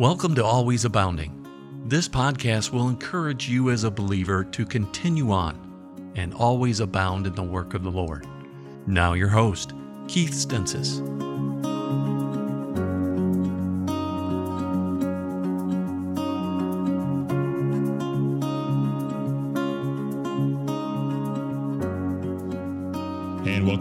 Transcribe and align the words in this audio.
Welcome 0.00 0.34
to 0.36 0.42
Always 0.42 0.86
Abounding. 0.86 1.46
This 1.84 2.08
podcast 2.08 2.72
will 2.72 2.88
encourage 2.88 3.50
you 3.50 3.68
as 3.68 3.84
a 3.84 3.90
believer 3.90 4.44
to 4.44 4.64
continue 4.64 5.30
on 5.30 6.12
and 6.16 6.32
always 6.32 6.80
abound 6.80 7.26
in 7.26 7.34
the 7.34 7.42
work 7.42 7.74
of 7.74 7.82
the 7.82 7.90
Lord. 7.90 8.26
Now, 8.86 9.12
your 9.12 9.28
host, 9.28 9.74
Keith 10.08 10.32
Stensaas. 10.32 11.02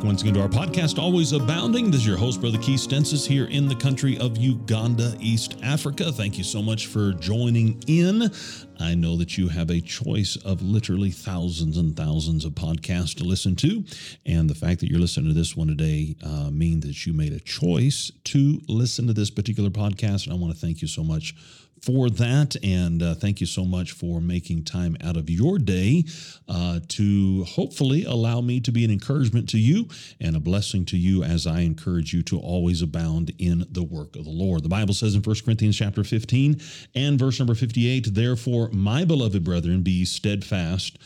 Once 0.03 0.21
again 0.21 0.33
to 0.33 0.41
our 0.41 0.47
podcast, 0.47 0.97
Always 0.97 1.33
Abounding. 1.33 1.91
This 1.91 2.01
is 2.01 2.07
your 2.07 2.17
host, 2.17 2.39
Brother 2.39 2.57
Keith 2.57 2.79
Stensaas, 2.79 3.27
here 3.27 3.45
in 3.45 3.67
the 3.67 3.75
country 3.75 4.17
of 4.17 4.37
Uganda, 4.37 5.13
East 5.19 5.57
Africa. 5.61 6.11
Thank 6.11 6.37
you 6.37 6.43
so 6.43 6.61
much 6.61 6.87
for 6.87 7.11
joining 7.13 7.83
in. 7.85 8.31
I 8.79 8.95
know 8.95 9.17
that 9.17 9.37
you 9.37 9.49
have 9.49 9.69
a 9.69 9.81
choice 9.81 10.37
of 10.37 10.61
literally 10.61 11.11
thousands 11.11 11.77
and 11.77 11.95
thousands 11.95 12.45
of 12.45 12.53
podcasts 12.53 13.15
to 13.17 13.23
listen 13.23 13.55
to. 13.57 13.83
And 14.25 14.49
the 14.49 14.55
fact 14.55 14.79
that 14.79 14.89
you're 14.89 14.99
listening 14.99 15.27
to 15.27 15.33
this 15.33 15.55
one 15.55 15.67
today 15.67 16.15
uh, 16.23 16.49
means 16.51 16.85
that 16.85 17.05
you 17.05 17.13
made 17.13 17.33
a 17.33 17.39
choice 17.39 18.11
to 18.25 18.61
listen 18.67 19.07
to 19.07 19.13
this 19.13 19.29
particular 19.29 19.69
podcast. 19.69 20.25
And 20.25 20.33
I 20.33 20.37
want 20.37 20.53
to 20.53 20.59
thank 20.59 20.81
you 20.81 20.87
so 20.87 21.03
much 21.03 21.35
for 21.81 22.09
that. 22.09 22.55
And 22.63 23.01
uh, 23.01 23.15
thank 23.15 23.39
you 23.39 23.47
so 23.47 23.65
much 23.65 23.91
for 23.91 24.21
making 24.21 24.63
time 24.63 24.97
out 25.03 25.17
of 25.17 25.29
your 25.29 25.57
day 25.57 26.05
uh, 26.47 26.79
to 26.89 27.43
hopefully 27.45 28.03
allow 28.05 28.41
me 28.41 28.59
to 28.61 28.71
be 28.71 28.85
an 28.85 28.91
encouragement 28.91 29.49
to 29.49 29.57
you 29.57 29.87
and 30.19 30.35
a 30.35 30.39
blessing 30.39 30.85
to 30.85 30.97
you 30.97 31.23
as 31.23 31.47
I 31.47 31.61
encourage 31.61 32.13
you 32.13 32.23
to 32.23 32.39
always 32.39 32.81
abound 32.81 33.33
in 33.37 33.65
the 33.71 33.83
work 33.83 34.15
of 34.15 34.25
the 34.25 34.31
Lord. 34.31 34.63
The 34.63 34.69
Bible 34.69 34.93
says 34.93 35.15
in 35.15 35.21
1 35.21 35.35
Corinthians 35.45 35.77
chapter 35.77 36.03
15 36.03 36.61
and 36.95 37.19
verse 37.19 37.39
number 37.39 37.55
58, 37.55 38.13
Therefore, 38.13 38.68
my 38.73 39.05
beloved 39.05 39.43
brethren, 39.43 39.81
be 39.81 40.05
steadfast 40.05 40.97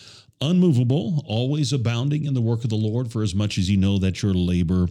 unmovable, 0.43 1.23
always 1.25 1.71
abounding 1.71 2.25
in 2.25 2.33
the 2.33 2.41
work 2.41 2.63
of 2.63 2.69
the 2.69 2.75
Lord, 2.75 3.11
for 3.11 3.23
as 3.23 3.33
much 3.33 3.57
as 3.57 3.69
you 3.69 3.77
know 3.77 3.97
that 3.99 4.21
your 4.21 4.33
labor 4.33 4.87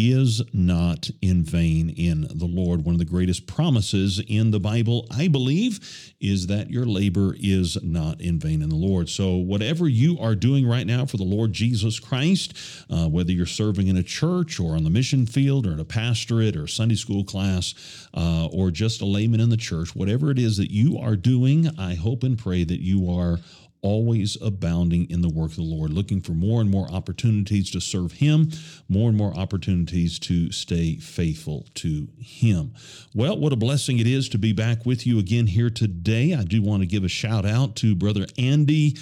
is 0.00 0.42
not 0.52 1.10
in 1.20 1.42
vain 1.42 1.90
in 1.90 2.22
the 2.22 2.46
Lord. 2.46 2.84
One 2.84 2.94
of 2.94 2.98
the 2.98 3.04
greatest 3.04 3.46
promises 3.46 4.22
in 4.26 4.50
the 4.50 4.60
Bible, 4.60 5.06
I 5.10 5.28
believe, 5.28 6.14
is 6.20 6.46
that 6.46 6.70
your 6.70 6.86
labor 6.86 7.34
is 7.38 7.82
not 7.82 8.20
in 8.20 8.38
vain 8.38 8.62
in 8.62 8.70
the 8.70 8.76
Lord. 8.76 9.08
So, 9.08 9.36
whatever 9.36 9.88
you 9.88 10.18
are 10.18 10.34
doing 10.34 10.66
right 10.66 10.86
now 10.86 11.04
for 11.04 11.16
the 11.16 11.24
Lord 11.24 11.52
Jesus 11.52 12.00
Christ, 12.00 12.56
uh, 12.88 13.08
whether 13.08 13.32
you're 13.32 13.46
serving 13.46 13.88
in 13.88 13.96
a 13.96 14.02
church 14.02 14.58
or 14.58 14.74
on 14.74 14.84
the 14.84 14.90
mission 14.90 15.26
field 15.26 15.66
or 15.66 15.72
in 15.72 15.80
a 15.80 15.84
pastorate 15.84 16.56
or 16.56 16.66
Sunday 16.66 16.94
school 16.94 17.24
class 17.24 18.08
uh, 18.14 18.46
or 18.46 18.70
just 18.70 19.00
a 19.00 19.06
layman 19.06 19.40
in 19.40 19.50
the 19.50 19.56
church, 19.56 19.94
whatever 19.94 20.30
it 20.30 20.38
is 20.38 20.56
that 20.56 20.70
you 20.70 20.98
are 20.98 21.16
doing, 21.16 21.68
I 21.78 21.94
hope 21.94 22.22
and 22.22 22.38
pray 22.38 22.64
that 22.64 22.80
you 22.80 23.10
are 23.10 23.38
always 23.82 24.36
abounding 24.42 25.10
in 25.10 25.22
the 25.22 25.28
work 25.28 25.50
of 25.50 25.56
the 25.56 25.62
Lord, 25.62 25.90
looking 25.90 26.20
for 26.20 26.32
more 26.32 26.60
and 26.60 26.70
more 26.70 26.90
opportunities 26.90 27.70
to 27.70 27.80
serve 27.80 28.12
Him, 28.12 28.50
more 28.88 29.08
and 29.08 29.16
more 29.16 29.34
opportunities 29.34 30.18
to 30.20 30.52
stay 30.52 30.96
faithful 30.96 31.66
to 31.74 32.08
Him. 32.18 32.74
Well, 33.14 33.38
what 33.38 33.52
a 33.52 33.56
blessing 33.56 33.98
it 33.98 34.06
is 34.06 34.28
to 34.30 34.38
be 34.38 34.52
back 34.52 34.84
with 34.84 35.06
you 35.06 35.18
again 35.18 35.46
here 35.46 35.70
today. 35.70 36.34
I 36.34 36.44
do 36.44 36.62
want 36.62 36.82
to 36.82 36.86
give 36.86 37.04
a 37.04 37.08
shout 37.08 37.46
out 37.46 37.76
to 37.76 37.94
Brother 37.94 38.26
Andy 38.38 38.96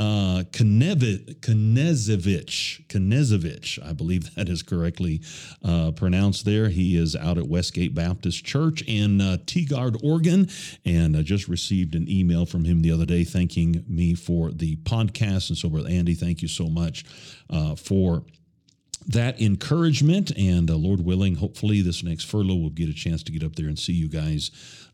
uh, 0.00 0.42
Knezevich, 0.52 1.42
Knezevich, 2.88 3.86
I 3.86 3.92
believe 3.92 4.34
that 4.36 4.48
is 4.48 4.62
correctly 4.62 5.20
uh, 5.64 5.92
pronounced 5.92 6.44
there. 6.44 6.68
He 6.68 6.96
is 6.96 7.14
out 7.14 7.38
at 7.38 7.46
Westgate 7.46 7.94
Baptist 7.94 8.44
Church 8.44 8.82
in 8.86 9.20
uh, 9.20 9.36
Tigard, 9.44 10.02
Oregon, 10.02 10.48
and 10.84 11.16
I 11.16 11.22
just 11.22 11.48
received 11.48 11.94
an 11.94 12.08
email 12.08 12.46
from 12.46 12.64
him 12.64 12.82
the 12.82 12.90
other 12.90 13.06
day 13.06 13.24
thanking 13.24 13.84
me 13.88 14.14
for 14.16 14.50
the 14.50 14.76
podcast. 14.76 15.50
And 15.50 15.58
so, 15.58 15.68
Brother 15.68 15.88
Andy, 15.88 16.14
thank 16.14 16.42
you 16.42 16.48
so 16.48 16.66
much 16.68 17.04
uh, 17.48 17.76
for 17.76 18.24
that 19.06 19.40
encouragement. 19.40 20.36
And 20.36 20.70
uh, 20.70 20.74
Lord 20.74 21.04
willing, 21.04 21.36
hopefully 21.36 21.80
this 21.80 22.02
next 22.02 22.24
furlough 22.24 22.56
we'll 22.56 22.70
get 22.70 22.88
a 22.88 22.94
chance 22.94 23.22
to 23.24 23.32
get 23.32 23.44
up 23.44 23.54
there 23.54 23.68
and 23.68 23.78
see 23.78 23.92
you 23.92 24.08
guys 24.08 24.50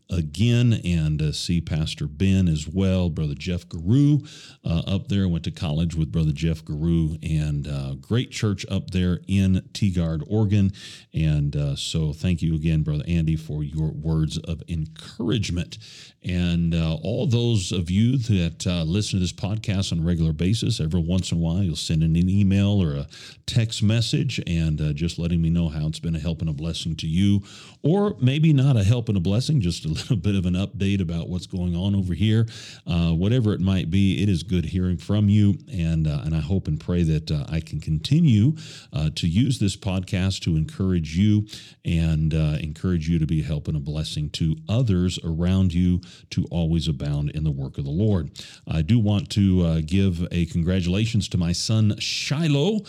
again 0.09 0.79
and 0.83 1.21
uh, 1.21 1.31
see 1.31 1.61
Pastor 1.61 2.07
Ben 2.07 2.47
as 2.47 2.67
well. 2.67 3.09
Brother 3.09 3.33
Jeff 3.35 3.67
Guru 3.67 4.19
uh, 4.63 4.83
up 4.85 5.07
there. 5.07 5.27
Went 5.27 5.43
to 5.45 5.51
college 5.51 5.95
with 5.95 6.11
Brother 6.11 6.31
Jeff 6.31 6.63
Guru 6.63 7.17
and 7.23 7.67
uh, 7.67 7.95
great 7.95 8.31
church 8.31 8.65
up 8.69 8.91
there 8.91 9.21
in 9.27 9.61
Tigard, 9.73 10.23
Oregon. 10.27 10.71
And 11.13 11.55
uh, 11.55 11.75
so 11.75 12.13
thank 12.13 12.41
you 12.41 12.55
again, 12.55 12.83
Brother 12.83 13.05
Andy, 13.07 13.35
for 13.35 13.63
your 13.63 13.91
words 13.91 14.37
of 14.37 14.61
encouragement. 14.67 15.77
And 16.25 16.73
uh, 16.73 16.95
all 17.03 17.27
those 17.27 17.71
of 17.71 17.89
you 17.89 18.17
that 18.17 18.65
uh, 18.67 18.83
listen 18.83 19.19
to 19.19 19.23
this 19.23 19.33
podcast 19.33 19.91
on 19.91 19.99
a 19.99 20.01
regular 20.03 20.33
basis, 20.33 20.79
every 20.79 21.01
once 21.01 21.31
in 21.31 21.37
a 21.37 21.41
while, 21.41 21.63
you'll 21.63 21.75
send 21.75 22.03
in 22.03 22.15
an 22.15 22.29
email 22.29 22.81
or 22.81 22.95
a 22.95 23.07
text 23.45 23.83
message 23.83 24.41
and 24.47 24.95
just 24.95 25.19
letting 25.19 25.41
me 25.41 25.49
know 25.49 25.69
how 25.69 25.87
it's 25.87 25.99
been 25.99 26.15
a 26.15 26.19
help 26.19 26.41
and 26.41 26.49
a 26.49 26.53
blessing 26.53 26.95
to 26.95 27.07
you, 27.07 27.41
or 27.81 28.15
maybe 28.19 28.53
not 28.53 28.77
a 28.77 28.83
help 28.83 29.09
and 29.09 29.17
a 29.17 29.21
blessing, 29.21 29.61
just 29.61 29.85
a 29.85 29.87
little 29.89 30.15
bit 30.15 30.35
of 30.35 30.45
an 30.45 30.53
update 30.53 31.01
about 31.01 31.29
what's 31.29 31.47
going 31.47 31.75
on 31.75 31.95
over 31.95 32.13
here. 32.13 32.45
Uh, 32.87 33.11
whatever 33.11 33.53
it 33.53 33.59
might 33.59 33.89
be, 33.89 34.21
it 34.21 34.29
is 34.29 34.43
good 34.43 34.65
hearing 34.65 34.97
from 34.97 35.29
you, 35.29 35.57
and 35.71 36.07
uh, 36.07 36.21
and 36.23 36.35
I 36.35 36.39
hope 36.39 36.67
and 36.67 36.79
pray 36.79 37.03
that 37.03 37.31
uh, 37.31 37.45
I 37.49 37.59
can 37.59 37.79
continue 37.79 38.55
uh, 38.91 39.09
to 39.15 39.27
use 39.27 39.59
this 39.59 39.75
podcast 39.75 40.41
to 40.43 40.55
encourage 40.55 41.15
you 41.17 41.47
and 41.85 42.33
uh, 42.33 42.57
encourage 42.59 43.07
you 43.09 43.19
to 43.19 43.25
be 43.25 43.41
a 43.41 43.43
help 43.43 43.67
and 43.67 43.77
a 43.77 43.79
blessing 43.79 44.29
to 44.31 44.55
others 44.69 45.19
around 45.23 45.73
you 45.73 46.01
to 46.31 46.45
always 46.51 46.87
abound 46.87 47.31
in 47.31 47.43
the 47.43 47.51
work 47.51 47.77
of 47.77 47.85
the 47.85 47.91
Lord. 47.91 48.31
I 48.67 48.81
do 48.81 48.99
want 48.99 49.29
to 49.31 49.61
uh, 49.65 49.81
give 49.85 50.27
a 50.31 50.45
congratulations 50.45 51.27
to 51.29 51.37
my 51.37 51.51
son 51.51 51.95
Shiloh, 51.99 52.81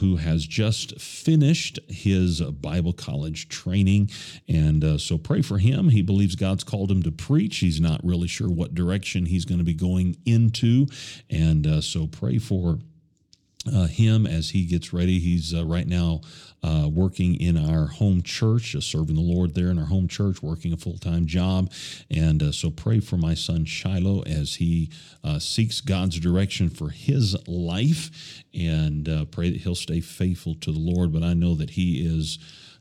who 0.00 0.16
has 0.16 0.46
just 0.46 1.00
finished 1.00 1.78
his 1.88 2.40
Bible 2.40 2.92
college 2.92 3.48
training, 3.48 4.10
and 4.48 5.00
so 5.00 5.18
pray 5.18 5.42
for 5.42 5.58
him. 5.58 5.88
He 5.90 6.02
believes 6.02 6.36
God's 6.36 6.64
called 6.64 6.90
him 6.90 7.02
to 7.02 7.12
preach. 7.12 7.58
He's 7.58 7.80
not 7.80 8.00
really 8.04 8.28
sure 8.28 8.48
what 8.48 8.74
direction 8.74 9.26
he's 9.26 9.44
going 9.44 9.58
to 9.58 9.64
be 9.64 9.74
going 9.74 10.16
into. 10.24 10.86
And 11.30 11.66
uh, 11.66 11.80
so 11.80 12.06
pray 12.06 12.38
for 12.38 12.78
uh, 13.66 13.86
him 13.86 14.26
as 14.26 14.50
he 14.50 14.64
gets 14.64 14.92
ready. 14.92 15.18
He's 15.18 15.54
uh, 15.54 15.64
right 15.64 15.86
now 15.86 16.20
uh, 16.62 16.88
working 16.90 17.40
in 17.40 17.56
our 17.56 17.86
home 17.86 18.22
church, 18.22 18.74
uh, 18.74 18.80
serving 18.80 19.14
the 19.14 19.20
Lord 19.20 19.54
there 19.54 19.68
in 19.68 19.78
our 19.78 19.86
home 19.86 20.08
church, 20.08 20.42
working 20.42 20.72
a 20.72 20.76
full 20.76 20.98
time 20.98 21.26
job. 21.26 21.72
And 22.10 22.42
uh, 22.42 22.52
so 22.52 22.70
pray 22.70 23.00
for 23.00 23.16
my 23.16 23.34
son 23.34 23.64
Shiloh 23.64 24.22
as 24.22 24.56
he 24.56 24.90
uh, 25.22 25.38
seeks 25.38 25.80
God's 25.80 26.18
direction 26.18 26.70
for 26.70 26.90
his 26.90 27.36
life 27.46 28.42
and 28.54 29.04
pray 29.30 29.50
that 29.50 29.60
he'll 29.60 29.74
stay 29.74 30.00
faithful 30.00 30.54
to 30.56 30.72
the 30.72 30.78
Lord. 30.78 31.12
But 31.12 31.22
I 31.22 31.34
know 31.34 31.54
that 31.54 31.70
he 31.70 32.04
is 32.04 32.38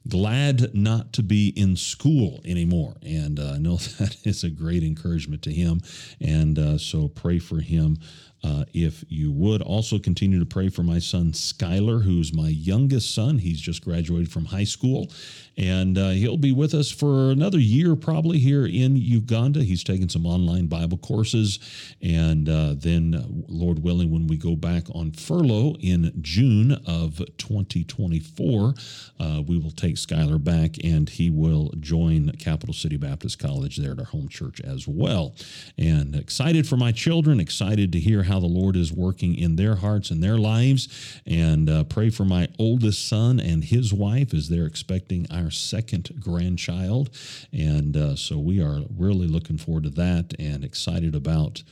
glad 0.07 0.73
not 0.73 1.13
to 1.13 1.23
be 1.23 1.49
in 1.55 1.75
school 1.75 2.41
anymore. 2.45 2.95
And 3.03 3.39
uh, 3.39 3.53
I 3.53 3.57
know 3.57 3.75
that 3.99 4.17
is 4.25 4.43
a 4.43 4.49
great 4.49 4.83
encouragement 4.83 5.41
to 5.43 5.53
him. 5.53 5.81
And 6.21 6.57
uh, 6.57 6.77
so 6.77 7.07
pray 7.07 7.39
for 7.39 7.59
him 7.59 7.97
uh, 8.47 8.63
if 8.73 9.03
you 9.09 9.31
would. 9.31 9.61
Also, 9.61 9.99
continue 9.99 10.39
to 10.39 10.45
pray 10.45 10.69
for 10.69 10.83
my 10.83 10.99
son 10.99 11.31
Skylar, 11.31 12.03
who's 12.03 12.33
my 12.33 12.47
youngest 12.47 13.13
son. 13.13 13.39
He's 13.39 13.59
just 13.59 13.83
graduated 13.83 14.31
from 14.31 14.45
high 14.45 14.63
school, 14.63 15.11
and 15.57 15.97
uh, 15.97 16.09
he'll 16.09 16.37
be 16.37 16.51
with 16.51 16.73
us 16.73 16.89
for 16.89 17.31
another 17.31 17.59
year 17.59 17.95
probably 17.95 18.37
here 18.37 18.65
in 18.65 18.95
Uganda. 18.95 19.63
He's 19.63 19.83
taking 19.83 20.07
some 20.07 20.25
online 20.25 20.67
Bible 20.67 20.97
courses, 20.97 21.59
and 22.01 22.47
uh, 22.47 22.75
then, 22.77 23.43
Lord 23.49 23.83
willing, 23.83 24.11
when 24.11 24.27
we 24.27 24.37
go 24.37 24.55
back 24.55 24.83
on 24.93 25.11
furlough 25.11 25.75
in 25.81 26.13
June 26.21 26.73
of 26.85 27.17
2024, 27.37 28.73
uh, 29.19 29.41
we 29.45 29.57
will 29.57 29.71
take 29.71 29.95
Skylar 29.95 30.41
back, 30.41 30.75
and 30.83 31.09
he 31.09 31.29
will 31.29 31.73
join 31.79 32.31
Capital 32.33 32.73
City 32.73 32.97
Baptist 32.97 33.39
College 33.39 33.77
there 33.77 33.91
at 33.91 33.99
our 33.99 34.05
home 34.05 34.29
church 34.29 34.61
as 34.61 34.87
well. 34.87 35.35
And 35.77 36.15
excited 36.15 36.67
for 36.67 36.77
my 36.77 36.91
children, 36.91 37.39
excited 37.39 37.91
to 37.91 37.99
hear 37.99 38.23
how 38.23 38.36
the 38.39 38.47
Lord 38.47 38.75
is 38.75 38.91
working 38.91 39.35
in 39.35 39.55
their 39.55 39.75
hearts 39.75 40.11
and 40.11 40.23
their 40.23 40.37
lives. 40.37 40.87
And 41.25 41.69
uh, 41.69 41.83
pray 41.85 42.09
for 42.09 42.25
my 42.25 42.47
oldest 42.59 43.07
son 43.07 43.39
and 43.39 43.63
his 43.63 43.93
wife 43.93 44.33
as 44.33 44.49
they're 44.49 44.65
expecting 44.65 45.27
our 45.31 45.51
second 45.51 46.19
grandchild. 46.19 47.09
And 47.51 47.95
uh, 47.95 48.15
so 48.15 48.37
we 48.37 48.61
are 48.61 48.81
really 48.97 49.27
looking 49.27 49.57
forward 49.57 49.83
to 49.83 49.89
that 49.91 50.33
and 50.39 50.63
excited 50.63 51.15
about 51.15 51.63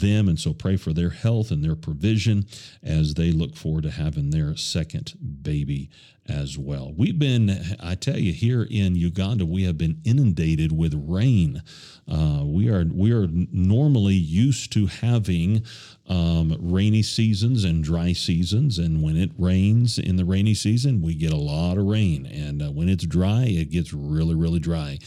them. 0.00 0.28
And 0.28 0.38
so 0.38 0.52
pray 0.52 0.76
for 0.76 0.92
their 0.92 1.10
health 1.10 1.50
and 1.50 1.64
their 1.64 1.76
provision 1.76 2.46
as 2.82 3.14
they 3.14 3.30
look 3.30 3.56
forward 3.56 3.84
to 3.84 3.90
having 3.90 4.30
their 4.30 4.56
second 4.56 5.14
baby 5.42 5.90
as 6.28 6.56
well. 6.56 6.92
We've 6.96 7.18
been, 7.18 7.50
I 7.80 7.96
tell 7.96 8.18
you, 8.18 8.32
here 8.32 8.66
in 8.70 8.94
Uganda, 8.94 9.44
we 9.44 9.64
have 9.64 9.76
been 9.76 10.00
inundated 10.04 10.70
with 10.70 10.94
rain. 10.94 11.62
Uh, 12.08 12.42
we 12.44 12.68
are 12.68 12.84
we 12.84 13.12
are 13.12 13.26
normally 13.28 14.14
used 14.14 14.72
to 14.72 14.86
having 14.86 15.64
um, 16.06 16.56
rainy 16.60 17.02
seasons 17.02 17.64
and 17.64 17.82
dry 17.82 18.12
seasons. 18.12 18.78
And 18.78 19.02
when 19.02 19.16
it 19.16 19.30
rains 19.36 19.98
in 19.98 20.16
the 20.16 20.24
rainy 20.24 20.54
season, 20.54 21.02
we 21.02 21.14
get 21.14 21.32
a 21.32 21.36
lot 21.36 21.78
of 21.78 21.86
rain. 21.86 22.26
And 22.26 22.62
uh, 22.62 22.70
when 22.70 22.88
it's 22.88 23.06
dry, 23.06 23.44
it 23.46 23.70
gets 23.70 23.92
really, 23.92 24.34
really 24.34 24.60
dry. 24.60 24.98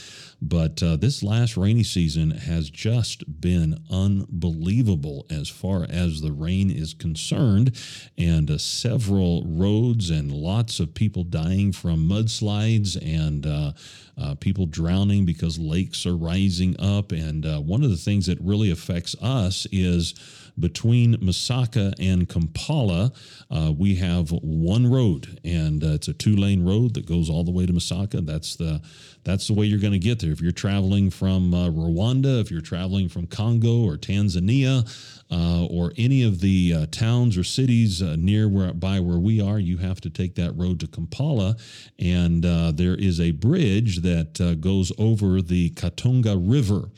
But 0.42 0.84
uh, 0.84 0.98
this 0.98 1.24
last 1.24 1.58
rainy 1.58 1.84
season 1.84 2.32
has 2.32 2.70
just 2.70 3.42
been 3.42 3.80
unbelievable 3.90 5.26
as 5.30 5.50
far 5.50 5.86
as 5.90 6.22
the 6.22 6.32
rain 6.32 6.70
is 6.70 6.94
concerned, 6.94 7.76
and 8.18 8.52
uh, 8.52 8.58
several 8.58 9.44
roads 9.46 10.10
and 10.10 10.32
lots 10.32 10.80
of 10.80 10.94
people 10.94 11.24
dying 11.24 11.72
from 11.72 12.08
mudslides 12.08 12.96
and 13.02 13.46
uh, 13.46 13.72
uh 14.18 14.36
people 14.36 14.66
drowning 14.66 15.26
because 15.26 15.58
lakes 15.58 16.06
are 16.06 16.16
rising 16.16 16.76
up. 16.80 17.12
And 17.12 17.46
uh, 17.46 17.60
one 17.60 17.84
of 17.84 17.90
the 17.90 17.98
things 17.98 18.26
that 18.28 18.40
really 18.42 18.72
affects 18.72 19.16
us 19.22 19.68
is 19.72 20.14
between 20.60 21.16
Masaka 21.18 21.94
and 22.00 22.30
Kampala, 22.30 23.12
uh, 23.52 23.74
we 23.78 23.96
have 23.96 24.32
one 24.32 24.88
road, 24.88 25.40
and 25.44 25.84
uh, 25.84 25.94
it's 25.94 26.08
a 26.08 26.14
two-lane 26.14 26.64
road 26.64 26.94
that 26.94 27.06
goes 27.06 27.30
all 27.30 27.44
the 27.44 27.52
way 27.52 27.66
to 27.66 27.74
Masaka. 27.74 28.26
That's 28.26 28.56
the 28.56 28.82
that's 29.24 29.48
the 29.48 29.54
way 29.54 29.66
you're 29.66 29.80
going 29.80 29.92
to 29.92 30.00
get 30.00 30.20
there. 30.20 30.32
If 30.32 30.40
you're 30.40 30.52
traveling 30.52 31.10
from 31.10 31.52
uh, 31.52 31.70
Rwanda, 31.70 32.40
if 32.42 32.52
you're 32.52 32.62
traveling 32.62 33.10
from 33.10 33.26
Congo 33.26 33.84
or 33.84 33.98
Tanzania, 33.98 34.88
uh, 35.32 35.66
or 35.66 35.92
any 35.98 36.22
of 36.22 36.40
the 36.42 36.74
uh, 36.76 36.86
towns 36.92 37.36
or 37.36 37.44
cities 37.44 38.04
uh, 38.04 38.16
near 38.20 38.48
where 38.48 38.72
by 38.72 39.00
where 39.00 39.18
we 39.18 39.42
are, 39.42 39.58
you 39.58 39.78
have 39.78 40.00
to 40.02 40.10
take 40.12 40.36
that 40.36 40.56
road 40.56 40.80
to 40.80 40.88
Kampala, 40.88 41.56
and 41.98 42.44
there 42.44 42.96
is 42.96 43.20
a 43.20 43.32
bridge 43.32 44.02
that 44.02 44.58
goes 44.62 44.92
over 44.98 45.42
the 45.42 45.72
Katonga 45.72 46.38
River 46.38 46.90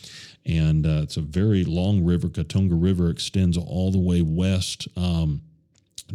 and 0.47 0.85
uh, 0.85 1.01
it's 1.03 1.17
a 1.17 1.21
very 1.21 1.63
long 1.63 2.03
river. 2.03 2.29
Katonga 2.29 2.75
River 2.75 3.09
extends 3.09 3.57
all 3.57 3.91
the 3.91 3.99
way 3.99 4.21
west 4.21 4.87
um, 4.95 5.41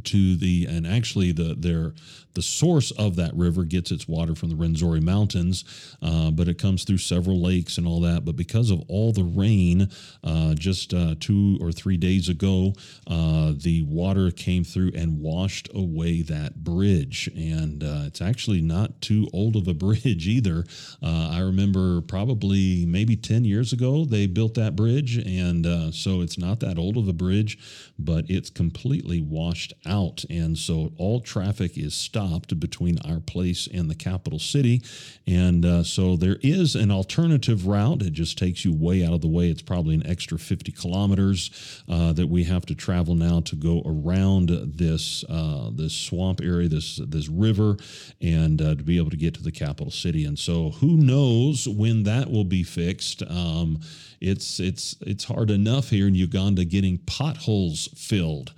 to 0.04 0.36
the 0.36 0.66
and 0.68 0.86
actually 0.86 1.32
the 1.32 1.54
their 1.54 1.92
the 2.34 2.42
source 2.42 2.90
of 2.92 3.16
that 3.16 3.34
river 3.34 3.64
gets 3.64 3.90
its 3.90 4.08
water 4.08 4.34
from 4.34 4.48
the 4.48 4.54
Rwenzori 4.54 5.02
Mountains, 5.02 5.64
uh, 6.00 6.30
but 6.30 6.48
it 6.48 6.58
comes 6.58 6.84
through 6.84 6.98
several 6.98 7.40
lakes 7.40 7.78
and 7.78 7.86
all 7.86 8.00
that. 8.00 8.24
But 8.24 8.36
because 8.36 8.70
of 8.70 8.82
all 8.88 9.12
the 9.12 9.24
rain, 9.24 9.90
uh, 10.24 10.54
just 10.54 10.94
uh, 10.94 11.14
two 11.20 11.58
or 11.60 11.72
three 11.72 11.96
days 11.96 12.28
ago, 12.28 12.72
uh, 13.06 13.52
the 13.56 13.82
water 13.82 14.30
came 14.30 14.64
through 14.64 14.92
and 14.94 15.20
washed 15.20 15.68
away 15.74 16.22
that 16.22 16.64
bridge. 16.64 17.28
And 17.36 17.84
uh, 17.84 18.04
it's 18.06 18.22
actually 18.22 18.62
not 18.62 19.00
too 19.00 19.28
old 19.32 19.56
of 19.56 19.68
a 19.68 19.74
bridge 19.82 20.26
either. 20.26 20.64
Uh, 21.02 21.30
I 21.32 21.40
remember 21.40 22.00
probably 22.00 22.86
maybe 22.86 23.16
10 23.16 23.44
years 23.44 23.72
ago 23.72 24.04
they 24.04 24.26
built 24.26 24.54
that 24.54 24.76
bridge. 24.76 25.18
And 25.18 25.94
so 25.94 26.20
it's 26.20 26.38
not 26.38 26.60
that 26.60 26.78
old 26.78 26.96
of 26.96 27.08
a 27.08 27.12
bridge, 27.12 27.58
but 27.98 28.24
it's 28.28 28.50
completely 28.50 29.20
washed 29.20 29.74
out. 29.86 30.24
And 30.30 30.56
so 30.56 30.92
all 30.96 31.20
traffic 31.20 31.76
is 31.76 31.94
stopped 31.94 32.58
between 32.58 32.98
our 33.04 33.20
place 33.20 33.68
and 33.72 33.90
the 33.90 33.94
capital 33.94 34.38
city. 34.38 34.82
And 35.26 35.64
uh, 35.64 35.82
so 35.82 36.16
there 36.16 36.38
is 36.40 36.74
an 36.74 36.90
alternative 36.90 37.66
route. 37.66 38.02
It 38.02 38.12
just 38.12 38.38
takes 38.38 38.64
you 38.64 38.72
way 38.72 39.04
out 39.04 39.12
of 39.12 39.20
the 39.20 39.28
way. 39.28 39.48
It's 39.48 39.62
probably 39.62 39.94
an 39.94 40.06
extra 40.06 40.38
50 40.38 40.72
kilometers 40.72 41.82
uh, 41.88 42.12
that 42.14 42.28
we 42.28 42.44
have 42.44 42.66
to 42.66 42.74
travel 42.74 43.14
now 43.14 43.40
to 43.40 43.56
go 43.56 43.82
around 43.84 44.48
this 44.48 45.24
uh, 45.28 45.70
this 45.72 45.94
swamp 45.94 46.40
area, 46.40 46.68
this 46.68 46.96
this 46.96 47.28
river, 47.28 47.76
and 48.20 48.60
uh, 48.60 48.74
to 48.74 48.82
be 48.82 48.98
able 48.98 49.10
to 49.10 49.16
get 49.16 49.34
to 49.34 49.42
the 49.42 49.52
capital 49.52 49.90
city. 49.90 50.24
And 50.24 50.38
so 50.38 50.70
who 50.70 50.96
knows 50.96 51.68
when 51.68 52.04
that 52.04 52.30
will 52.30 52.44
be 52.44 52.62
fixed? 52.62 53.22
Um, 53.22 53.80
it's 54.20 54.60
it's 54.60 54.96
it's 55.00 55.24
hard 55.24 55.50
enough 55.50 55.90
here 55.90 56.06
in 56.06 56.14
Uganda 56.14 56.64
getting 56.64 56.98
potholes 56.98 57.88
filled. 57.96 58.52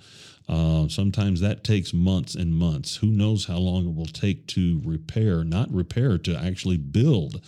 Uh, 0.47 0.87
sometimes 0.87 1.41
that 1.41 1.63
takes 1.63 1.93
months 1.93 2.35
and 2.35 2.53
months. 2.53 2.97
Who 2.97 3.07
knows 3.07 3.45
how 3.45 3.57
long 3.57 3.87
it 3.87 3.95
will 3.95 4.05
take 4.05 4.45
to 4.47 4.81
repair, 4.85 5.43
not 5.43 5.71
repair, 5.73 6.17
to 6.19 6.37
actually 6.37 6.77
build 6.77 7.41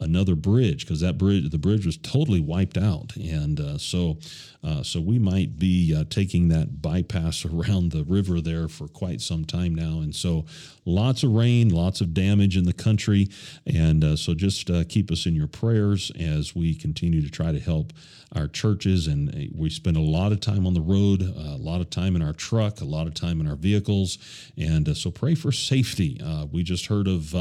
another 0.00 0.36
bridge 0.36 0.86
because 0.86 1.00
that 1.00 1.18
bridge 1.18 1.50
the 1.50 1.58
bridge 1.58 1.84
was 1.84 1.96
totally 1.96 2.40
wiped 2.40 2.78
out 2.78 3.16
and 3.16 3.58
uh, 3.58 3.76
so 3.76 4.16
uh, 4.62 4.82
so 4.82 5.00
we 5.00 5.18
might 5.18 5.58
be 5.58 5.94
uh, 5.94 6.04
taking 6.08 6.48
that 6.48 6.80
bypass 6.80 7.44
around 7.44 7.90
the 7.90 8.04
river 8.04 8.40
there 8.40 8.68
for 8.68 8.86
quite 8.86 9.20
some 9.20 9.44
time 9.44 9.74
now 9.74 9.98
and 9.98 10.14
so 10.14 10.44
lots 10.88 11.22
of 11.22 11.30
rain 11.30 11.68
lots 11.68 12.00
of 12.00 12.14
damage 12.14 12.56
in 12.56 12.64
the 12.64 12.72
country 12.72 13.28
and 13.66 14.02
uh, 14.02 14.16
so 14.16 14.34
just 14.34 14.70
uh, 14.70 14.82
keep 14.88 15.10
us 15.10 15.26
in 15.26 15.34
your 15.34 15.46
prayers 15.46 16.10
as 16.18 16.54
we 16.54 16.74
continue 16.74 17.22
to 17.22 17.30
try 17.30 17.52
to 17.52 17.60
help 17.60 17.92
our 18.34 18.48
churches 18.48 19.06
and 19.06 19.34
uh, 19.34 19.38
we 19.54 19.70
spend 19.70 19.96
a 19.96 20.00
lot 20.00 20.32
of 20.32 20.40
time 20.40 20.66
on 20.66 20.74
the 20.74 20.80
road 20.80 21.22
a 21.22 21.56
lot 21.58 21.80
of 21.80 21.90
time 21.90 22.16
in 22.16 22.22
our 22.22 22.32
truck 22.32 22.80
a 22.80 22.84
lot 22.84 23.06
of 23.06 23.14
time 23.14 23.40
in 23.40 23.46
our 23.46 23.56
vehicles 23.56 24.18
and 24.56 24.96
so 24.96 25.10
pray 25.10 25.34
for 25.34 25.52
safety 25.52 26.20
we 26.50 26.62
just 26.62 26.86
heard 26.86 27.06
of 27.06 27.34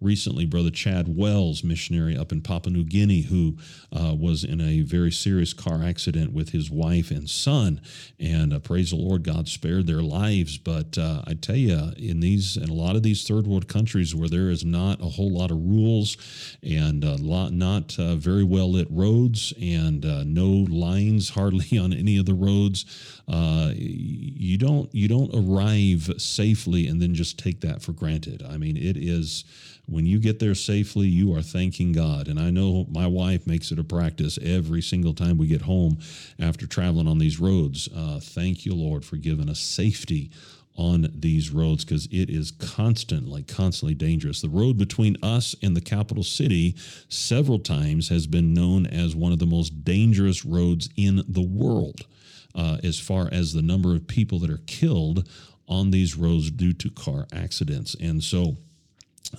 recently 0.00 0.46
brother 0.46 0.70
chad 0.70 1.16
wells 1.16 1.64
missionary 1.64 2.16
up 2.16 2.32
in 2.32 2.40
Papua 2.40 2.72
New 2.72 2.84
Guinea 2.84 3.22
who 3.22 3.56
uh, 3.92 4.14
was 4.14 4.44
in 4.44 4.60
a 4.60 4.82
very 4.82 5.10
serious 5.10 5.52
car 5.52 5.82
accident 5.82 6.32
with 6.32 6.50
his 6.50 6.70
wife 6.70 7.10
and 7.10 7.28
son. 7.28 7.80
And 8.20 8.52
uh, 8.52 8.60
praise 8.60 8.90
the 8.90 8.96
Lord, 8.96 9.24
God 9.24 9.48
spared 9.48 9.86
their 9.86 10.02
lives. 10.02 10.58
But 10.58 10.96
uh, 10.98 11.22
I 11.26 11.34
tell 11.34 11.56
you, 11.56 11.92
in 11.96 12.20
these 12.20 12.56
in 12.56 12.68
a 12.68 12.74
lot 12.74 12.83
of 12.96 13.02
these 13.02 13.26
third 13.26 13.46
world 13.46 13.68
countries 13.68 14.14
where 14.14 14.28
there 14.28 14.50
is 14.50 14.64
not 14.64 15.00
a 15.00 15.08
whole 15.08 15.32
lot 15.32 15.50
of 15.50 15.56
rules 15.56 16.16
and 16.62 17.02
a 17.04 17.16
lot 17.16 17.52
not 17.52 17.98
uh, 17.98 18.14
very 18.16 18.44
well 18.44 18.70
lit 18.70 18.88
roads 18.90 19.52
and 19.60 20.04
uh, 20.04 20.22
no 20.24 20.66
lines 20.70 21.28
hardly 21.34 21.78
on 21.78 21.92
any 21.92 22.18
of 22.18 22.26
the 22.26 22.34
roads, 22.34 22.84
uh, 23.28 23.72
you 23.74 24.58
don't 24.58 24.94
you 24.94 25.08
don't 25.08 25.30
arrive 25.34 26.10
safely 26.18 26.86
and 26.86 27.00
then 27.00 27.14
just 27.14 27.38
take 27.38 27.60
that 27.60 27.82
for 27.82 27.92
granted. 27.92 28.42
I 28.48 28.56
mean, 28.58 28.76
it 28.76 28.96
is 28.96 29.44
when 29.86 30.06
you 30.06 30.18
get 30.18 30.38
there 30.38 30.54
safely, 30.54 31.06
you 31.06 31.34
are 31.36 31.42
thanking 31.42 31.92
God. 31.92 32.28
And 32.28 32.40
I 32.40 32.50
know 32.50 32.86
my 32.90 33.06
wife 33.06 33.46
makes 33.46 33.70
it 33.70 33.78
a 33.78 33.84
practice 33.84 34.38
every 34.42 34.80
single 34.80 35.12
time 35.12 35.36
we 35.36 35.46
get 35.46 35.62
home 35.62 35.98
after 36.40 36.66
traveling 36.66 37.08
on 37.08 37.18
these 37.18 37.38
roads. 37.38 37.88
Uh, 37.94 38.18
thank 38.20 38.64
you, 38.64 38.74
Lord, 38.74 39.04
for 39.04 39.16
giving 39.16 39.50
us 39.50 39.60
safety 39.60 40.30
on 40.76 41.08
these 41.14 41.50
roads 41.50 41.84
because 41.84 42.06
it 42.06 42.28
is 42.28 42.50
constantly, 42.50 43.42
constantly 43.42 43.94
dangerous. 43.94 44.40
The 44.40 44.48
road 44.48 44.76
between 44.76 45.16
us 45.22 45.54
and 45.62 45.76
the 45.76 45.80
capital 45.80 46.24
city 46.24 46.74
several 47.08 47.58
times 47.58 48.08
has 48.08 48.26
been 48.26 48.52
known 48.54 48.86
as 48.86 49.14
one 49.14 49.32
of 49.32 49.38
the 49.38 49.46
most 49.46 49.84
dangerous 49.84 50.44
roads 50.44 50.88
in 50.96 51.22
the 51.28 51.46
world, 51.46 52.06
uh, 52.54 52.78
as 52.82 52.98
far 52.98 53.28
as 53.30 53.52
the 53.52 53.62
number 53.62 53.94
of 53.94 54.08
people 54.08 54.38
that 54.40 54.50
are 54.50 54.62
killed 54.66 55.28
on 55.68 55.90
these 55.90 56.16
roads 56.16 56.50
due 56.50 56.72
to 56.72 56.90
car 56.90 57.26
accidents. 57.32 57.94
And 58.00 58.22
so, 58.22 58.56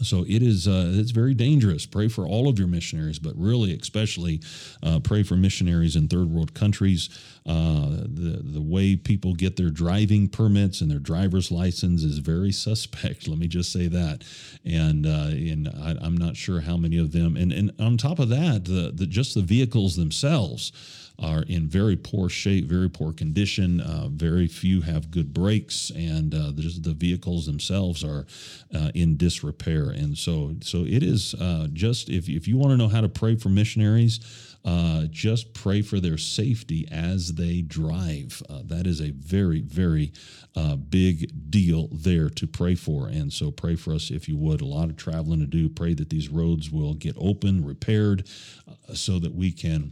so 0.01 0.23
it 0.27 0.41
is 0.41 0.67
uh, 0.67 0.91
it's 0.93 1.11
very 1.11 1.33
dangerous. 1.33 1.85
Pray 1.85 2.07
for 2.07 2.25
all 2.25 2.47
of 2.47 2.59
your 2.59 2.67
missionaries 2.67 3.19
but 3.19 3.33
really 3.35 3.73
especially 3.77 4.41
uh, 4.83 4.99
pray 4.99 5.23
for 5.23 5.35
missionaries 5.35 5.95
in 5.95 6.07
third 6.07 6.29
world 6.29 6.53
countries. 6.53 7.09
Uh, 7.45 7.89
the 8.01 8.41
the 8.43 8.61
way 8.61 8.95
people 8.95 9.35
get 9.35 9.55
their 9.55 9.69
driving 9.69 10.27
permits 10.27 10.81
and 10.81 10.89
their 10.89 10.99
driver's 10.99 11.51
license 11.51 12.03
is 12.03 12.17
very 12.17 12.51
suspect 12.65 13.27
let 13.27 13.37
me 13.37 13.47
just 13.47 13.71
say 13.71 13.87
that. 13.87 14.23
And 14.65 15.05
uh, 15.05 15.29
and 15.31 15.67
I, 15.67 16.05
am 16.05 16.17
not 16.17 16.35
sure 16.35 16.61
how 16.61 16.77
many 16.77 16.97
of 16.97 17.11
them 17.11 17.35
and 17.35 17.51
and 17.51 17.71
on 17.79 17.97
top 17.97 18.19
of 18.19 18.29
that 18.29 18.65
the, 18.65 18.91
the 18.93 19.05
just 19.05 19.35
the 19.35 19.41
vehicles 19.41 19.95
themselves 19.95 20.71
are 21.19 21.43
in 21.43 21.67
very 21.67 21.95
poor 21.95 22.29
shape, 22.29 22.65
very 22.65 22.89
poor 22.89 23.13
condition. 23.13 23.79
Uh, 23.81 24.09
very 24.09 24.47
few 24.47 24.81
have 24.81 25.11
good 25.11 25.33
brakes, 25.33 25.91
and 25.95 26.33
uh, 26.33 26.51
the 26.55 26.95
vehicles 26.97 27.45
themselves 27.45 28.03
are 28.03 28.25
uh, 28.73 28.91
in 28.93 29.17
disrepair. 29.17 29.89
And 29.89 30.17
so, 30.17 30.55
so 30.61 30.79
it 30.79 31.03
is 31.03 31.33
uh, 31.35 31.67
just 31.73 32.09
if 32.09 32.27
if 32.27 32.47
you 32.47 32.57
want 32.57 32.71
to 32.71 32.77
know 32.77 32.87
how 32.87 33.01
to 33.01 33.09
pray 33.09 33.35
for 33.35 33.49
missionaries. 33.49 34.19
Uh, 34.65 35.05
just 35.11 35.53
pray 35.53 35.83
for 35.83 35.99
their 35.99 36.17
safety 36.17 36.87
as 36.91 37.35
they 37.35 37.61
drive. 37.61 38.41
Uh, 38.49 38.61
that 38.65 38.87
is 38.87 38.99
a 38.99 39.11
very, 39.11 39.61
very 39.61 40.11
big 40.89 41.51
deal 41.51 41.87
there 41.91 42.29
to 42.31 42.47
pray 42.47 42.73
for. 42.73 43.07
And 43.07 43.31
so, 43.31 43.51
pray 43.51 43.75
for 43.75 43.93
us 43.93 44.09
if 44.09 44.27
you 44.27 44.35
would. 44.37 44.61
A 44.61 44.65
lot 44.65 44.89
of 44.89 44.97
traveling 44.97 45.41
to 45.41 45.45
do. 45.45 45.69
Pray 45.69 45.93
that 45.93 46.09
these 46.09 46.29
roads 46.29 46.71
will 46.71 46.95
get 46.95 47.15
open, 47.19 47.63
repaired, 47.63 48.27
so 48.91 49.19
that 49.19 49.35
we 49.35 49.51
can 49.51 49.91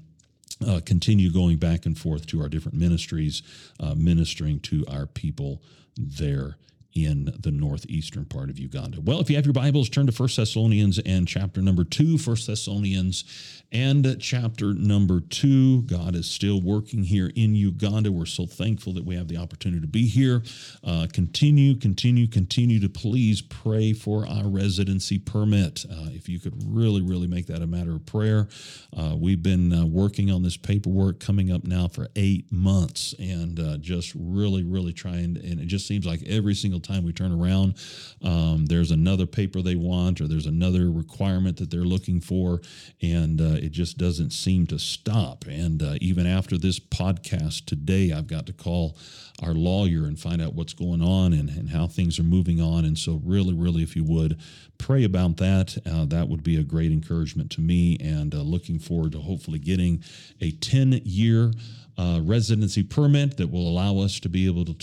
uh, 0.67 0.81
continue 0.85 1.31
going 1.31 1.57
back 1.57 1.85
and 1.85 1.97
forth 1.97 2.25
to 2.27 2.41
our 2.41 2.49
different 2.49 2.77
ministries, 2.77 3.43
uh, 3.79 3.93
ministering 3.95 4.59
to 4.61 4.85
our 4.87 5.05
people 5.05 5.61
there 5.97 6.57
in 6.95 7.33
the 7.39 7.51
northeastern 7.51 8.25
part 8.25 8.49
of 8.49 8.59
Uganda. 8.59 9.01
Well, 9.01 9.19
if 9.19 9.29
you 9.29 9.35
have 9.35 9.45
your 9.45 9.53
Bibles, 9.53 9.89
turn 9.89 10.07
to 10.07 10.13
1 10.13 10.29
Thessalonians 10.35 10.99
and 10.99 11.27
chapter 11.27 11.61
number 11.61 11.83
2, 11.83 12.17
1 12.17 12.37
Thessalonians 12.45 13.23
and 13.71 14.17
chapter 14.19 14.73
number 14.73 15.19
2. 15.19 15.83
God 15.83 16.15
is 16.15 16.29
still 16.29 16.61
working 16.61 17.03
here 17.03 17.31
in 17.35 17.55
Uganda. 17.55 18.11
We're 18.11 18.25
so 18.25 18.45
thankful 18.45 18.93
that 18.93 19.03
we 19.03 19.15
have 19.15 19.27
the 19.27 19.37
opportunity 19.37 19.81
to 19.81 19.87
be 19.87 20.07
here. 20.07 20.43
Uh, 20.83 21.07
continue, 21.11 21.75
continue, 21.75 22.27
continue 22.27 22.79
to 22.79 22.89
please 22.89 23.41
pray 23.41 23.93
for 23.93 24.27
our 24.27 24.47
residency 24.47 25.17
permit. 25.17 25.85
Uh, 25.89 26.09
if 26.11 26.29
you 26.29 26.39
could 26.39 26.53
really, 26.65 27.01
really 27.01 27.27
make 27.27 27.47
that 27.47 27.63
a 27.63 27.67
matter 27.67 27.93
of 27.93 28.05
prayer. 28.05 28.47
Uh, 28.95 29.15
we've 29.17 29.41
been 29.41 29.73
uh, 29.73 29.85
working 29.85 30.29
on 30.29 30.43
this 30.43 30.57
paperwork 30.57 31.19
coming 31.19 31.51
up 31.51 31.63
now 31.63 31.87
for 31.87 32.07
eight 32.15 32.51
months 32.51 33.15
and 33.17 33.59
uh, 33.59 33.77
just 33.77 34.13
really, 34.15 34.63
really 34.63 34.93
trying. 34.93 35.37
And 35.37 35.59
it 35.59 35.65
just 35.65 35.87
seems 35.87 36.05
like 36.05 36.21
every 36.27 36.53
single 36.53 36.79
time 36.83 37.03
we 37.03 37.13
turn 37.13 37.31
around, 37.31 37.75
um, 38.23 38.65
there's 38.65 38.91
another 38.91 39.25
paper 39.25 39.61
they 39.61 39.75
want 39.75 40.21
or 40.21 40.27
there's 40.27 40.45
another 40.45 40.91
requirement 40.91 41.57
that 41.57 41.71
they're 41.71 41.81
looking 41.81 42.19
for, 42.19 42.61
and 43.01 43.39
uh, 43.41 43.55
it 43.55 43.71
just 43.71 43.97
doesn't 43.97 44.31
seem 44.31 44.67
to 44.67 44.79
stop. 44.79 45.45
And 45.47 45.81
uh, 45.81 45.95
even 46.01 46.27
after 46.27 46.57
this 46.57 46.79
podcast 46.79 47.65
today, 47.65 48.11
I've 48.11 48.27
got 48.27 48.45
to 48.47 48.53
call 48.53 48.97
our 49.41 49.53
lawyer 49.53 50.05
and 50.05 50.19
find 50.19 50.41
out 50.41 50.53
what's 50.53 50.73
going 50.73 51.01
on 51.01 51.33
and, 51.33 51.49
and 51.49 51.69
how 51.69 51.87
things 51.87 52.19
are 52.19 52.23
moving 52.23 52.61
on. 52.61 52.85
And 52.85 52.97
so, 52.97 53.21
really, 53.23 53.53
really, 53.53 53.83
if 53.83 53.95
you 53.95 54.03
would 54.03 54.39
pray 54.77 55.03
about 55.03 55.37
that, 55.37 55.77
uh, 55.85 56.05
that 56.05 56.27
would 56.27 56.43
be 56.43 56.57
a 56.57 56.63
great 56.63 56.91
encouragement 56.91 57.51
to 57.51 57.61
me. 57.61 57.97
And 57.99 58.33
uh, 58.33 58.41
looking 58.41 58.79
forward 58.79 59.13
to 59.13 59.19
hopefully 59.19 59.59
getting 59.59 60.03
a 60.41 60.51
10 60.51 61.01
year 61.03 61.51
uh, 61.97 62.19
residency 62.23 62.83
permit 62.83 63.37
that 63.37 63.51
will 63.51 63.67
allow 63.67 63.99
us 63.99 64.19
to 64.19 64.29
be 64.29 64.45
able 64.45 64.65
to, 64.65 64.73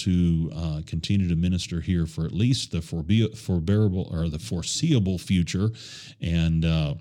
uh, 0.54 0.80
continue 0.86 1.28
to 1.28 1.36
minister 1.36 1.80
here 1.80 2.06
for 2.06 2.24
at 2.24 2.32
least 2.32 2.70
the 2.70 2.78
forbe- 2.78 3.36
forbearable 3.36 4.08
or 4.12 4.28
the 4.28 4.38
foreseeable 4.38 5.18
future. 5.18 5.70
And 6.20 6.64
uh, 6.64 6.94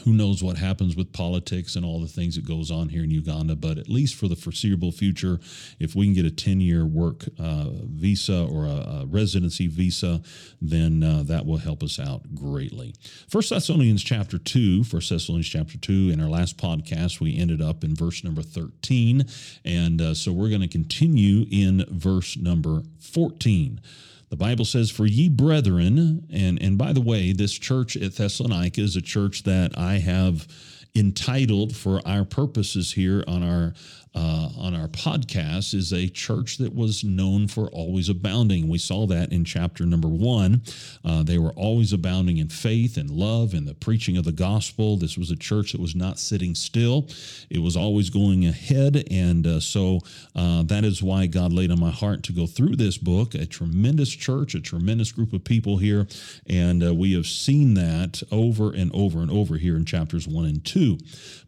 who 0.00 0.12
knows 0.12 0.42
what 0.42 0.56
happens 0.56 0.96
with 0.96 1.12
politics 1.12 1.76
and 1.76 1.84
all 1.84 2.00
the 2.00 2.06
things 2.06 2.36
that 2.36 2.46
goes 2.46 2.70
on 2.70 2.88
here 2.88 3.04
in 3.04 3.10
Uganda, 3.10 3.56
but 3.56 3.78
at 3.78 3.88
least 3.88 4.14
for 4.14 4.28
the 4.28 4.36
foreseeable 4.36 4.92
future, 4.92 5.38
if 5.78 5.94
we 5.94 6.06
can 6.06 6.14
get 6.14 6.26
a 6.26 6.30
10-year 6.30 6.84
work 6.84 7.24
uh, 7.38 7.66
visa 7.70 8.44
or 8.44 8.66
a, 8.66 8.68
a, 8.68 9.06
residency 9.06 9.66
visa, 9.66 10.22
then 10.60 11.02
uh, 11.02 11.22
that 11.24 11.46
will 11.46 11.58
help 11.58 11.82
us 11.82 11.98
out 11.98 12.34
greatly. 12.34 12.94
First 13.28 13.50
Thessalonians 13.50 14.02
chapter 14.02 14.38
2, 14.38 14.84
First 14.84 15.10
Thessalonians 15.10 15.48
chapter 15.48 15.78
2, 15.78 16.10
in 16.12 16.20
our 16.20 16.28
last 16.28 16.56
podcast, 16.56 17.20
we 17.20 17.36
ended 17.36 17.62
up 17.62 17.84
in 17.84 17.94
verse 17.94 18.24
number 18.24 18.42
13, 18.42 19.24
and 19.64 20.00
uh, 20.00 20.14
so 20.14 20.32
we're 20.32 20.48
going 20.48 20.60
to 20.60 20.68
continue 20.68 21.46
in 21.50 21.84
verse 21.88 22.36
number 22.36 22.82
14. 23.00 23.80
The 24.28 24.36
Bible 24.36 24.64
says, 24.64 24.90
For 24.90 25.06
ye 25.06 25.28
brethren, 25.28 26.26
and, 26.30 26.60
and 26.60 26.76
by 26.76 26.92
the 26.92 27.00
way, 27.00 27.32
this 27.32 27.52
church 27.52 27.96
at 27.96 28.14
Thessalonica 28.14 28.80
is 28.80 28.96
a 28.96 29.02
church 29.02 29.44
that 29.44 29.78
I 29.78 29.98
have 29.98 30.48
entitled 30.96 31.76
for 31.76 32.00
our 32.06 32.24
purposes 32.24 32.92
here 32.92 33.22
on 33.28 33.42
our 33.42 33.74
uh, 34.16 34.48
on 34.56 34.74
our 34.74 34.88
podcast 34.88 35.74
is 35.74 35.92
a 35.92 36.08
church 36.08 36.56
that 36.56 36.74
was 36.74 37.04
known 37.04 37.46
for 37.46 37.68
always 37.68 38.08
abounding. 38.08 38.66
We 38.66 38.78
saw 38.78 39.06
that 39.08 39.30
in 39.30 39.44
chapter 39.44 39.84
number 39.84 40.08
one. 40.08 40.62
Uh, 41.04 41.22
they 41.22 41.36
were 41.36 41.50
always 41.50 41.92
abounding 41.92 42.38
in 42.38 42.48
faith 42.48 42.96
and 42.96 43.10
love 43.10 43.52
and 43.52 43.68
the 43.68 43.74
preaching 43.74 44.16
of 44.16 44.24
the 44.24 44.32
gospel. 44.32 44.96
This 44.96 45.18
was 45.18 45.30
a 45.30 45.36
church 45.36 45.72
that 45.72 45.82
was 45.82 45.94
not 45.94 46.18
sitting 46.18 46.54
still, 46.54 47.08
it 47.50 47.58
was 47.58 47.76
always 47.76 48.08
going 48.08 48.46
ahead. 48.46 49.04
And 49.10 49.46
uh, 49.46 49.60
so 49.60 50.00
uh, 50.34 50.62
that 50.62 50.84
is 50.84 51.02
why 51.02 51.26
God 51.26 51.52
laid 51.52 51.70
on 51.70 51.78
my 51.78 51.90
heart 51.90 52.22
to 52.24 52.32
go 52.32 52.46
through 52.46 52.76
this 52.76 52.96
book. 52.96 53.34
A 53.34 53.44
tremendous 53.44 54.10
church, 54.10 54.54
a 54.54 54.60
tremendous 54.60 55.12
group 55.12 55.34
of 55.34 55.44
people 55.44 55.76
here. 55.76 56.06
And 56.48 56.82
uh, 56.82 56.94
we 56.94 57.12
have 57.12 57.26
seen 57.26 57.74
that 57.74 58.22
over 58.32 58.72
and 58.72 58.90
over 58.94 59.20
and 59.20 59.30
over 59.30 59.58
here 59.58 59.76
in 59.76 59.84
chapters 59.84 60.26
one 60.26 60.46
and 60.46 60.64
two. 60.64 60.85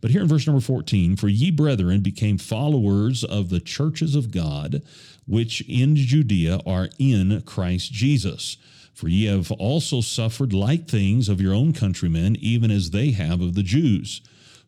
But 0.00 0.10
here 0.10 0.22
in 0.22 0.28
verse 0.28 0.46
number 0.46 0.60
14, 0.60 1.16
for 1.16 1.28
ye 1.28 1.50
brethren 1.50 2.00
became 2.00 2.38
followers 2.38 3.24
of 3.24 3.50
the 3.50 3.60
churches 3.60 4.14
of 4.14 4.30
God, 4.30 4.82
which 5.26 5.60
in 5.68 5.96
Judea 5.96 6.60
are 6.66 6.88
in 6.98 7.42
Christ 7.42 7.92
Jesus. 7.92 8.56
For 8.94 9.08
ye 9.08 9.26
have 9.26 9.52
also 9.52 10.00
suffered 10.00 10.52
like 10.52 10.88
things 10.88 11.28
of 11.28 11.40
your 11.40 11.54
own 11.54 11.72
countrymen, 11.72 12.36
even 12.40 12.70
as 12.70 12.90
they 12.90 13.12
have 13.12 13.40
of 13.40 13.54
the 13.54 13.62
Jews 13.62 14.20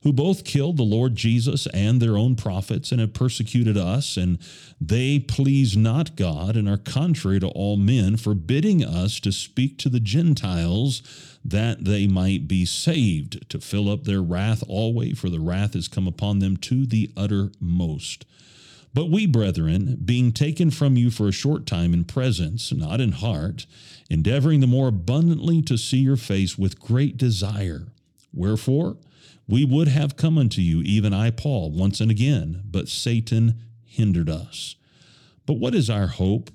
who 0.02 0.12
both 0.12 0.44
killed 0.44 0.76
the 0.76 0.82
Lord 0.82 1.14
Jesus 1.14 1.66
and 1.68 2.00
their 2.00 2.16
own 2.16 2.34
prophets 2.34 2.90
and 2.90 3.00
have 3.00 3.12
persecuted 3.12 3.76
us, 3.76 4.16
and 4.16 4.38
they 4.80 5.18
please 5.18 5.76
not 5.76 6.16
God 6.16 6.56
and 6.56 6.68
are 6.68 6.78
contrary 6.78 7.38
to 7.40 7.48
all 7.48 7.76
men, 7.76 8.16
forbidding 8.16 8.82
us 8.82 9.20
to 9.20 9.32
speak 9.32 9.76
to 9.78 9.90
the 9.90 10.00
Gentiles 10.00 11.02
that 11.44 11.84
they 11.84 12.06
might 12.06 12.46
be 12.46 12.64
saved, 12.64 13.48
to 13.48 13.60
fill 13.60 13.90
up 13.90 14.04
their 14.04 14.22
wrath 14.22 14.62
always, 14.68 15.18
for 15.18 15.30
the 15.30 15.40
wrath 15.40 15.74
is 15.74 15.88
come 15.88 16.06
upon 16.06 16.38
them 16.38 16.56
to 16.58 16.86
the 16.86 17.10
uttermost. 17.16 18.26
But 18.92 19.10
we, 19.10 19.26
brethren, 19.26 19.98
being 20.04 20.32
taken 20.32 20.70
from 20.70 20.96
you 20.96 21.10
for 21.10 21.28
a 21.28 21.32
short 21.32 21.64
time 21.64 21.94
in 21.94 22.04
presence, 22.04 22.72
not 22.72 23.00
in 23.00 23.12
heart, 23.12 23.66
endeavoring 24.08 24.60
the 24.60 24.66
more 24.66 24.88
abundantly 24.88 25.62
to 25.62 25.78
see 25.78 25.98
your 25.98 26.16
face 26.16 26.58
with 26.58 26.80
great 26.80 27.16
desire. 27.16 27.86
Wherefore, 28.32 28.96
we 29.48 29.64
would 29.64 29.88
have 29.88 30.16
come 30.16 30.38
unto 30.38 30.60
you, 30.60 30.80
even 30.82 31.14
I, 31.14 31.30
Paul, 31.30 31.70
once 31.70 32.00
and 32.00 32.10
again, 32.10 32.62
but 32.64 32.88
Satan 32.88 33.60
hindered 33.84 34.28
us. 34.28 34.76
But 35.46 35.54
what 35.54 35.74
is 35.74 35.88
our 35.88 36.08
hope, 36.08 36.50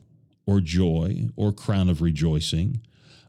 or 0.46 0.62
joy, 0.62 1.30
or 1.36 1.52
crown 1.52 1.90
of 1.90 2.02
rejoicing? 2.02 2.82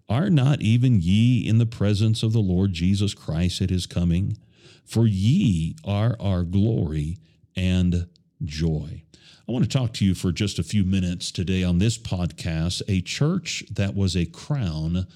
Are 0.09 0.31
not 0.31 0.63
even 0.63 1.01
ye 1.01 1.47
in 1.47 1.59
the 1.59 1.67
presence 1.67 2.23
of 2.23 2.33
the 2.33 2.41
Lord 2.41 2.73
Jesus 2.73 3.13
Christ 3.13 3.61
at 3.61 3.71
his 3.71 3.87
coming? 3.87 4.39
For 4.85 5.07
ye 5.07 5.75
are 5.85 6.17
our 6.21 6.45
glory 6.45 7.19
and 7.57 8.07
joy. 8.45 9.03
I 9.49 9.53
want 9.53 9.65
to 9.65 9.79
talk 9.79 9.93
to 9.95 10.05
you 10.05 10.15
for 10.15 10.31
just 10.33 10.59
a 10.59 10.65
few 10.65 10.85
minutes 10.85 11.33
today 11.33 11.65
on 11.65 11.79
this 11.79 11.99
podcast, 11.99 12.83
a 12.89 13.01
church 13.01 13.65
that 13.71 13.97
was 13.97 14.17
a 14.17 14.27
crown 14.27 15.07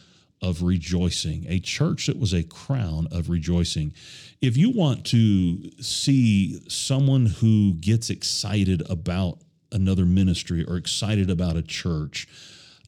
of 0.43 0.63
rejoicing, 0.63 1.45
a 1.49 1.61
church 1.61 2.07
that 2.07 2.19
was 2.19 2.33
a 2.33 2.43
crown 2.43 3.07
of 3.13 3.29
rejoicing. 3.29 3.93
If 4.41 4.57
you 4.57 4.71
want 4.71 5.05
to 5.07 5.71
see 5.83 6.61
someone 6.69 7.27
who 7.27 7.75
gets 7.75 8.11
excited 8.11 8.83
about 8.89 9.39
another 9.71 10.07
ministry 10.07 10.65
or 10.65 10.77
excited 10.77 11.31
about 11.31 11.57
a 11.57 11.63
church, 11.63 12.27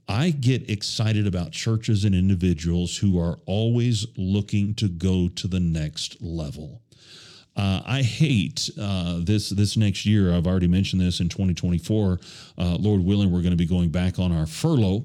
I 0.09 0.31
get 0.31 0.69
excited 0.69 1.27
about 1.27 1.53
churches 1.53 2.05
and 2.05 2.15
individuals 2.15 2.97
who 2.97 3.19
are 3.19 3.39
always 3.47 4.07
looking 4.17 4.75
to 4.75 4.89
go 4.89 5.29
to 5.29 5.49
the 5.49 5.61
next 5.61 6.21
level. 6.21 6.83
Uh, 7.55 7.83
I 7.85 8.03
hate 8.03 8.71
uh, 8.81 9.21
this 9.23 9.51
this 9.51 9.77
next 9.77 10.07
year. 10.07 10.35
I've 10.35 10.47
already 10.47 10.69
mentioned 10.69 11.03
this 11.03 11.21
in 11.21 11.29
2024. 11.29 12.19
Uh, 12.59 12.77
Lord 12.77 13.05
willing, 13.05 13.31
we're 13.31 13.43
going 13.43 13.51
to 13.51 13.57
be 13.57 13.67
going 13.67 13.91
back 13.91 14.19
on 14.19 14.33
our 14.33 14.47
furlough 14.47 15.05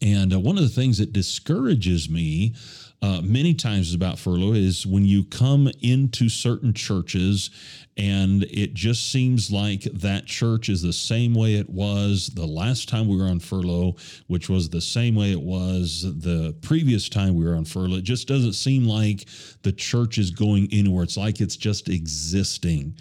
and 0.00 0.32
uh, 0.32 0.40
one 0.40 0.56
of 0.56 0.62
the 0.62 0.68
things 0.68 0.98
that 0.98 1.12
discourages 1.12 2.08
me 2.08 2.54
uh, 3.02 3.20
many 3.22 3.54
times 3.54 3.94
about 3.94 4.18
furlough 4.18 4.54
is 4.54 4.86
when 4.86 5.04
you 5.04 5.24
come 5.24 5.70
into 5.82 6.28
certain 6.28 6.72
churches 6.72 7.50
and 7.98 8.42
it 8.44 8.74
just 8.74 9.10
seems 9.10 9.50
like 9.50 9.82
that 9.84 10.26
church 10.26 10.68
is 10.68 10.82
the 10.82 10.92
same 10.92 11.34
way 11.34 11.54
it 11.54 11.68
was 11.70 12.28
the 12.34 12.46
last 12.46 12.88
time 12.88 13.08
we 13.08 13.16
were 13.16 13.24
on 13.24 13.40
furlough, 13.40 13.96
which 14.26 14.50
was 14.50 14.68
the 14.68 14.80
same 14.80 15.14
way 15.14 15.32
it 15.32 15.40
was 15.40 16.02
the 16.02 16.54
previous 16.60 17.08
time 17.08 17.34
we 17.34 17.44
were 17.44 17.54
on 17.54 17.64
furlough. 17.64 17.96
It 17.96 18.04
just 18.04 18.28
doesn't 18.28 18.52
seem 18.52 18.84
like 18.84 19.26
the 19.62 19.72
church 19.72 20.18
is 20.18 20.30
going 20.30 20.68
anywhere. 20.72 21.04
It's 21.04 21.16
like 21.16 21.40
it's 21.40 21.56
just 21.56 21.88
existing. 21.88 22.94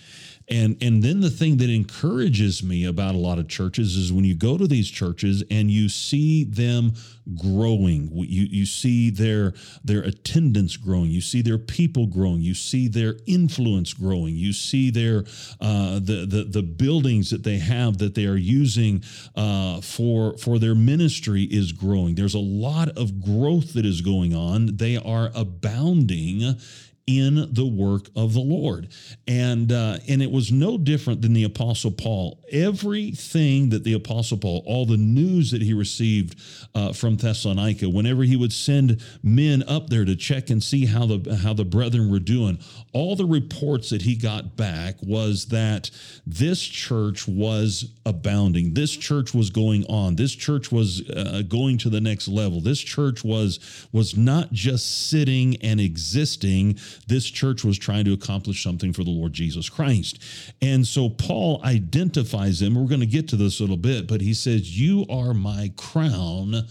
And 0.47 0.77
and 0.81 1.01
then 1.01 1.21
the 1.21 1.31
thing 1.31 1.57
that 1.57 1.69
encourages 1.71 2.61
me 2.61 2.85
about 2.85 3.15
a 3.15 3.17
lot 3.17 3.39
of 3.39 3.47
churches 3.47 3.95
is 3.95 4.13
when 4.13 4.25
you 4.25 4.35
go 4.35 4.57
to 4.57 4.67
these 4.67 4.89
churches 4.89 5.43
and 5.49 5.71
you 5.71 5.89
see 5.89 6.43
them 6.43 6.93
growing, 7.35 8.11
you 8.13 8.43
you 8.43 8.65
see 8.67 9.09
their 9.09 9.53
their 9.83 10.01
attendance 10.01 10.77
growing, 10.77 11.09
you 11.09 11.21
see 11.21 11.41
their 11.41 11.57
people 11.57 12.05
growing, 12.05 12.41
you 12.41 12.53
see 12.53 12.87
their 12.87 13.15
influence 13.25 13.93
growing, 13.93 14.35
you 14.35 14.53
see 14.53 14.91
their 14.91 15.23
uh, 15.59 15.95
the, 15.95 16.27
the 16.29 16.45
the 16.47 16.63
buildings 16.63 17.31
that 17.31 17.43
they 17.43 17.57
have 17.57 17.97
that 17.97 18.13
they 18.13 18.27
are 18.27 18.37
using 18.37 19.03
uh, 19.35 19.81
for 19.81 20.37
for 20.37 20.59
their 20.59 20.75
ministry 20.75 21.43
is 21.43 21.71
growing. 21.71 22.13
There's 22.13 22.35
a 22.35 22.39
lot 22.39 22.89
of 22.89 23.19
growth 23.19 23.73
that 23.73 23.85
is 23.85 24.01
going 24.01 24.35
on. 24.35 24.77
They 24.77 24.97
are 24.97 25.31
abounding 25.33 26.59
in 27.07 27.53
the 27.53 27.65
work 27.65 28.09
of 28.15 28.33
the 28.33 28.39
Lord. 28.39 28.87
And 29.27 29.71
uh, 29.71 29.99
and 30.07 30.21
it 30.21 30.31
was 30.31 30.51
no 30.51 30.77
different 30.77 31.21
than 31.21 31.33
the 31.33 31.43
apostle 31.43 31.91
Paul. 31.91 32.43
Everything 32.51 33.69
that 33.69 33.83
the 33.83 33.93
apostle 33.93 34.37
Paul, 34.37 34.63
all 34.65 34.85
the 34.85 34.97
news 34.97 35.51
that 35.51 35.61
he 35.61 35.73
received 35.73 36.39
uh, 36.73 36.93
from 36.93 37.17
Thessalonica, 37.17 37.89
whenever 37.89 38.23
he 38.23 38.35
would 38.35 38.53
send 38.53 39.01
men 39.21 39.63
up 39.67 39.89
there 39.89 40.05
to 40.05 40.15
check 40.15 40.49
and 40.49 40.63
see 40.63 40.85
how 40.85 41.05
the 41.05 41.35
how 41.43 41.53
the 41.53 41.65
brethren 41.65 42.11
were 42.11 42.19
doing, 42.19 42.57
all 42.91 43.15
the 43.15 43.25
reports 43.25 43.91
that 43.91 44.01
he 44.01 44.15
got 44.15 44.57
back 44.57 44.95
was 45.03 45.45
that 45.47 45.91
this 46.25 46.61
church 46.61 47.27
was 47.27 47.91
abounding. 48.05 48.73
This 48.73 48.91
church 48.91 49.33
was 49.33 49.51
going 49.51 49.85
on. 49.85 50.15
This 50.15 50.33
church 50.33 50.71
was 50.71 51.07
uh, 51.09 51.43
going 51.47 51.77
to 51.79 51.89
the 51.89 52.01
next 52.01 52.27
level. 52.27 52.61
This 52.61 52.79
church 52.79 53.23
was 53.23 53.87
was 53.91 54.17
not 54.17 54.51
just 54.51 55.09
sitting 55.09 55.57
and 55.57 55.79
existing 55.79 56.79
this 57.07 57.25
church 57.25 57.63
was 57.63 57.77
trying 57.77 58.05
to 58.05 58.13
accomplish 58.13 58.63
something 58.63 58.93
for 58.93 59.03
the 59.03 59.09
Lord 59.09 59.33
Jesus 59.33 59.69
Christ. 59.69 60.21
And 60.61 60.85
so 60.85 61.09
Paul 61.09 61.61
identifies 61.63 62.59
them. 62.59 62.75
We're 62.75 62.87
going 62.87 62.99
to 63.01 63.05
get 63.05 63.27
to 63.29 63.35
this 63.35 63.59
a 63.59 63.63
little 63.63 63.77
bit, 63.77 64.07
but 64.07 64.21
he 64.21 64.33
says, 64.33 64.77
You 64.77 65.05
are 65.09 65.33
my 65.33 65.71
crown 65.77 66.65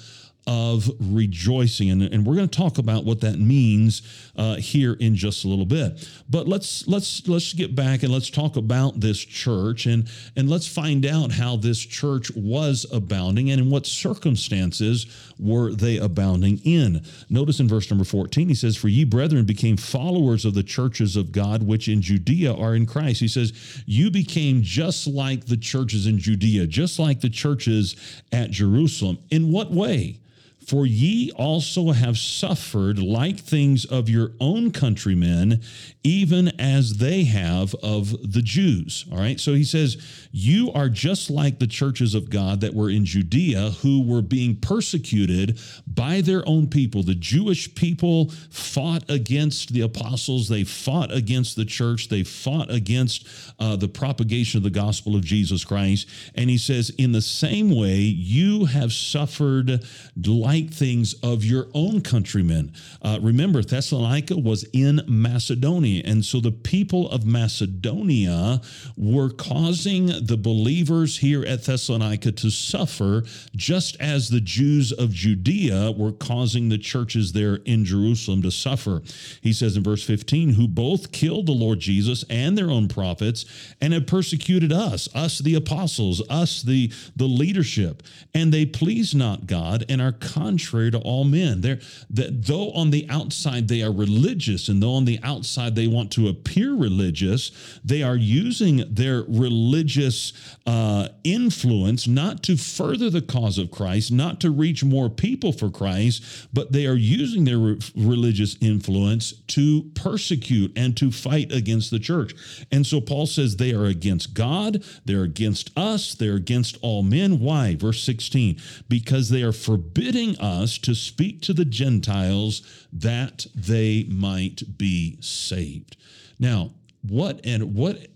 of 0.46 0.90
rejoicing 1.00 1.90
and, 1.90 2.02
and 2.02 2.26
we're 2.26 2.34
going 2.34 2.48
to 2.48 2.58
talk 2.58 2.76
about 2.76 3.04
what 3.04 3.20
that 3.22 3.38
means 3.38 4.30
uh, 4.36 4.56
here 4.56 4.92
in 4.94 5.14
just 5.14 5.44
a 5.44 5.48
little 5.48 5.64
bit 5.64 6.06
but 6.28 6.46
let's 6.46 6.86
let's 6.86 7.26
let's 7.26 7.54
get 7.54 7.74
back 7.74 8.02
and 8.02 8.12
let's 8.12 8.28
talk 8.28 8.56
about 8.56 9.00
this 9.00 9.18
church 9.18 9.86
and 9.86 10.06
and 10.36 10.50
let's 10.50 10.66
find 10.66 11.06
out 11.06 11.32
how 11.32 11.56
this 11.56 11.78
church 11.78 12.30
was 12.36 12.84
abounding 12.92 13.50
and 13.50 13.60
in 13.60 13.70
what 13.70 13.86
circumstances 13.86 15.33
were 15.38 15.72
they 15.72 15.98
abounding 15.98 16.58
in. 16.64 17.02
Notice 17.28 17.60
in 17.60 17.68
verse 17.68 17.90
number 17.90 18.04
14 18.04 18.48
he 18.48 18.54
says 18.54 18.76
for 18.76 18.88
ye 18.88 19.04
brethren 19.04 19.44
became 19.44 19.76
followers 19.76 20.44
of 20.44 20.54
the 20.54 20.62
churches 20.62 21.16
of 21.16 21.32
god 21.32 21.62
which 21.62 21.88
in 21.88 22.00
judea 22.02 22.54
are 22.54 22.74
in 22.74 22.86
christ. 22.86 23.20
He 23.20 23.28
says 23.28 23.82
you 23.86 24.10
became 24.10 24.62
just 24.62 25.06
like 25.06 25.46
the 25.46 25.56
churches 25.56 26.06
in 26.06 26.18
judea 26.18 26.66
just 26.66 26.98
like 26.98 27.20
the 27.20 27.30
churches 27.30 27.96
at 28.32 28.50
jerusalem. 28.50 29.18
In 29.30 29.50
what 29.50 29.70
way 29.70 30.20
for 30.66 30.86
ye 30.86 31.30
also 31.32 31.90
have 31.90 32.16
suffered 32.16 32.98
like 32.98 33.38
things 33.38 33.84
of 33.84 34.08
your 34.08 34.32
own 34.40 34.70
countrymen, 34.70 35.60
even 36.02 36.48
as 36.60 36.98
they 36.98 37.24
have 37.24 37.74
of 37.82 38.32
the 38.32 38.42
Jews. 38.42 39.04
All 39.10 39.18
right. 39.18 39.38
So 39.38 39.54
he 39.54 39.64
says, 39.64 40.28
You 40.32 40.72
are 40.72 40.88
just 40.88 41.30
like 41.30 41.58
the 41.58 41.66
churches 41.66 42.14
of 42.14 42.30
God 42.30 42.60
that 42.62 42.74
were 42.74 42.88
in 42.88 43.04
Judea 43.04 43.70
who 43.82 44.02
were 44.02 44.22
being 44.22 44.56
persecuted 44.56 45.58
by 45.86 46.20
their 46.20 46.46
own 46.48 46.68
people. 46.68 47.02
The 47.02 47.14
Jewish 47.14 47.74
people 47.74 48.30
fought 48.50 49.08
against 49.10 49.72
the 49.72 49.82
apostles, 49.82 50.48
they 50.48 50.64
fought 50.64 51.12
against 51.12 51.56
the 51.56 51.64
church, 51.64 52.08
they 52.08 52.22
fought 52.22 52.70
against 52.70 53.26
uh, 53.58 53.76
the 53.76 53.88
propagation 53.88 54.58
of 54.58 54.64
the 54.64 54.70
gospel 54.70 55.14
of 55.16 55.24
Jesus 55.24 55.64
Christ. 55.64 56.08
And 56.34 56.48
he 56.48 56.58
says, 56.58 56.90
In 56.96 57.12
the 57.12 57.22
same 57.22 57.70
way, 57.70 57.96
you 57.96 58.64
have 58.66 58.92
suffered 58.92 59.84
like 60.16 60.53
things 60.62 61.14
of 61.22 61.44
your 61.44 61.68
own 61.74 62.00
countrymen. 62.00 62.72
Uh, 63.02 63.18
remember, 63.20 63.62
Thessalonica 63.62 64.36
was 64.36 64.64
in 64.72 65.02
Macedonia. 65.06 66.02
And 66.04 66.24
so 66.24 66.40
the 66.40 66.52
people 66.52 67.08
of 67.10 67.26
Macedonia 67.26 68.60
were 68.96 69.30
causing 69.30 70.06
the 70.06 70.36
believers 70.36 71.18
here 71.18 71.44
at 71.44 71.64
Thessalonica 71.64 72.32
to 72.32 72.50
suffer, 72.50 73.24
just 73.56 73.96
as 74.00 74.28
the 74.28 74.40
Jews 74.40 74.92
of 74.92 75.10
Judea 75.10 75.92
were 75.92 76.12
causing 76.12 76.68
the 76.68 76.78
churches 76.78 77.32
there 77.32 77.56
in 77.64 77.84
Jerusalem 77.84 78.42
to 78.42 78.50
suffer. 78.50 79.02
He 79.40 79.52
says 79.52 79.76
in 79.76 79.82
verse 79.82 80.04
15, 80.04 80.50
who 80.50 80.68
both 80.68 81.12
killed 81.12 81.46
the 81.46 81.52
Lord 81.52 81.80
Jesus 81.80 82.24
and 82.30 82.56
their 82.56 82.70
own 82.70 82.88
prophets 82.88 83.44
and 83.80 83.92
have 83.92 84.06
persecuted 84.06 84.72
us, 84.72 85.08
us 85.14 85.38
the 85.38 85.54
apostles, 85.54 86.22
us 86.28 86.62
the, 86.62 86.92
the 87.16 87.26
leadership, 87.26 88.02
and 88.34 88.52
they 88.52 88.66
please 88.66 89.14
not 89.14 89.46
God 89.46 89.84
and 89.88 90.00
are 90.00 90.12
contrary 90.44 90.90
to 90.90 90.98
all 90.98 91.24
men. 91.24 91.60
They're, 91.60 91.80
that 92.10 92.46
though 92.46 92.70
on 92.72 92.90
the 92.90 93.06
outside 93.08 93.68
they 93.68 93.82
are 93.82 93.92
religious, 93.92 94.68
and 94.68 94.82
though 94.82 94.94
on 94.94 95.04
the 95.04 95.18
outside 95.22 95.74
they 95.74 95.86
want 95.86 96.10
to 96.12 96.28
appear 96.28 96.74
religious, 96.74 97.50
they 97.84 98.02
are 98.02 98.16
using 98.16 98.84
their 98.92 99.22
religious 99.22 100.32
uh, 100.66 101.08
influence 101.24 102.06
not 102.06 102.42
to 102.42 102.56
further 102.56 103.10
the 103.10 103.22
cause 103.22 103.58
of 103.58 103.70
Christ, 103.70 104.12
not 104.12 104.40
to 104.40 104.50
reach 104.50 104.84
more 104.84 105.08
people 105.08 105.52
for 105.52 105.70
Christ, 105.70 106.48
but 106.52 106.72
they 106.72 106.86
are 106.86 106.94
using 106.94 107.44
their 107.44 107.58
re- 107.58 107.80
religious 107.96 108.56
influence 108.60 109.32
to 109.48 109.90
persecute 109.94 110.72
and 110.76 110.96
to 110.96 111.10
fight 111.10 111.52
against 111.52 111.90
the 111.90 111.98
church. 111.98 112.34
And 112.70 112.86
so 112.86 113.00
Paul 113.00 113.26
says 113.26 113.56
they 113.56 113.72
are 113.72 113.86
against 113.86 114.34
God, 114.34 114.84
they're 115.04 115.22
against 115.22 115.70
us, 115.76 116.14
they're 116.14 116.36
against 116.36 116.76
all 116.82 117.02
men. 117.02 117.40
Why? 117.40 117.76
Verse 117.76 118.02
16, 118.02 118.60
because 118.88 119.30
they 119.30 119.42
are 119.42 119.52
forbidding 119.52 120.33
us 120.38 120.78
to 120.78 120.94
speak 120.94 121.40
to 121.42 121.52
the 121.52 121.64
Gentiles 121.64 122.86
that 122.92 123.46
they 123.54 124.04
might 124.08 124.78
be 124.78 125.16
saved. 125.20 125.96
Now, 126.38 126.72
what 127.02 127.40
and 127.44 127.74
what 127.74 128.06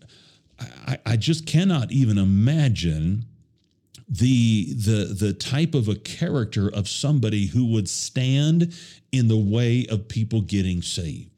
I, 0.86 0.98
I 1.04 1.16
just 1.16 1.46
cannot 1.46 1.92
even 1.92 2.18
imagine 2.18 3.24
the 4.08 4.72
the 4.72 5.04
the 5.14 5.32
type 5.32 5.74
of 5.74 5.88
a 5.88 5.94
character 5.94 6.68
of 6.68 6.88
somebody 6.88 7.46
who 7.46 7.66
would 7.66 7.88
stand 7.88 8.74
in 9.12 9.28
the 9.28 9.36
way 9.36 9.86
of 9.90 10.08
people 10.08 10.40
getting 10.40 10.82
saved. 10.82 11.37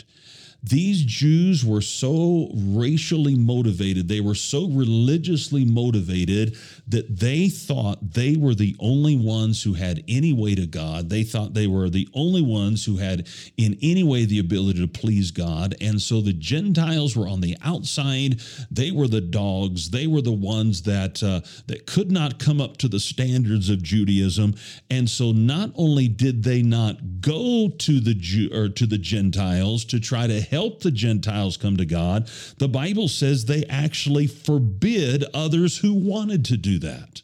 These 0.63 1.05
Jews 1.05 1.65
were 1.65 1.81
so 1.81 2.51
racially 2.55 3.35
motivated, 3.35 4.09
they 4.09 4.21
were 4.21 4.35
so 4.35 4.69
religiously 4.69 5.65
motivated 5.65 6.57
that 6.89 7.19
they 7.19 7.49
thought 7.49 8.13
they 8.15 8.37
were 8.37 8.55
the 8.55 8.77
only 8.79 9.17
ones 9.17 9.63
who 9.63 9.75
had 9.75 10.05
any 10.09 10.33
way 10.33 10.55
to 10.55 10.67
God. 10.67 11.09
They 11.09 11.23
thought 11.23 11.55
they 11.55 11.67
were 11.67 11.89
the 11.89 12.09
only 12.15 12.43
ones 12.43 12.85
who 12.85 12.97
had 12.97 13.29
in 13.57 13.79
any 13.81 14.03
way 14.03 14.25
the 14.25 14.39
ability 14.39 14.81
to 14.81 14.89
please 14.89 15.31
God. 15.31 15.75
And 15.81 16.01
so 16.01 16.21
the 16.21 16.33
Gentiles 16.33 17.17
were 17.17 17.29
on 17.29 17.41
the 17.41 17.57
outside. 17.63 18.41
They 18.71 18.91
were 18.91 19.09
the 19.09 19.21
dogs. 19.21 19.91
They 19.91 20.07
were 20.07 20.23
the 20.23 20.33
ones 20.33 20.83
that 20.83 21.23
uh, 21.23 21.41
that 21.69 21.87
could 21.87 22.11
not 22.11 22.39
come 22.39 22.61
up 22.61 22.77
to 22.79 22.89
the 22.89 23.01
standards 23.01 23.71
of 23.71 23.83
Judaism. 23.83 24.55
And 24.91 25.09
so 25.09 25.33
not 25.33 25.71
only 25.75 26.09
did 26.09 26.43
they 26.43 26.63
not 26.63 27.21
go 27.21 27.71
to 27.79 28.01
the 28.01 28.15
Jew 28.15 28.51
or 28.53 28.69
to 28.69 28.87
the 28.87 28.99
Gentiles 28.99 29.85
to 29.87 30.01
try 30.01 30.27
to 30.27 30.41
help 30.51 30.81
the 30.81 30.91
Gentiles 30.91 31.57
come 31.57 31.77
to 31.77 31.85
God, 31.85 32.29
the 32.59 32.69
Bible 32.69 33.09
says 33.09 33.45
they 33.45 33.65
actually 33.67 34.27
forbid 34.27 35.25
others 35.33 35.79
who 35.79 35.95
wanted 35.95 36.45
to 36.47 36.57
do 36.57 36.79
that. 36.81 37.23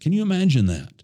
Can 0.00 0.12
you 0.12 0.22
imagine 0.22 0.66
that? 0.66 1.02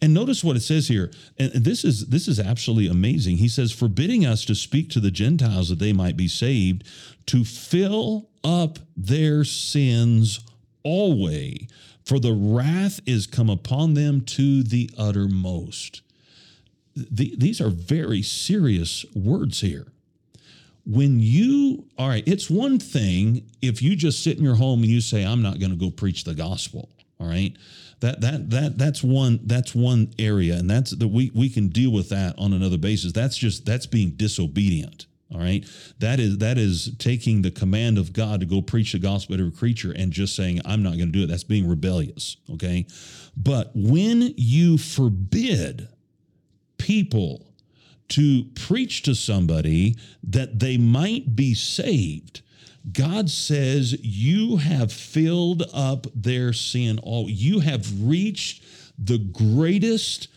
And 0.00 0.14
notice 0.14 0.44
what 0.44 0.56
it 0.56 0.60
says 0.60 0.86
here. 0.86 1.10
And 1.38 1.50
this 1.52 1.84
is 1.84 2.06
this 2.06 2.28
is 2.28 2.38
absolutely 2.38 2.88
amazing. 2.88 3.38
He 3.38 3.48
says, 3.48 3.72
forbidding 3.72 4.24
us 4.24 4.44
to 4.44 4.54
speak 4.54 4.90
to 4.90 5.00
the 5.00 5.10
Gentiles 5.10 5.70
that 5.70 5.80
they 5.80 5.92
might 5.92 6.16
be 6.16 6.28
saved, 6.28 6.84
to 7.26 7.44
fill 7.44 8.28
up 8.44 8.78
their 8.96 9.42
sins 9.44 10.40
always, 10.84 11.66
for 12.04 12.20
the 12.20 12.32
wrath 12.32 13.00
is 13.06 13.26
come 13.26 13.50
upon 13.50 13.94
them 13.94 14.20
to 14.20 14.62
the 14.62 14.88
uttermost. 14.96 16.02
The, 16.94 17.34
these 17.36 17.60
are 17.60 17.70
very 17.70 18.22
serious 18.22 19.04
words 19.14 19.60
here 19.60 19.88
when 20.88 21.20
you 21.20 21.84
all 21.98 22.08
right 22.08 22.24
it's 22.26 22.48
one 22.48 22.78
thing 22.78 23.48
if 23.60 23.82
you 23.82 23.94
just 23.94 24.24
sit 24.24 24.38
in 24.38 24.42
your 24.42 24.54
home 24.54 24.80
and 24.80 24.90
you 24.90 25.00
say 25.00 25.22
i'm 25.22 25.42
not 25.42 25.60
going 25.60 25.70
to 25.70 25.76
go 25.76 25.90
preach 25.90 26.24
the 26.24 26.34
gospel 26.34 26.88
all 27.20 27.26
right? 27.26 27.56
That 28.00 28.20
that 28.20 28.50
that 28.50 28.78
that's 28.78 29.02
one 29.02 29.40
that's 29.44 29.74
one 29.74 30.12
area 30.18 30.54
and 30.54 30.70
that's 30.70 30.92
that 30.92 31.08
we 31.08 31.32
we 31.34 31.48
can 31.48 31.68
deal 31.68 31.90
with 31.90 32.10
that 32.10 32.38
on 32.38 32.52
another 32.52 32.78
basis. 32.78 33.12
That's 33.12 33.36
just 33.36 33.66
that's 33.66 33.86
being 33.86 34.10
disobedient 34.10 35.06
all 35.34 35.40
right? 35.40 35.66
That 35.98 36.20
is 36.20 36.38
that 36.38 36.58
is 36.58 36.94
taking 36.98 37.42
the 37.42 37.50
command 37.50 37.98
of 37.98 38.12
god 38.12 38.40
to 38.40 38.46
go 38.46 38.62
preach 38.62 38.92
the 38.92 39.00
gospel 39.00 39.36
to 39.36 39.48
a 39.48 39.50
creature 39.50 39.92
and 39.92 40.12
just 40.12 40.36
saying 40.36 40.60
i'm 40.64 40.82
not 40.82 40.96
going 40.96 41.12
to 41.12 41.18
do 41.18 41.24
it. 41.24 41.26
That's 41.26 41.44
being 41.44 41.68
rebellious 41.68 42.36
okay? 42.52 42.86
But 43.36 43.72
when 43.74 44.32
you 44.36 44.78
forbid 44.78 45.88
people 46.78 47.47
to 48.08 48.44
preach 48.54 49.02
to 49.02 49.14
somebody 49.14 49.96
that 50.22 50.58
they 50.58 50.76
might 50.76 51.36
be 51.36 51.54
saved. 51.54 52.42
God 52.92 53.28
says, 53.28 53.96
You 54.02 54.56
have 54.56 54.92
filled 54.92 55.64
up 55.74 56.06
their 56.14 56.52
sin. 56.52 56.98
All 57.02 57.28
you 57.28 57.60
have 57.60 57.86
reached 58.02 58.64
the 58.98 59.18
greatest, 59.18 60.28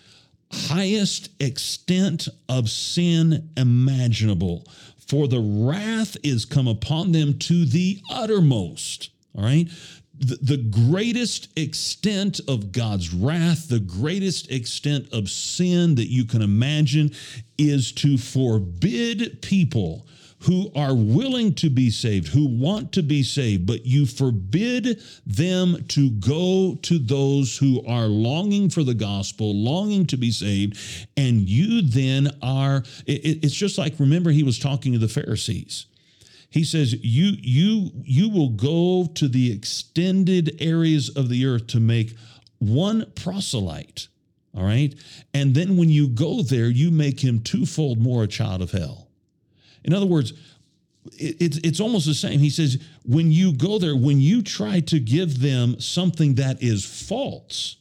highest 0.52 1.30
extent 1.40 2.28
of 2.50 2.70
sin 2.70 3.50
imaginable. 3.56 4.66
For 5.08 5.28
the 5.28 5.40
wrath 5.40 6.18
is 6.24 6.46
come 6.46 6.68
upon 6.68 7.12
them 7.12 7.38
to 7.40 7.66
the 7.66 8.00
uttermost. 8.10 9.10
All 9.36 9.44
right 9.44 9.70
the, 10.18 10.38
the 10.42 10.58
greatest 10.58 11.50
extent 11.58 12.40
of 12.48 12.72
God's 12.72 13.14
wrath, 13.14 13.70
the 13.70 13.80
greatest 13.80 14.52
extent 14.52 15.12
of 15.12 15.30
sin 15.30 15.96
that 15.96 16.10
you 16.10 16.26
can 16.26 16.42
imagine 16.42 17.12
is 17.58 17.92
to 17.94 18.18
forbid 18.18 19.42
people 19.42 20.06
who 20.42 20.72
are 20.76 20.96
willing 20.96 21.54
to 21.54 21.70
be 21.70 21.90
saved, 21.90 22.28
who 22.28 22.48
want 22.48 22.92
to 22.92 23.04
be 23.04 23.22
saved, 23.22 23.68
but 23.68 23.86
you 23.86 24.06
forbid 24.06 25.00
them 25.26 25.86
to 25.88 26.10
go 26.12 26.76
to 26.82 26.98
those 26.98 27.58
who 27.58 27.86
are 27.86 28.08
longing 28.08 28.70
for 28.70 28.84
the 28.84 28.94
gospel, 28.94 29.54
longing 29.54 30.06
to 30.08 30.18
be 30.18 30.32
saved, 30.32 30.78
and 31.16 31.48
you 31.48 31.82
then 31.84 32.28
are. 32.42 32.84
it's 33.06 33.56
just 33.56 33.78
like 33.78 34.00
remember 34.00 34.32
he 34.32 34.44
was 34.44 34.58
talking 34.58 34.94
to 34.94 35.00
the 35.00 35.08
Pharisees. 35.08 35.86
He 36.52 36.66
says 36.66 36.94
you 37.04 37.32
you 37.40 37.92
you 38.04 38.30
will 38.30 38.50
go 38.50 39.08
to 39.16 39.28
the 39.28 39.52
extended 39.52 40.58
areas 40.60 41.10
of 41.10 41.30
the 41.30 41.46
earth 41.46 41.68
to 41.68 41.80
make 41.80 42.16
one 42.60 43.12
proselyte. 43.16 44.10
All 44.54 44.64
right. 44.64 44.94
And 45.34 45.56
then 45.56 45.78
when 45.78 45.90
you 45.90 46.10
go 46.10 46.44
there, 46.44 46.68
you 46.68 46.92
make 46.92 47.22
him 47.22 47.42
twofold 47.42 48.00
more 48.00 48.24
a 48.24 48.28
child 48.28 48.62
of 48.62 48.72
hell. 48.72 49.08
In 49.86 49.94
other 49.94 50.06
words, 50.06 50.34
it's 51.14 51.58
it's 51.58 51.80
almost 51.80 52.06
the 52.06 52.14
same. 52.14 52.40
He 52.40 52.50
says 52.50 52.84
when 53.04 53.32
you 53.32 53.54
go 53.54 53.80
there, 53.80 53.96
when 53.96 54.20
you 54.20 54.42
try 54.42 54.82
to 54.82 55.00
give 55.00 55.40
them 55.40 55.80
something 55.80 56.36
that 56.36 56.62
is 56.62 56.84
false, 56.84 57.78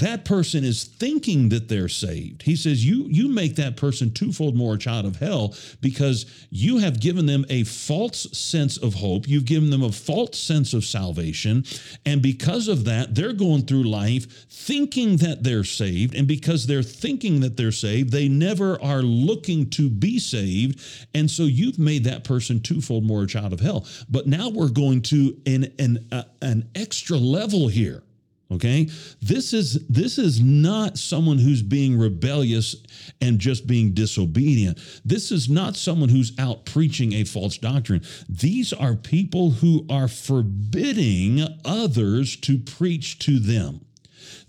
that 0.00 0.24
person 0.24 0.64
is 0.64 0.84
thinking 0.84 1.50
that 1.50 1.68
they're 1.68 1.88
saved. 1.88 2.42
He 2.42 2.56
says 2.56 2.84
you 2.84 3.06
you 3.08 3.28
make 3.28 3.56
that 3.56 3.76
person 3.76 4.12
twofold 4.12 4.56
more 4.56 4.74
a 4.74 4.78
child 4.78 5.06
of 5.06 5.16
hell 5.16 5.54
because 5.80 6.26
you 6.50 6.78
have 6.78 7.00
given 7.00 7.26
them 7.26 7.44
a 7.48 7.64
false 7.64 8.26
sense 8.36 8.76
of 8.76 8.94
hope. 8.94 9.28
You've 9.28 9.44
given 9.44 9.70
them 9.70 9.82
a 9.82 9.92
false 9.92 10.38
sense 10.38 10.74
of 10.74 10.84
salvation, 10.84 11.64
and 12.04 12.22
because 12.22 12.68
of 12.68 12.84
that, 12.84 13.14
they're 13.14 13.32
going 13.32 13.62
through 13.62 13.84
life 13.84 14.46
thinking 14.48 15.18
that 15.18 15.42
they're 15.44 15.64
saved, 15.64 16.14
and 16.14 16.26
because 16.26 16.66
they're 16.66 16.82
thinking 16.82 17.40
that 17.40 17.56
they're 17.56 17.72
saved, 17.72 18.10
they 18.10 18.28
never 18.28 18.82
are 18.82 19.02
looking 19.02 19.70
to 19.70 19.88
be 19.88 20.18
saved, 20.18 20.80
and 21.14 21.30
so 21.30 21.44
you've 21.44 21.78
made 21.78 22.04
that 22.04 22.24
person 22.24 22.60
twofold 22.60 23.04
more 23.04 23.22
a 23.22 23.26
child 23.26 23.52
of 23.52 23.60
hell. 23.60 23.86
But 24.08 24.26
now 24.26 24.48
we're 24.48 24.68
going 24.70 25.02
to 25.02 25.36
an 25.46 25.72
an 25.78 26.08
uh, 26.10 26.24
an 26.42 26.68
extra 26.74 27.16
level 27.16 27.68
here 27.68 28.02
okay? 28.50 28.88
This 29.22 29.52
is 29.52 29.86
this 29.88 30.18
is 30.18 30.40
not 30.40 30.98
someone 30.98 31.38
who's 31.38 31.62
being 31.62 31.98
rebellious 31.98 32.76
and 33.20 33.38
just 33.38 33.66
being 33.66 33.92
disobedient. 33.92 34.78
This 35.04 35.30
is 35.30 35.48
not 35.48 35.76
someone 35.76 36.08
who's 36.08 36.38
out 36.38 36.64
preaching 36.64 37.12
a 37.14 37.24
false 37.24 37.58
doctrine. 37.58 38.02
These 38.28 38.72
are 38.72 38.94
people 38.94 39.50
who 39.50 39.86
are 39.90 40.08
forbidding 40.08 41.46
others 41.64 42.36
to 42.36 42.58
preach 42.58 43.18
to 43.20 43.38
them 43.38 43.80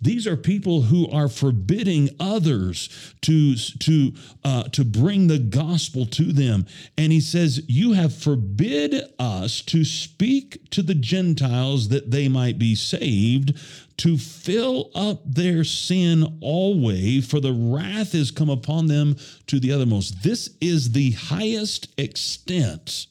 these 0.01 0.25
are 0.25 0.35
people 0.35 0.83
who 0.83 1.09
are 1.09 1.27
forbidding 1.27 2.09
others 2.19 3.13
to, 3.21 3.55
to, 3.55 4.13
uh, 4.43 4.63
to 4.63 4.83
bring 4.83 5.27
the 5.27 5.37
gospel 5.37 6.07
to 6.07 6.33
them. 6.33 6.65
And 6.97 7.11
he 7.11 7.21
says, 7.21 7.63
You 7.67 7.93
have 7.93 8.15
forbid 8.15 9.03
us 9.19 9.61
to 9.61 9.85
speak 9.85 10.69
to 10.71 10.81
the 10.81 10.95
Gentiles 10.95 11.89
that 11.89 12.09
they 12.09 12.27
might 12.27 12.57
be 12.57 12.73
saved, 12.73 13.53
to 13.97 14.17
fill 14.17 14.89
up 14.95 15.21
their 15.23 15.63
sin 15.63 16.39
always, 16.41 17.29
for 17.29 17.39
the 17.39 17.53
wrath 17.53 18.15
is 18.15 18.31
come 18.31 18.49
upon 18.49 18.87
them 18.87 19.15
to 19.45 19.59
the 19.59 19.69
othermost. 19.69 20.23
This 20.23 20.49
is 20.59 20.93
the 20.93 21.11
highest 21.11 21.87
extent 21.99 23.05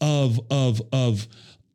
of, 0.00 0.38
of, 0.48 0.80
of, 0.92 1.26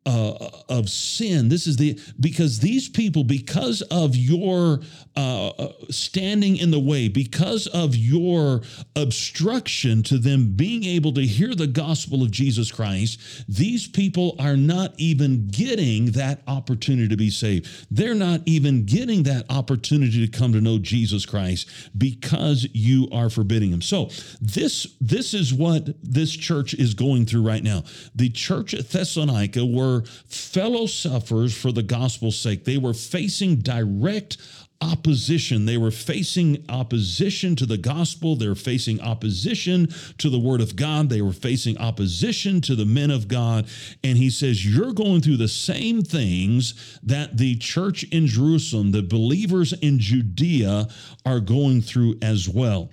uh, 0.06 0.50
of 0.70 0.89
sin. 0.89 1.50
This 1.50 1.68
is 1.68 1.78
the 1.78 2.00
because 2.20 2.60
these 2.60 2.89
people, 2.89 3.24
because 3.24 3.82
of 3.84 4.16
your 4.16 4.82
uh, 5.15 5.49
uh, 5.49 5.73
standing 5.89 6.58
in 6.58 6.71
the 6.71 6.80
way, 6.80 7.08
because 7.08 7.67
of 7.67 7.95
your 7.95 8.62
obstruction 8.95 10.04
to 10.04 10.17
them 10.17 10.54
being 10.56 10.84
able 10.84 11.13
to 11.13 11.21
hear 11.21 11.54
the 11.54 11.67
gospel 11.67 12.23
of 12.23 12.32
Jesus 12.32 12.71
Christ, 12.71 13.45
these 13.47 13.88
people 13.88 14.36
are 14.39 14.58
not 14.58 14.93
even 14.97 15.47
getting 15.47 16.08
that 16.12 16.41
opportunity 16.47 17.08
to 17.08 17.17
be 17.17 17.30
saved. 17.30 17.88
They're 17.91 18.15
not 18.15 18.41
even 18.45 18.86
getting 18.86 19.23
that 19.23 19.45
opportunity 19.49 20.26
to 20.26 20.38
come 20.38 20.54
to 20.54 20.62
know 20.62 20.80
Jesus 20.80 21.26
Christ 21.26 21.69
because 21.97 22.67
you 22.73 23.08
are 23.12 23.30
forbidding 23.30 23.71
them. 23.71 23.82
So 23.82 24.10
this 24.41 24.88
this 24.99 25.34
is 25.34 25.54
what 25.54 25.89
this 26.02 26.32
church 26.32 26.73
is 26.73 26.93
going 26.95 27.26
through 27.26 27.43
right 27.47 27.63
now. 27.63 27.84
The 28.15 28.30
church 28.30 28.73
at 28.73 28.89
Thessalonica 28.89 29.65
were 29.65 29.84
were 29.84 30.04
fellow 30.28 30.86
sufferers 30.86 31.56
for 31.56 31.71
the 31.71 31.84
gospel's 31.84 32.39
sake. 32.39 32.65
They 32.65 32.78
were 32.78 32.93
facing 32.93 33.58
direct 33.58 34.38
opposition. 34.84 35.65
They 35.65 35.78
were 35.78 35.91
facing 35.91 36.65
opposition 36.67 37.56
to 37.56 37.65
the 37.65 37.78
gospel. 37.78 38.36
They 38.36 38.48
were 38.48 38.56
facing 38.56 39.02
opposition 39.02 39.88
to 40.17 40.30
the 40.30 40.39
word 40.39 40.62
of 40.62 40.76
God. 40.76 41.10
They 41.10 41.22
were 41.22 41.34
facing 41.34 41.78
opposition 41.78 42.60
to 42.62 42.76
the 42.76 42.86
men 42.86 43.10
of 43.10 43.28
God. 43.28 43.67
And 44.04 44.17
he 44.17 44.30
says, 44.30 44.65
You're 44.65 44.93
going 44.93 45.22
through 45.22 45.38
the 45.38 45.48
same 45.48 46.02
things 46.02 47.00
that 47.04 47.38
the 47.38 47.56
church 47.58 48.04
in 48.12 48.28
Jerusalem, 48.28 48.91
the 48.91 49.02
believers 49.02 49.74
in 49.74 50.00
Judea, 50.00 50.88
are 51.26 51.39
going 51.39 51.82
through 51.82 52.17
as 52.22 52.50
well. 52.50 52.91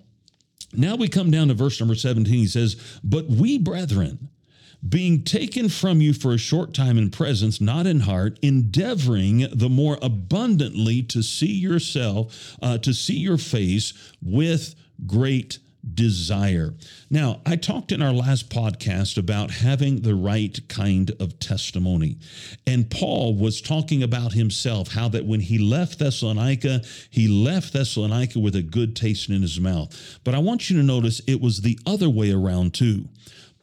Now 0.73 0.95
we 0.95 1.09
come 1.09 1.31
down 1.31 1.49
to 1.49 1.55
verse 1.55 1.81
number 1.81 1.97
17. 1.97 2.33
He 2.33 2.47
says, 2.47 3.01
But 3.03 3.27
we, 3.27 3.59
brethren, 3.59 4.30
being 4.89 5.23
taken 5.23 5.69
from 5.69 6.01
you 6.01 6.13
for 6.13 6.33
a 6.33 6.39
short 6.39 6.73
time 6.75 6.97
in 6.97 7.11
presence, 7.11 7.61
not 7.61 7.87
in 7.87 8.01
heart, 8.01 8.39
endeavoring 8.43 9.47
the 9.53 9.69
more 9.69 9.99
abundantly 10.01 11.03
to 11.03 11.23
see 11.23 11.53
yourself, 11.53 12.57
uh, 12.63 12.79
to 12.79 12.93
see 12.93 13.19
your 13.19 13.39
face 13.39 13.93
with 14.23 14.75
great 15.07 15.59
desire. 15.95 16.75
Now, 17.09 17.41
I 17.47 17.57
talked 17.57 17.93
in 17.93 18.03
our 18.03 18.13
last 18.13 18.51
podcast 18.51 19.17
about 19.17 19.51
having 19.51 20.03
the 20.03 20.15
right 20.15 20.59
kind 20.69 21.11
of 21.19 21.39
testimony. 21.39 22.19
And 22.67 22.91
Paul 22.91 23.35
was 23.35 23.61
talking 23.61 24.03
about 24.03 24.33
himself, 24.33 24.93
how 24.93 25.09
that 25.09 25.25
when 25.25 25.41
he 25.41 25.59
left 25.59 25.99
Thessalonica, 25.99 26.83
he 27.11 27.29
left 27.29 27.73
Thessalonica 27.73 28.39
with 28.39 28.57
a 28.57 28.63
good 28.63 28.95
taste 28.95 29.31
in 29.31 29.43
his 29.43 29.59
mouth. 29.59 30.19
But 30.25 30.35
I 30.35 30.39
want 30.39 30.69
you 30.69 30.77
to 30.77 30.83
notice 30.83 31.21
it 31.27 31.41
was 31.41 31.63
the 31.63 31.79
other 31.87 32.11
way 32.11 32.31
around 32.31 32.75
too. 32.75 33.09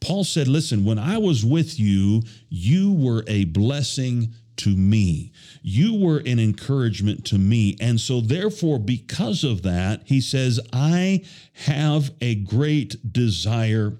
Paul 0.00 0.24
said, 0.24 0.48
Listen, 0.48 0.84
when 0.84 0.98
I 0.98 1.18
was 1.18 1.44
with 1.44 1.78
you, 1.78 2.22
you 2.48 2.92
were 2.92 3.24
a 3.26 3.44
blessing 3.46 4.34
to 4.58 4.70
me. 4.70 5.32
You 5.62 5.94
were 5.94 6.18
an 6.18 6.38
encouragement 6.38 7.24
to 7.26 7.38
me. 7.38 7.76
And 7.80 8.00
so, 8.00 8.20
therefore, 8.20 8.78
because 8.78 9.44
of 9.44 9.62
that, 9.62 10.02
he 10.04 10.20
says, 10.20 10.60
I 10.72 11.24
have 11.52 12.10
a 12.20 12.34
great 12.36 13.12
desire 13.12 13.96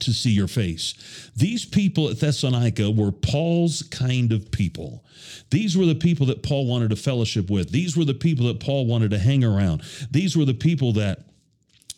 to 0.00 0.12
see 0.12 0.30
your 0.30 0.48
face. 0.48 1.30
These 1.36 1.64
people 1.64 2.08
at 2.08 2.18
Thessalonica 2.18 2.90
were 2.90 3.12
Paul's 3.12 3.82
kind 3.82 4.32
of 4.32 4.50
people. 4.50 5.04
These 5.50 5.76
were 5.76 5.86
the 5.86 5.94
people 5.94 6.26
that 6.26 6.42
Paul 6.42 6.66
wanted 6.66 6.90
to 6.90 6.96
fellowship 6.96 7.48
with. 7.48 7.70
These 7.70 7.96
were 7.96 8.04
the 8.04 8.14
people 8.14 8.46
that 8.46 8.60
Paul 8.60 8.86
wanted 8.86 9.10
to 9.12 9.18
hang 9.18 9.44
around. 9.44 9.82
These 10.10 10.36
were 10.36 10.44
the 10.44 10.54
people 10.54 10.92
that 10.94 11.20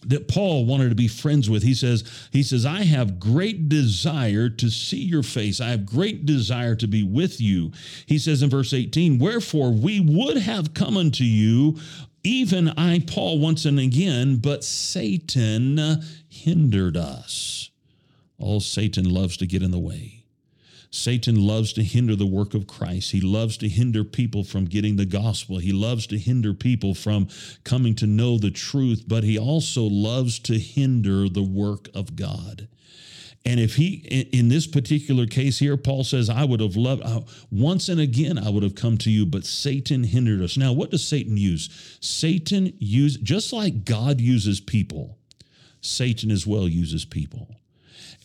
that 0.09 0.29
Paul 0.29 0.67
wanted 0.67 0.89
to 0.91 0.95
be 0.95 1.09
friends 1.09 1.51
with. 1.51 1.63
He 1.63 1.75
says, 1.75 2.05
he 2.33 2.43
says, 2.43 2.65
I 2.65 2.85
have 2.85 3.19
great 3.19 3.69
desire 3.69 4.49
to 4.49 4.71
see 4.71 5.03
your 5.03 5.23
face. 5.23 5.61
I 5.61 5.69
have 5.69 5.87
great 5.87 6.27
desire 6.27 6.75
to 6.77 6.87
be 6.87 7.03
with 7.03 7.41
you. 7.41 7.73
He 8.07 8.19
says 8.19 8.43
in 8.43 8.51
verse 8.51 8.73
18, 8.73 9.19
wherefore 9.19 9.73
we 9.73 10.01
would 10.01 10.39
have 10.39 10.75
come 10.75 10.97
unto 10.97 11.25
you, 11.25 11.79
even 12.23 12.71
I, 12.71 13.05
Paul, 13.07 13.39
once 13.39 13.65
and 13.65 13.79
again, 13.79 14.37
but 14.37 14.65
Satan 14.65 16.03
hindered 16.29 16.97
us. 16.97 17.71
All 18.39 18.61
Satan 18.61 19.09
loves 19.09 19.37
to 19.39 19.47
get 19.47 19.63
in 19.63 19.71
the 19.71 19.79
way. 19.79 20.16
Satan 20.91 21.47
loves 21.47 21.73
to 21.75 21.83
hinder 21.83 22.17
the 22.17 22.27
work 22.27 22.55
of 22.55 22.67
Christ. 22.67 23.13
He 23.13 23.21
loves 23.21 23.57
to 23.59 23.69
hinder 23.69 24.05
people 24.05 24.45
from 24.45 24.65
getting 24.65 24.97
the 24.97 25.07
gospel. 25.07 25.59
He 25.59 25.73
loves 25.73 26.07
to 26.09 26.19
hinder 26.19 26.55
people 26.55 26.95
from 26.95 27.29
coming 27.65 27.95
to 27.97 28.07
know 28.07 28.39
the 28.39 28.51
truth, 28.51 29.05
but 29.07 29.25
he 29.25 29.39
also 29.39 29.83
loves 29.83 30.39
to 30.41 30.59
hinder 30.59 31.29
the 31.29 31.43
work 31.43 31.89
of 31.95 32.17
God. 32.17 32.69
And 33.45 33.61
if 33.61 33.77
he, 33.77 33.99
in 34.33 34.49
this 34.49 34.67
particular 34.67 35.25
case 35.27 35.61
here, 35.61 35.77
Paul 35.77 36.03
says, 36.03 36.29
I 36.29 36.45
would 36.45 36.59
have 36.59 36.75
loved, 36.75 37.05
once 37.53 37.89
and 37.89 38.01
again, 38.01 38.39
I 38.39 38.51
would 38.51 38.65
have 38.65 38.75
come 38.75 38.99
to 38.99 39.11
you, 39.11 39.25
but 39.25 39.45
Satan 39.45 40.03
hindered 40.03 40.43
us. 40.43 40.57
Now, 40.57 40.73
what 40.73 40.91
does 40.91 41.07
Satan 41.07 41.37
use? 41.37 41.99
Satan 42.01 42.73
use, 42.81 43.17
just 43.19 43.53
like 43.53 43.85
God 43.85 44.21
uses 44.21 44.59
people, 44.59 45.17
Satan 45.81 46.33
as 46.33 46.45
well 46.45 46.67
uses 46.67 47.05
people. 47.05 47.55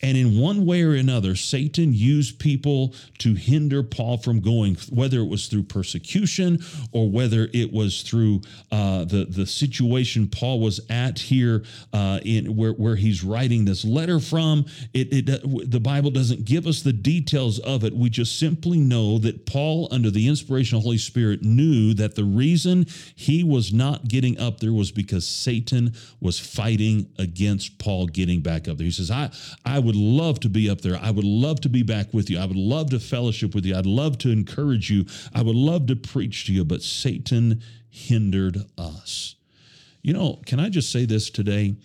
And 0.02 0.16
in 0.16 0.38
one 0.38 0.66
way 0.66 0.82
or 0.82 0.94
another, 0.94 1.36
Satan 1.36 1.94
used 1.94 2.40
people 2.40 2.94
to 3.18 3.34
hinder 3.34 3.84
Paul 3.84 4.18
from 4.18 4.40
going, 4.40 4.76
whether 4.90 5.20
it 5.20 5.28
was 5.28 5.46
through 5.46 5.62
persecution 5.64 6.58
or 6.90 7.08
whether 7.08 7.48
it 7.52 7.72
was 7.72 8.02
through 8.02 8.40
uh, 8.72 9.04
the, 9.04 9.26
the 9.26 9.46
situation 9.46 10.26
Paul 10.26 10.60
was 10.60 10.80
at 10.90 11.20
here 11.20 11.62
uh, 11.92 12.18
in 12.24 12.56
where, 12.56 12.72
where 12.72 12.96
he's 12.96 13.22
writing 13.22 13.64
this 13.64 13.84
letter 13.84 14.18
from. 14.18 14.66
It, 14.92 15.30
it, 15.30 15.70
the 15.70 15.80
Bible 15.80 16.10
doesn't 16.10 16.44
give 16.44 16.66
us 16.66 16.82
the 16.82 16.92
details 16.92 17.60
of 17.60 17.84
it. 17.84 17.94
We 17.94 18.10
just 18.10 18.40
simply 18.40 18.78
know 18.78 19.18
that 19.18 19.46
Paul, 19.46 19.86
under 19.92 20.10
the 20.10 20.26
inspiration 20.26 20.76
of 20.76 20.82
the 20.82 20.86
Holy 20.86 20.98
Spirit, 20.98 21.42
knew 21.42 21.94
that 21.94 22.16
the 22.16 22.24
reason 22.24 22.86
he 23.14 23.44
was 23.44 23.72
not 23.72 24.08
getting 24.08 24.38
up 24.40 24.58
there 24.58 24.72
was 24.72 24.90
because 24.90 25.26
Satan 25.26 25.94
was 26.20 26.40
fighting 26.40 27.08
against 27.18 27.78
Paul 27.78 28.06
getting 28.06 28.40
back 28.40 28.66
up 28.66 28.78
there. 28.78 28.84
He 28.84 28.90
says, 28.90 29.10
I, 29.10 29.30
I 29.64 29.78
would 29.92 30.00
love 30.00 30.40
to 30.40 30.48
be 30.48 30.70
up 30.70 30.80
there. 30.80 30.98
I 31.02 31.10
would 31.10 31.24
love 31.24 31.60
to 31.62 31.68
be 31.68 31.82
back 31.82 32.14
with 32.14 32.30
you. 32.30 32.38
I 32.38 32.46
would 32.46 32.56
love 32.56 32.90
to 32.90 32.98
fellowship 32.98 33.54
with 33.54 33.66
you. 33.66 33.76
I'd 33.76 33.84
love 33.84 34.16
to 34.18 34.30
encourage 34.30 34.90
you. 34.90 35.04
I 35.34 35.42
would 35.42 35.54
love 35.54 35.86
to 35.88 35.96
preach 35.96 36.46
to 36.46 36.52
you, 36.52 36.64
but 36.64 36.82
Satan 36.82 37.62
hindered 37.90 38.64
us. 38.78 39.34
You 40.00 40.14
know, 40.14 40.40
can 40.46 40.58
I 40.60 40.70
just 40.70 40.90
say 40.90 41.04
this 41.04 41.28
today? 41.28 41.76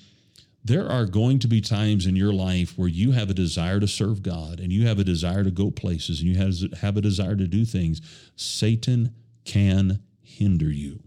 There 0.63 0.89
are 0.89 1.05
going 1.05 1.39
to 1.39 1.47
be 1.49 1.59
times 1.59 2.05
in 2.05 2.15
your 2.15 2.31
life 2.31 2.77
where 2.77 2.87
you 2.87 3.11
have 3.11 3.29
a 3.29 3.33
desire 3.33 3.81
to 3.81 3.87
serve 3.87 4.23
God 4.23 4.61
and 4.61 4.71
you 4.71 4.87
have 4.87 4.99
a 4.99 5.03
desire 5.03 5.43
to 5.43 5.51
go 5.51 5.69
places 5.69 6.21
and 6.21 6.29
you 6.29 6.37
have, 6.37 6.79
have 6.79 6.95
a 6.95 7.01
desire 7.01 7.35
to 7.35 7.47
do 7.47 7.65
things. 7.65 8.01
Satan 8.37 9.13
can 9.43 9.99
hinder 10.21 10.71
you. 10.71 11.06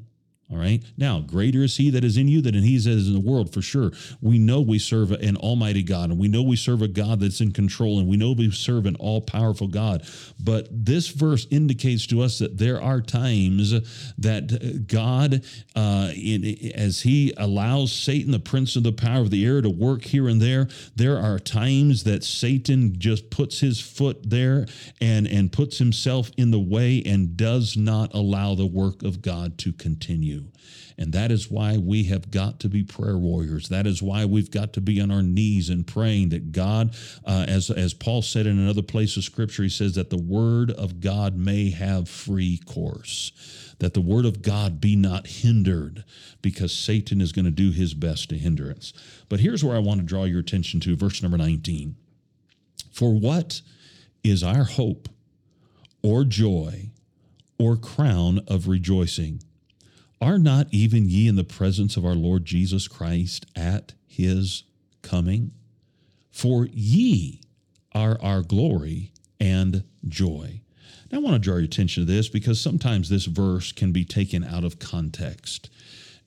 All 0.52 0.58
right. 0.58 0.82
Now, 0.96 1.20
greater 1.20 1.62
is 1.62 1.76
he 1.76 1.90
that 1.90 2.02
is 2.02 2.16
in 2.16 2.26
you 2.26 2.42
than 2.42 2.54
he 2.54 2.76
that 2.76 2.90
is 2.90 3.06
in 3.06 3.14
the 3.14 3.20
world, 3.20 3.52
for 3.52 3.62
sure. 3.62 3.92
We 4.20 4.40
know 4.40 4.60
we 4.60 4.80
serve 4.80 5.12
an 5.12 5.36
almighty 5.36 5.84
God, 5.84 6.10
and 6.10 6.18
we 6.18 6.26
know 6.26 6.42
we 6.42 6.56
serve 6.56 6.82
a 6.82 6.88
God 6.88 7.20
that's 7.20 7.40
in 7.40 7.52
control, 7.52 8.00
and 8.00 8.08
we 8.08 8.16
know 8.16 8.32
we 8.32 8.50
serve 8.50 8.86
an 8.86 8.96
all 8.96 9.20
powerful 9.20 9.68
God. 9.68 10.04
But 10.40 10.66
this 10.72 11.08
verse 11.08 11.46
indicates 11.52 12.04
to 12.08 12.20
us 12.22 12.40
that 12.40 12.58
there 12.58 12.82
are 12.82 13.00
times 13.00 13.70
that 14.18 14.88
God, 14.88 15.44
uh, 15.76 16.10
in, 16.16 16.72
as 16.74 17.02
he 17.02 17.32
allows 17.36 17.92
Satan, 17.92 18.32
the 18.32 18.40
prince 18.40 18.74
of 18.74 18.82
the 18.82 18.92
power 18.92 19.20
of 19.20 19.30
the 19.30 19.46
air, 19.46 19.60
to 19.60 19.70
work 19.70 20.02
here 20.02 20.26
and 20.28 20.42
there, 20.42 20.66
there 20.96 21.18
are 21.18 21.38
times 21.38 22.02
that 22.04 22.24
Satan 22.24 22.98
just 22.98 23.30
puts 23.30 23.60
his 23.60 23.80
foot 23.80 24.28
there 24.28 24.66
and, 25.00 25.28
and 25.28 25.52
puts 25.52 25.78
himself 25.78 26.32
in 26.36 26.50
the 26.50 26.58
way 26.58 27.02
and 27.06 27.36
does 27.36 27.76
not 27.76 28.12
allow 28.14 28.56
the 28.56 28.66
work 28.66 29.04
of 29.04 29.22
God 29.22 29.56
to 29.58 29.72
continue. 29.72 30.39
And 31.00 31.14
that 31.14 31.30
is 31.30 31.50
why 31.50 31.78
we 31.78 32.04
have 32.04 32.30
got 32.30 32.60
to 32.60 32.68
be 32.68 32.84
prayer 32.84 33.16
warriors. 33.16 33.70
That 33.70 33.86
is 33.86 34.02
why 34.02 34.26
we've 34.26 34.50
got 34.50 34.74
to 34.74 34.82
be 34.82 35.00
on 35.00 35.10
our 35.10 35.22
knees 35.22 35.70
and 35.70 35.86
praying 35.86 36.28
that 36.28 36.52
God, 36.52 36.94
uh, 37.24 37.46
as, 37.48 37.70
as 37.70 37.94
Paul 37.94 38.20
said 38.20 38.46
in 38.46 38.58
another 38.58 38.82
place 38.82 39.16
of 39.16 39.24
scripture, 39.24 39.62
he 39.62 39.70
says 39.70 39.94
that 39.94 40.10
the 40.10 40.18
word 40.18 40.70
of 40.70 41.00
God 41.00 41.36
may 41.36 41.70
have 41.70 42.06
free 42.06 42.58
course, 42.66 43.32
that 43.78 43.94
the 43.94 44.02
word 44.02 44.26
of 44.26 44.42
God 44.42 44.78
be 44.78 44.94
not 44.94 45.26
hindered 45.26 46.04
because 46.42 46.72
Satan 46.72 47.22
is 47.22 47.32
going 47.32 47.46
to 47.46 47.50
do 47.50 47.70
his 47.70 47.94
best 47.94 48.28
to 48.28 48.36
hinder 48.36 48.70
us. 48.70 48.92
But 49.30 49.40
here's 49.40 49.64
where 49.64 49.76
I 49.76 49.80
want 49.80 50.00
to 50.00 50.06
draw 50.06 50.24
your 50.24 50.40
attention 50.40 50.80
to 50.80 50.96
verse 50.96 51.22
number 51.22 51.38
19. 51.38 51.96
For 52.92 53.14
what 53.14 53.62
is 54.22 54.42
our 54.42 54.64
hope 54.64 55.08
or 56.02 56.24
joy 56.24 56.90
or 57.58 57.76
crown 57.76 58.40
of 58.46 58.68
rejoicing? 58.68 59.42
Are 60.20 60.38
not 60.38 60.66
even 60.70 61.08
ye 61.08 61.28
in 61.28 61.36
the 61.36 61.44
presence 61.44 61.96
of 61.96 62.04
our 62.04 62.14
Lord 62.14 62.44
Jesus 62.44 62.88
Christ 62.88 63.46
at 63.56 63.94
his 64.06 64.64
coming? 65.02 65.52
For 66.30 66.66
ye 66.72 67.40
are 67.92 68.18
our 68.20 68.42
glory 68.42 69.12
and 69.40 69.84
joy. 70.06 70.60
Now, 71.10 71.18
I 71.18 71.22
want 71.22 71.34
to 71.34 71.40
draw 71.40 71.56
your 71.56 71.64
attention 71.64 72.06
to 72.06 72.12
this 72.12 72.28
because 72.28 72.60
sometimes 72.60 73.08
this 73.08 73.24
verse 73.24 73.72
can 73.72 73.92
be 73.92 74.04
taken 74.04 74.44
out 74.44 74.64
of 74.64 74.78
context. 74.78 75.70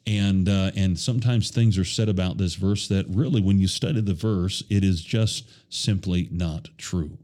And, 0.05 0.49
uh, 0.49 0.71
and 0.75 0.99
sometimes 0.99 1.49
things 1.49 1.77
are 1.77 1.85
said 1.85 2.09
about 2.09 2.37
this 2.37 2.55
verse 2.55 2.87
that 2.89 3.05
really, 3.07 3.41
when 3.41 3.59
you 3.59 3.67
study 3.67 4.01
the 4.01 4.13
verse, 4.13 4.63
it 4.69 4.83
is 4.83 5.01
just 5.01 5.47
simply 5.69 6.27
not 6.31 6.67
true. 6.77 7.17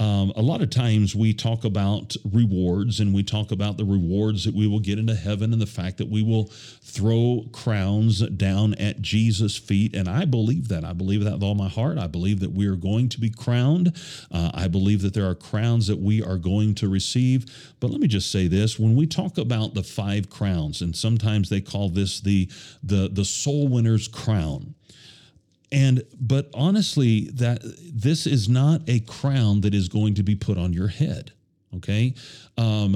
Um, 0.00 0.32
a 0.36 0.42
lot 0.42 0.62
of 0.62 0.70
times 0.70 1.16
we 1.16 1.34
talk 1.34 1.64
about 1.64 2.14
rewards 2.24 3.00
and 3.00 3.12
we 3.12 3.24
talk 3.24 3.50
about 3.50 3.78
the 3.78 3.84
rewards 3.84 4.44
that 4.44 4.54
we 4.54 4.68
will 4.68 4.78
get 4.78 4.96
into 4.96 5.14
heaven 5.16 5.52
and 5.52 5.60
the 5.60 5.66
fact 5.66 5.98
that 5.98 6.08
we 6.08 6.22
will 6.22 6.44
throw 6.44 7.46
crowns 7.52 8.20
down 8.28 8.74
at 8.74 9.02
Jesus' 9.02 9.56
feet. 9.56 9.96
And 9.96 10.08
I 10.08 10.24
believe 10.24 10.68
that. 10.68 10.84
I 10.84 10.92
believe 10.92 11.24
that 11.24 11.34
with 11.34 11.42
all 11.42 11.56
my 11.56 11.68
heart. 11.68 11.98
I 11.98 12.06
believe 12.06 12.38
that 12.40 12.52
we 12.52 12.68
are 12.68 12.76
going 12.76 13.08
to 13.08 13.20
be 13.20 13.28
crowned. 13.28 13.96
Uh, 14.30 14.52
I 14.54 14.68
believe 14.68 15.02
that 15.02 15.14
there 15.14 15.28
are 15.28 15.34
crowns 15.34 15.88
that 15.88 15.98
we 15.98 16.22
are 16.22 16.38
going 16.38 16.76
to 16.76 16.88
receive. 16.88 17.46
But 17.80 17.90
let 17.90 18.00
me 18.00 18.06
just 18.06 18.30
say 18.30 18.46
this 18.46 18.78
when 18.78 18.94
we 18.94 19.06
talk 19.06 19.36
about 19.36 19.74
the 19.74 19.82
five 19.82 20.30
crowns, 20.30 20.80
and 20.80 20.94
sometimes 20.94 21.48
they 21.48 21.60
call 21.60 21.88
this 21.88 22.20
the, 22.20 22.48
the, 22.84 23.08
the 23.12 23.24
soul 23.24 23.66
winner's 23.66 24.06
crown 24.06 24.76
and 25.70 26.02
but 26.20 26.48
honestly 26.54 27.30
that 27.34 27.60
this 27.92 28.26
is 28.26 28.48
not 28.48 28.80
a 28.88 29.00
crown 29.00 29.60
that 29.60 29.74
is 29.74 29.88
going 29.88 30.14
to 30.14 30.22
be 30.22 30.34
put 30.34 30.58
on 30.58 30.72
your 30.72 30.88
head 30.88 31.32
okay? 31.76 32.14
Um, 32.56 32.94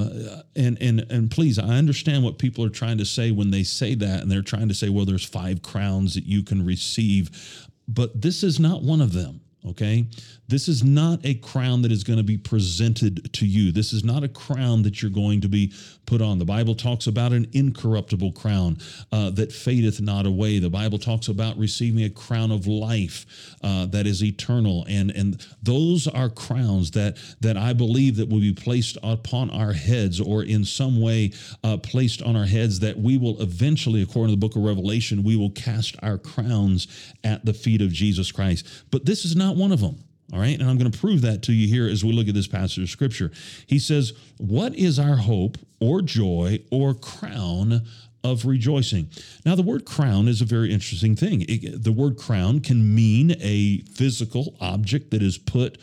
and 0.56 0.80
and 0.80 1.06
and 1.10 1.30
please 1.30 1.58
i 1.58 1.76
understand 1.76 2.24
what 2.24 2.38
people 2.38 2.64
are 2.64 2.70
trying 2.70 2.98
to 2.98 3.04
say 3.04 3.30
when 3.30 3.50
they 3.50 3.62
say 3.62 3.94
that 3.96 4.22
and 4.22 4.30
they're 4.30 4.42
trying 4.42 4.68
to 4.68 4.74
say 4.74 4.88
well 4.88 5.04
there's 5.04 5.24
five 5.24 5.62
crowns 5.62 6.14
that 6.14 6.24
you 6.24 6.42
can 6.42 6.64
receive. 6.64 7.68
But 7.88 8.20
this 8.20 8.42
is 8.42 8.58
not 8.58 8.82
one 8.82 9.00
of 9.00 9.12
them 9.12 9.40
okay 9.66 10.06
this 10.52 10.68
is 10.68 10.84
not 10.84 11.20
a 11.24 11.32
crown 11.32 11.80
that 11.80 11.90
is 11.90 12.04
going 12.04 12.18
to 12.18 12.22
be 12.22 12.36
presented 12.36 13.32
to 13.32 13.46
you. 13.46 13.72
This 13.72 13.94
is 13.94 14.04
not 14.04 14.22
a 14.22 14.28
crown 14.28 14.82
that 14.82 15.00
you're 15.00 15.10
going 15.10 15.40
to 15.40 15.48
be 15.48 15.72
put 16.04 16.20
on. 16.20 16.38
The 16.38 16.44
Bible 16.44 16.74
talks 16.74 17.06
about 17.06 17.32
an 17.32 17.48
incorruptible 17.54 18.32
crown 18.32 18.76
uh, 19.12 19.30
that 19.30 19.50
fadeth 19.50 20.02
not 20.02 20.26
away. 20.26 20.58
The 20.58 20.68
Bible 20.68 20.98
talks 20.98 21.28
about 21.28 21.56
receiving 21.56 22.04
a 22.04 22.10
crown 22.10 22.50
of 22.50 22.66
life 22.66 23.24
uh, 23.62 23.86
that 23.86 24.06
is 24.06 24.22
eternal, 24.22 24.84
and 24.90 25.10
and 25.10 25.42
those 25.62 26.06
are 26.06 26.28
crowns 26.28 26.90
that 26.90 27.16
that 27.40 27.56
I 27.56 27.72
believe 27.72 28.16
that 28.16 28.28
will 28.28 28.40
be 28.40 28.52
placed 28.52 28.98
upon 29.02 29.48
our 29.48 29.72
heads, 29.72 30.20
or 30.20 30.42
in 30.42 30.66
some 30.66 31.00
way 31.00 31.32
uh, 31.64 31.78
placed 31.78 32.20
on 32.20 32.36
our 32.36 32.44
heads. 32.44 32.80
That 32.80 32.98
we 32.98 33.16
will 33.16 33.40
eventually, 33.40 34.02
according 34.02 34.34
to 34.34 34.38
the 34.38 34.46
Book 34.46 34.56
of 34.56 34.64
Revelation, 34.64 35.22
we 35.22 35.36
will 35.36 35.50
cast 35.50 35.96
our 36.02 36.18
crowns 36.18 36.88
at 37.24 37.46
the 37.46 37.54
feet 37.54 37.80
of 37.80 37.90
Jesus 37.90 38.30
Christ. 38.30 38.66
But 38.90 39.06
this 39.06 39.24
is 39.24 39.34
not 39.34 39.51
one 39.56 39.72
of 39.72 39.80
them. 39.80 40.04
All 40.32 40.38
right. 40.38 40.58
And 40.58 40.68
I'm 40.68 40.78
going 40.78 40.90
to 40.90 40.98
prove 40.98 41.20
that 41.22 41.42
to 41.44 41.52
you 41.52 41.68
here 41.68 41.86
as 41.86 42.04
we 42.04 42.12
look 42.12 42.28
at 42.28 42.34
this 42.34 42.46
passage 42.46 42.82
of 42.82 42.90
scripture. 42.90 43.30
He 43.66 43.78
says, 43.78 44.14
What 44.38 44.74
is 44.74 44.98
our 44.98 45.16
hope 45.16 45.58
or 45.78 46.00
joy 46.00 46.60
or 46.70 46.94
crown 46.94 47.82
of 48.24 48.46
rejoicing? 48.46 49.10
Now, 49.44 49.54
the 49.56 49.62
word 49.62 49.84
crown 49.84 50.28
is 50.28 50.40
a 50.40 50.46
very 50.46 50.72
interesting 50.72 51.16
thing. 51.16 51.44
It, 51.48 51.84
the 51.84 51.92
word 51.92 52.16
crown 52.16 52.60
can 52.60 52.94
mean 52.94 53.36
a 53.40 53.82
physical 53.92 54.56
object 54.60 55.10
that 55.10 55.22
is 55.22 55.36
put 55.36 55.76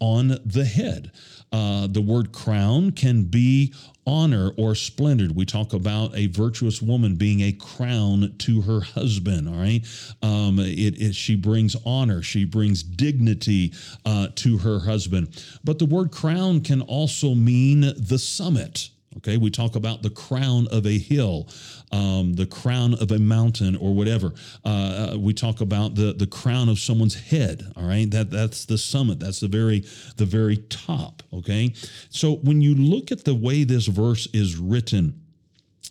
on 0.00 0.36
the 0.44 0.64
head. 0.64 1.12
Uh, 1.52 1.86
the 1.86 2.00
word 2.00 2.32
crown 2.32 2.90
can 2.90 3.24
be 3.24 3.72
honor 4.06 4.52
or 4.56 4.74
splendor. 4.74 5.28
We 5.32 5.44
talk 5.44 5.72
about 5.72 6.16
a 6.16 6.26
virtuous 6.26 6.82
woman 6.82 7.16
being 7.16 7.40
a 7.40 7.52
crown 7.52 8.34
to 8.38 8.60
her 8.62 8.80
husband. 8.80 9.48
All 9.48 9.54
right, 9.54 9.84
um, 10.22 10.58
it, 10.58 11.00
it, 11.00 11.14
she 11.14 11.36
brings 11.36 11.76
honor, 11.84 12.22
she 12.22 12.44
brings 12.44 12.82
dignity 12.82 13.72
uh, 14.04 14.28
to 14.36 14.58
her 14.58 14.80
husband. 14.80 15.44
But 15.64 15.78
the 15.78 15.86
word 15.86 16.10
crown 16.10 16.60
can 16.60 16.80
also 16.82 17.34
mean 17.34 17.80
the 17.80 18.18
summit. 18.18 18.90
Okay, 19.18 19.36
we 19.36 19.50
talk 19.50 19.76
about 19.76 20.02
the 20.02 20.10
crown 20.10 20.66
of 20.70 20.86
a 20.86 20.98
hill, 20.98 21.48
um, 21.90 22.32
the 22.34 22.46
crown 22.46 22.94
of 22.94 23.10
a 23.12 23.18
mountain, 23.18 23.76
or 23.76 23.94
whatever. 23.94 24.32
Uh, 24.64 25.12
uh, 25.12 25.18
we 25.18 25.34
talk 25.34 25.60
about 25.60 25.94
the 25.94 26.12
the 26.12 26.26
crown 26.26 26.68
of 26.68 26.78
someone's 26.78 27.14
head. 27.14 27.70
All 27.76 27.84
right, 27.84 28.10
that 28.10 28.30
that's 28.30 28.64
the 28.64 28.78
summit. 28.78 29.20
That's 29.20 29.40
the 29.40 29.48
very 29.48 29.84
the 30.16 30.24
very 30.24 30.56
top. 30.56 31.22
Okay, 31.32 31.74
so 32.10 32.36
when 32.36 32.60
you 32.62 32.74
look 32.74 33.12
at 33.12 33.24
the 33.24 33.34
way 33.34 33.64
this 33.64 33.86
verse 33.86 34.26
is 34.32 34.56
written, 34.56 35.20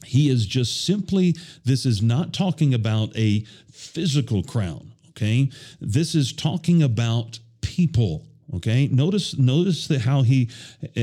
he 0.03 0.29
is 0.29 0.45
just 0.45 0.85
simply. 0.85 1.35
This 1.63 1.85
is 1.85 2.01
not 2.01 2.33
talking 2.33 2.73
about 2.73 3.15
a 3.15 3.45
physical 3.71 4.43
crown. 4.43 4.93
Okay, 5.09 5.51
this 5.79 6.15
is 6.15 6.33
talking 6.33 6.81
about 6.81 7.39
people 7.61 8.25
Okay, 8.55 8.87
notice 8.87 9.37
notice 9.37 9.87
that 9.87 10.01
how 10.01 10.23
he 10.23 10.49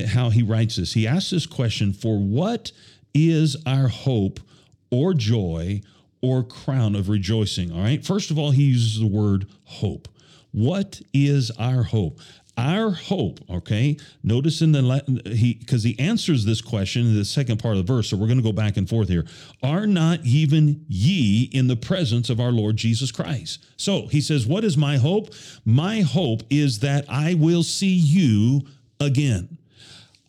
how 0.09 0.31
he 0.31 0.43
writes 0.43 0.77
this. 0.77 0.93
He 0.93 1.07
asks 1.07 1.31
this 1.31 1.47
question: 1.47 1.93
For 1.93 2.19
what 2.19 2.73
is 3.15 3.57
our 3.67 3.89
hope 3.89 4.41
or 4.91 5.15
joy 5.15 5.81
or 6.21 6.43
crown 6.43 6.95
of 6.95 7.09
rejoicing? 7.09 7.73
All 7.73 7.81
right. 7.81 8.05
First 8.05 8.31
of 8.31 8.39
all, 8.39 8.51
he 8.51 8.65
uses 8.65 9.01
the 9.01 9.07
word 9.07 9.47
hope. 9.65 10.09
What 10.53 11.01
is 11.15 11.51
our 11.53 11.83
hope? 11.85 12.21
Our 12.59 12.91
hope, 12.91 13.41
okay? 13.49 13.97
Notice 14.25 14.61
in 14.63 14.73
the 14.73 15.23
he 15.27 15.55
because 15.55 15.85
he 15.85 15.99
answers 15.99 16.45
this 16.45 16.61
question 16.61 17.03
in 17.03 17.15
the 17.15 17.25
second 17.25 17.59
part 17.59 17.77
of 17.77 17.87
the 17.87 17.93
verse. 17.93 18.11
So 18.11 18.17
we're 18.17 18.27
going 18.27 18.39
to 18.39 18.45
go 18.45 18.53
back 18.53 18.77
and 18.77 18.89
forth 18.89 19.09
here. 19.09 19.25
Are 19.63 19.87
not 19.87 20.21
even 20.25 20.85
ye 20.89 21.45
in 21.53 21.69
the 21.69 21.77
presence 21.77 22.29
of 22.29 22.41
our 22.41 22.51
Lord 22.51 22.77
Jesus 22.77 23.13
Christ? 23.13 23.65
So 23.77 24.09
he 24.09 24.21
says, 24.21 24.47
What 24.47 24.65
is 24.65 24.77
my 24.77 24.97
hope? 24.97 25.35
My 25.65 26.01
hope 26.01 26.43
is 26.51 26.81
that 26.81 27.05
I 27.09 27.35
will 27.35 27.63
see 27.63 27.95
you 27.95 28.63
again. 29.01 29.58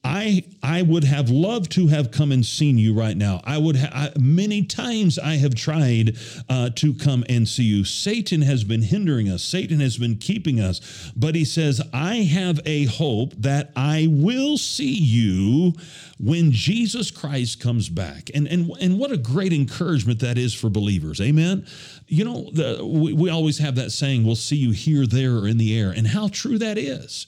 I 0.10 0.44
I 0.64 0.82
would 0.82 1.04
have 1.04 1.30
loved 1.30 1.72
to 1.74 1.88
have 1.88 2.10
come 2.10 2.32
and 2.32 2.44
seen 2.44 2.80
you 2.80 2.96
right 2.96 3.16
now. 3.16 3.42
I 3.46 3.60
would 3.60 3.76
ha- 3.76 3.92
I, 3.94 4.20
many 4.20 4.64
times 4.64 5.20
I 5.20 5.36
have 5.36 5.54
tried 5.54 6.18
uh, 6.50 6.72
to 6.78 6.96
come 6.96 7.24
and 7.30 7.48
see 7.48 7.64
you. 7.64 7.84
Satan 7.84 8.42
has 8.42 8.64
been 8.64 8.82
hindering 8.82 9.30
us. 9.30 9.44
Satan 9.44 9.80
has 9.80 9.98
been 9.98 10.16
keeping 10.16 10.60
us. 10.60 11.12
But 11.16 11.36
he 11.36 11.46
says, 11.46 11.80
I 11.94 12.16
have 12.16 12.60
a 12.66 12.86
hope 12.86 13.36
that 13.38 13.72
I 13.76 14.08
will 14.10 14.58
see 14.58 14.98
you 14.98 15.74
when 16.20 16.52
Jesus 16.52 17.12
Christ 17.12 17.60
comes 17.60 17.88
back. 17.88 18.32
And 18.34 18.48
and 18.48 18.72
and 18.82 18.98
what 18.98 19.12
a 19.12 19.18
great 19.18 19.54
encouragement 19.54 20.22
that 20.22 20.40
is 20.40 20.56
for 20.56 20.72
believers. 20.72 21.22
Amen. 21.22 21.68
You 22.08 22.26
know, 22.26 22.50
the, 22.52 22.84
we, 22.84 23.14
we 23.14 23.30
always 23.30 23.60
have 23.60 23.76
that 23.76 23.92
saying, 23.92 24.26
"We'll 24.26 24.36
see 24.36 24.56
you 24.56 24.72
here, 24.72 25.06
there, 25.06 25.36
or 25.36 25.48
in 25.48 25.60
the 25.60 25.80
air," 25.80 25.92
and 25.92 26.08
how 26.08 26.30
true 26.30 26.58
that 26.58 26.80
is. 26.80 27.28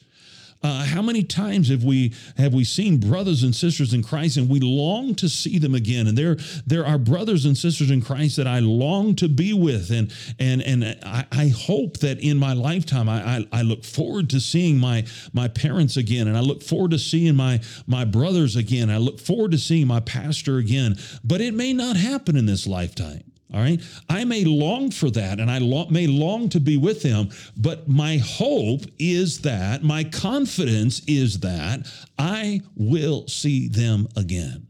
Uh, 0.63 0.85
how 0.85 1.01
many 1.01 1.23
times 1.23 1.69
have 1.69 1.83
we 1.83 2.13
have 2.37 2.53
we 2.53 2.63
seen 2.63 2.97
brothers 2.97 3.41
and 3.41 3.55
sisters 3.55 3.93
in 3.93 4.03
Christ 4.03 4.37
and 4.37 4.47
we 4.47 4.59
long 4.59 5.15
to 5.15 5.27
see 5.27 5.57
them 5.57 5.73
again? 5.73 6.05
And 6.05 6.17
there 6.17 6.37
there 6.67 6.85
are 6.85 6.99
brothers 6.99 7.45
and 7.45 7.57
sisters 7.57 7.89
in 7.89 8.01
Christ 8.01 8.37
that 8.37 8.45
I 8.45 8.59
long 8.59 9.15
to 9.15 9.27
be 9.27 9.53
with, 9.53 9.89
and 9.89 10.13
and 10.37 10.61
and 10.61 10.99
I, 11.03 11.25
I 11.31 11.47
hope 11.47 11.97
that 11.99 12.19
in 12.19 12.37
my 12.37 12.53
lifetime 12.53 13.09
I, 13.09 13.37
I, 13.37 13.47
I 13.51 13.61
look 13.63 13.83
forward 13.83 14.29
to 14.31 14.39
seeing 14.39 14.77
my 14.77 15.05
my 15.33 15.47
parents 15.47 15.97
again, 15.97 16.27
and 16.27 16.37
I 16.37 16.41
look 16.41 16.61
forward 16.61 16.91
to 16.91 16.99
seeing 16.99 17.35
my 17.35 17.59
my 17.87 18.05
brothers 18.05 18.55
again. 18.55 18.91
I 18.91 18.97
look 18.97 19.19
forward 19.19 19.51
to 19.51 19.57
seeing 19.57 19.87
my 19.87 19.99
pastor 19.99 20.57
again, 20.57 20.95
but 21.23 21.41
it 21.41 21.55
may 21.55 21.73
not 21.73 21.95
happen 21.95 22.37
in 22.37 22.45
this 22.45 22.67
lifetime. 22.67 23.30
All 23.53 23.59
right. 23.59 23.81
I 24.09 24.23
may 24.23 24.45
long 24.45 24.91
for 24.91 25.09
that 25.11 25.39
and 25.39 25.51
I 25.51 25.59
may 25.89 26.07
long 26.07 26.49
to 26.49 26.59
be 26.59 26.77
with 26.77 27.03
them, 27.03 27.29
but 27.57 27.87
my 27.87 28.17
hope 28.17 28.83
is 28.97 29.41
that, 29.41 29.83
my 29.83 30.03
confidence 30.05 31.01
is 31.07 31.39
that 31.41 31.91
I 32.17 32.61
will 32.75 33.27
see 33.27 33.67
them 33.67 34.07
again. 34.15 34.67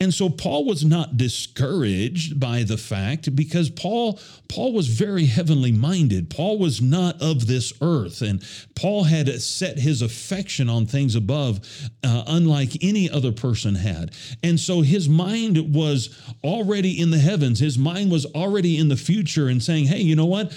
And 0.00 0.14
so 0.14 0.28
Paul 0.28 0.64
was 0.64 0.84
not 0.84 1.16
discouraged 1.16 2.38
by 2.38 2.62
the 2.62 2.76
fact 2.76 3.34
because 3.34 3.68
Paul 3.68 4.20
Paul 4.48 4.72
was 4.72 4.86
very 4.86 5.26
heavenly 5.26 5.72
minded. 5.72 6.30
Paul 6.30 6.58
was 6.58 6.80
not 6.80 7.20
of 7.20 7.48
this 7.48 7.72
earth 7.82 8.22
and 8.22 8.42
Paul 8.76 9.04
had 9.04 9.28
set 9.42 9.78
his 9.78 10.00
affection 10.00 10.68
on 10.68 10.86
things 10.86 11.16
above 11.16 11.60
uh, 12.04 12.22
unlike 12.28 12.78
any 12.80 13.10
other 13.10 13.32
person 13.32 13.74
had. 13.74 14.12
And 14.42 14.60
so 14.60 14.82
his 14.82 15.08
mind 15.08 15.74
was 15.74 16.16
already 16.44 17.00
in 17.00 17.10
the 17.10 17.18
heavens. 17.18 17.58
His 17.58 17.76
mind 17.76 18.12
was 18.12 18.24
already 18.24 18.78
in 18.78 18.88
the 18.88 18.96
future 18.96 19.48
and 19.48 19.60
saying, 19.60 19.86
"Hey, 19.86 20.00
you 20.00 20.14
know 20.14 20.26
what? 20.26 20.52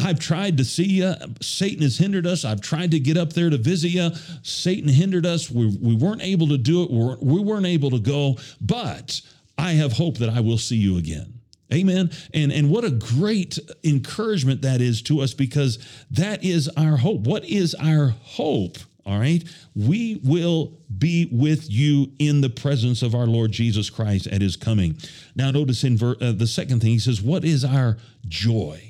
I've 0.00 0.18
tried 0.18 0.56
to 0.58 0.64
see 0.64 0.84
you. 0.84 1.14
Satan 1.40 1.82
has 1.82 1.98
hindered 1.98 2.26
us. 2.26 2.44
I've 2.44 2.60
tried 2.60 2.92
to 2.92 3.00
get 3.00 3.16
up 3.16 3.32
there 3.32 3.50
to 3.50 3.58
visit 3.58 3.88
you. 3.88 4.10
Satan 4.42 4.88
hindered 4.88 5.26
us. 5.26 5.50
We, 5.50 5.66
we 5.80 5.94
weren't 5.94 6.22
able 6.22 6.48
to 6.48 6.58
do 6.58 6.82
it. 6.82 7.22
We 7.22 7.40
weren't 7.40 7.66
able 7.66 7.90
to 7.90 7.98
go, 7.98 8.38
but 8.60 9.20
I 9.58 9.72
have 9.72 9.92
hope 9.92 10.18
that 10.18 10.30
I 10.30 10.40
will 10.40 10.58
see 10.58 10.76
you 10.76 10.96
again. 10.96 11.34
Amen. 11.72 12.10
And 12.34 12.50
and 12.50 12.68
what 12.68 12.84
a 12.84 12.90
great 12.90 13.58
encouragement 13.84 14.62
that 14.62 14.80
is 14.80 15.02
to 15.02 15.20
us 15.20 15.34
because 15.34 15.78
that 16.10 16.42
is 16.42 16.68
our 16.76 16.96
hope. 16.96 17.20
What 17.20 17.44
is 17.44 17.76
our 17.76 18.08
hope? 18.22 18.78
All 19.06 19.18
right. 19.18 19.42
We 19.74 20.20
will 20.24 20.78
be 20.98 21.28
with 21.32 21.70
you 21.70 22.12
in 22.18 22.40
the 22.40 22.50
presence 22.50 23.02
of 23.02 23.14
our 23.14 23.26
Lord 23.26 23.52
Jesus 23.52 23.88
Christ 23.88 24.26
at 24.26 24.42
his 24.42 24.56
coming. 24.56 24.96
Now, 25.34 25.50
notice 25.50 25.84
in 25.84 25.96
ver- 25.96 26.16
uh, 26.20 26.32
the 26.32 26.46
second 26.46 26.80
thing, 26.80 26.90
he 26.90 26.98
says, 26.98 27.22
What 27.22 27.44
is 27.44 27.64
our 27.64 27.96
joy? 28.28 28.89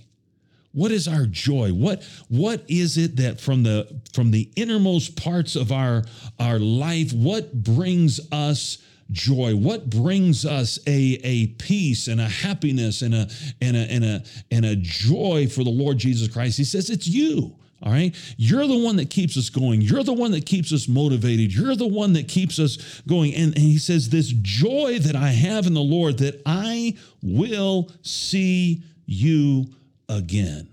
What 0.73 0.93
is 0.93 1.09
our 1.09 1.27
joy? 1.27 1.71
What 1.71 2.03
what 2.29 2.65
is 2.69 2.97
it 2.97 3.17
that 3.17 3.41
from 3.41 3.65
the 3.65 4.01
from 4.13 4.31
the 4.31 4.51
innermost 4.57 5.17
parts 5.17 5.57
of 5.57 5.73
our 5.73 6.05
our 6.39 6.59
life 6.59 7.13
what 7.13 7.53
brings 7.53 8.21
us 8.31 8.79
joy? 9.11 9.57
What 9.57 9.91
brings 9.91 10.47
us 10.47 10.79
a, 10.87 11.19
a 11.25 11.49
peace 11.49 12.07
and 12.07 12.21
a 12.21 12.29
happiness 12.29 13.03
and 13.03 13.15
a 13.15 13.29
and 13.61 13.77
a 13.77 13.81
and 13.81 14.05
a 14.05 14.23
and 14.53 14.65
a 14.65 14.77
joy 14.77 15.49
for 15.49 15.65
the 15.65 15.71
Lord 15.71 15.99
Jesus 15.99 16.29
Christ? 16.29 16.57
He 16.57 16.65
says 16.65 16.89
it's 16.89 17.09
you. 17.09 17.57
All 17.83 17.93
right. 17.93 18.15
You're 18.37 18.67
the 18.67 18.77
one 18.77 18.97
that 18.97 19.09
keeps 19.09 19.39
us 19.39 19.49
going. 19.49 19.81
You're 19.81 20.03
the 20.03 20.13
one 20.13 20.33
that 20.33 20.45
keeps 20.45 20.71
us 20.71 20.87
motivated. 20.87 21.55
You're 21.55 21.77
the 21.77 21.87
one 21.87 22.13
that 22.13 22.29
keeps 22.29 22.59
us 22.59 23.01
going. 23.09 23.35
And, 23.35 23.55
and 23.55 23.65
he 23.65 23.79
says, 23.79 24.11
This 24.11 24.29
joy 24.43 24.99
that 24.99 25.17
I 25.17 25.29
have 25.29 25.67
in 25.67 25.73
the 25.73 25.81
Lord, 25.81 26.19
that 26.19 26.43
I 26.45 26.99
will 27.23 27.91
see 28.03 28.83
you 29.07 29.67
again. 30.11 30.69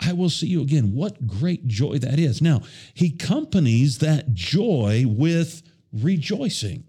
I 0.00 0.12
will 0.12 0.30
see 0.30 0.46
you 0.46 0.62
again. 0.62 0.94
What 0.94 1.26
great 1.26 1.66
joy 1.66 1.98
that 1.98 2.18
is. 2.18 2.40
Now, 2.40 2.62
he 2.94 3.14
accompanies 3.14 3.98
that 3.98 4.32
joy 4.32 5.04
with 5.06 5.62
rejoicing. 5.92 6.84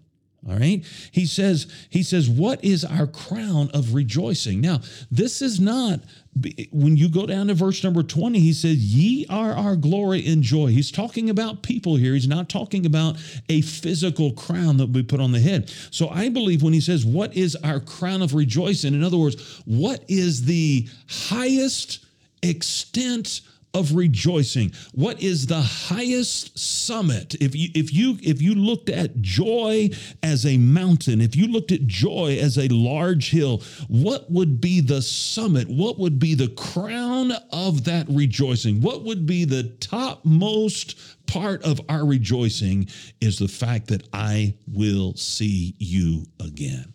All 0.48 0.56
right. 0.56 0.84
He 1.12 1.26
says, 1.26 1.66
he 1.90 2.02
says, 2.02 2.28
what 2.28 2.64
is 2.64 2.84
our 2.84 3.06
crown 3.06 3.70
of 3.74 3.94
rejoicing? 3.94 4.60
Now, 4.60 4.80
this 5.10 5.42
is 5.42 5.60
not 5.60 6.00
when 6.70 6.96
you 6.96 7.08
go 7.08 7.26
down 7.26 7.48
to 7.48 7.54
verse 7.54 7.82
number 7.82 8.02
20, 8.02 8.38
he 8.38 8.52
says, 8.52 8.76
Ye 8.76 9.26
are 9.28 9.52
our 9.52 9.74
glory 9.74 10.24
and 10.26 10.42
joy. 10.42 10.68
He's 10.68 10.90
talking 10.92 11.28
about 11.28 11.62
people 11.62 11.96
here. 11.96 12.14
He's 12.14 12.28
not 12.28 12.48
talking 12.48 12.86
about 12.86 13.16
a 13.48 13.60
physical 13.62 14.32
crown 14.32 14.76
that 14.76 14.90
we 14.90 15.02
put 15.02 15.20
on 15.20 15.32
the 15.32 15.40
head. 15.40 15.72
So 15.90 16.08
I 16.08 16.28
believe 16.28 16.62
when 16.62 16.72
he 16.72 16.80
says, 16.80 17.04
What 17.04 17.34
is 17.36 17.56
our 17.56 17.80
crown 17.80 18.22
of 18.22 18.34
rejoicing? 18.34 18.94
In 18.94 19.02
other 19.02 19.18
words, 19.18 19.60
what 19.66 20.04
is 20.08 20.44
the 20.44 20.88
highest 21.08 22.04
extent 22.42 23.40
of 23.72 23.94
rejoicing. 23.94 24.72
What 24.92 25.22
is 25.22 25.46
the 25.46 25.60
highest 25.60 26.58
summit? 26.58 27.34
If 27.40 27.54
you 27.54 27.68
if 27.74 27.92
you 27.92 28.18
if 28.22 28.42
you 28.42 28.54
looked 28.54 28.88
at 28.88 29.20
joy 29.20 29.90
as 30.22 30.44
a 30.44 30.56
mountain 30.58 31.20
if 31.20 31.36
you 31.36 31.46
looked 31.46 31.70
at 31.72 31.86
joy 31.86 32.38
as 32.40 32.58
a 32.58 32.68
large 32.68 33.30
hill 33.30 33.62
what 33.88 34.30
would 34.30 34.60
be 34.60 34.80
the 34.80 35.02
summit? 35.02 35.68
What 35.68 35.98
would 35.98 36.18
be 36.18 36.34
the 36.34 36.48
crown 36.48 37.32
of 37.52 37.84
that 37.84 38.06
rejoicing? 38.08 38.80
What 38.80 39.04
would 39.04 39.26
be 39.26 39.44
the 39.44 39.64
topmost 39.80 40.98
part 41.26 41.62
of 41.62 41.80
our 41.88 42.04
rejoicing 42.04 42.88
is 43.20 43.38
the 43.38 43.48
fact 43.48 43.86
that 43.88 44.08
I 44.12 44.54
will 44.66 45.14
see 45.14 45.74
you 45.78 46.26
again. 46.40 46.92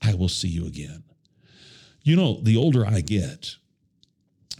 I 0.00 0.14
will 0.14 0.28
see 0.28 0.48
you 0.48 0.66
again. 0.66 1.04
You 2.02 2.16
know 2.16 2.40
the 2.40 2.56
older 2.56 2.86
I 2.86 3.00
get 3.00 3.56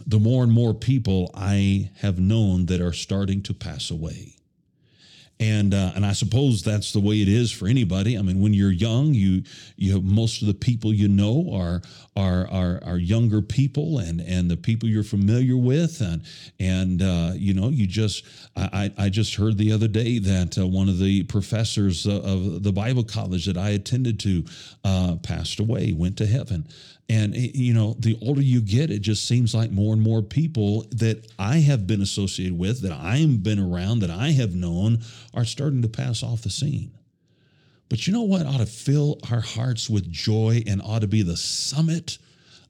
the 0.05 0.19
more 0.19 0.43
and 0.43 0.51
more 0.51 0.73
people 0.73 1.31
I 1.33 1.91
have 1.97 2.19
known 2.19 2.65
that 2.67 2.81
are 2.81 2.93
starting 2.93 3.41
to 3.43 3.53
pass 3.53 3.91
away. 3.91 4.35
And 5.39 5.73
uh, 5.73 5.91
and 5.95 6.05
I 6.05 6.13
suppose 6.13 6.63
that's 6.63 6.93
the 6.93 6.99
way 6.99 7.21
it 7.21 7.27
is 7.27 7.51
for 7.51 7.67
anybody. 7.67 8.17
I 8.17 8.21
mean, 8.21 8.39
when 8.39 8.53
you're 8.53 8.71
young, 8.71 9.13
you 9.13 9.43
you 9.75 9.99
most 9.99 10.41
of 10.41 10.47
the 10.47 10.53
people 10.53 10.93
you 10.93 11.07
know 11.07 11.49
are 11.51 11.81
are 12.15 12.47
are, 12.49 12.81
are 12.85 12.97
younger 12.97 13.41
people 13.41 13.97
and 13.97 14.21
and 14.21 14.49
the 14.49 14.55
people 14.55 14.87
you're 14.87 15.03
familiar 15.03 15.57
with 15.57 16.01
and 16.01 16.21
and 16.59 17.01
uh, 17.01 17.31
you 17.35 17.53
know 17.55 17.69
you 17.69 17.87
just 17.87 18.23
I 18.55 18.91
I 18.97 19.09
just 19.09 19.35
heard 19.35 19.57
the 19.57 19.71
other 19.71 19.87
day 19.87 20.19
that 20.19 20.57
uh, 20.57 20.67
one 20.67 20.87
of 20.87 20.99
the 20.99 21.23
professors 21.23 22.05
of 22.05 22.63
the 22.63 22.71
Bible 22.71 23.03
college 23.03 23.45
that 23.47 23.57
I 23.57 23.69
attended 23.69 24.19
to 24.21 24.45
uh, 24.85 25.15
passed 25.23 25.59
away, 25.59 25.93
went 25.93 26.15
to 26.17 26.27
heaven. 26.27 26.67
And, 27.09 27.35
you 27.35 27.73
know, 27.73 27.95
the 27.99 28.17
older 28.21 28.41
you 28.41 28.61
get, 28.61 28.89
it 28.89 28.99
just 28.99 29.27
seems 29.27 29.53
like 29.53 29.71
more 29.71 29.93
and 29.93 30.01
more 30.01 30.21
people 30.21 30.85
that 30.91 31.27
I 31.37 31.57
have 31.57 31.85
been 31.85 32.01
associated 32.01 32.57
with, 32.57 32.81
that 32.81 32.93
I've 32.93 33.43
been 33.43 33.59
around, 33.59 33.99
that 33.99 34.09
I 34.09 34.29
have 34.31 34.55
known, 34.55 34.99
are 35.33 35.45
starting 35.45 35.81
to 35.81 35.89
pass 35.89 36.23
off 36.23 36.41
the 36.41 36.49
scene. 36.49 36.91
But 37.89 38.07
you 38.07 38.13
know 38.13 38.23
what 38.23 38.45
ought 38.45 38.59
to 38.59 38.65
fill 38.65 39.19
our 39.31 39.41
hearts 39.41 39.89
with 39.89 40.11
joy 40.11 40.63
and 40.65 40.81
ought 40.81 41.01
to 41.01 41.07
be 41.07 41.21
the 41.21 41.37
summit 41.37 42.17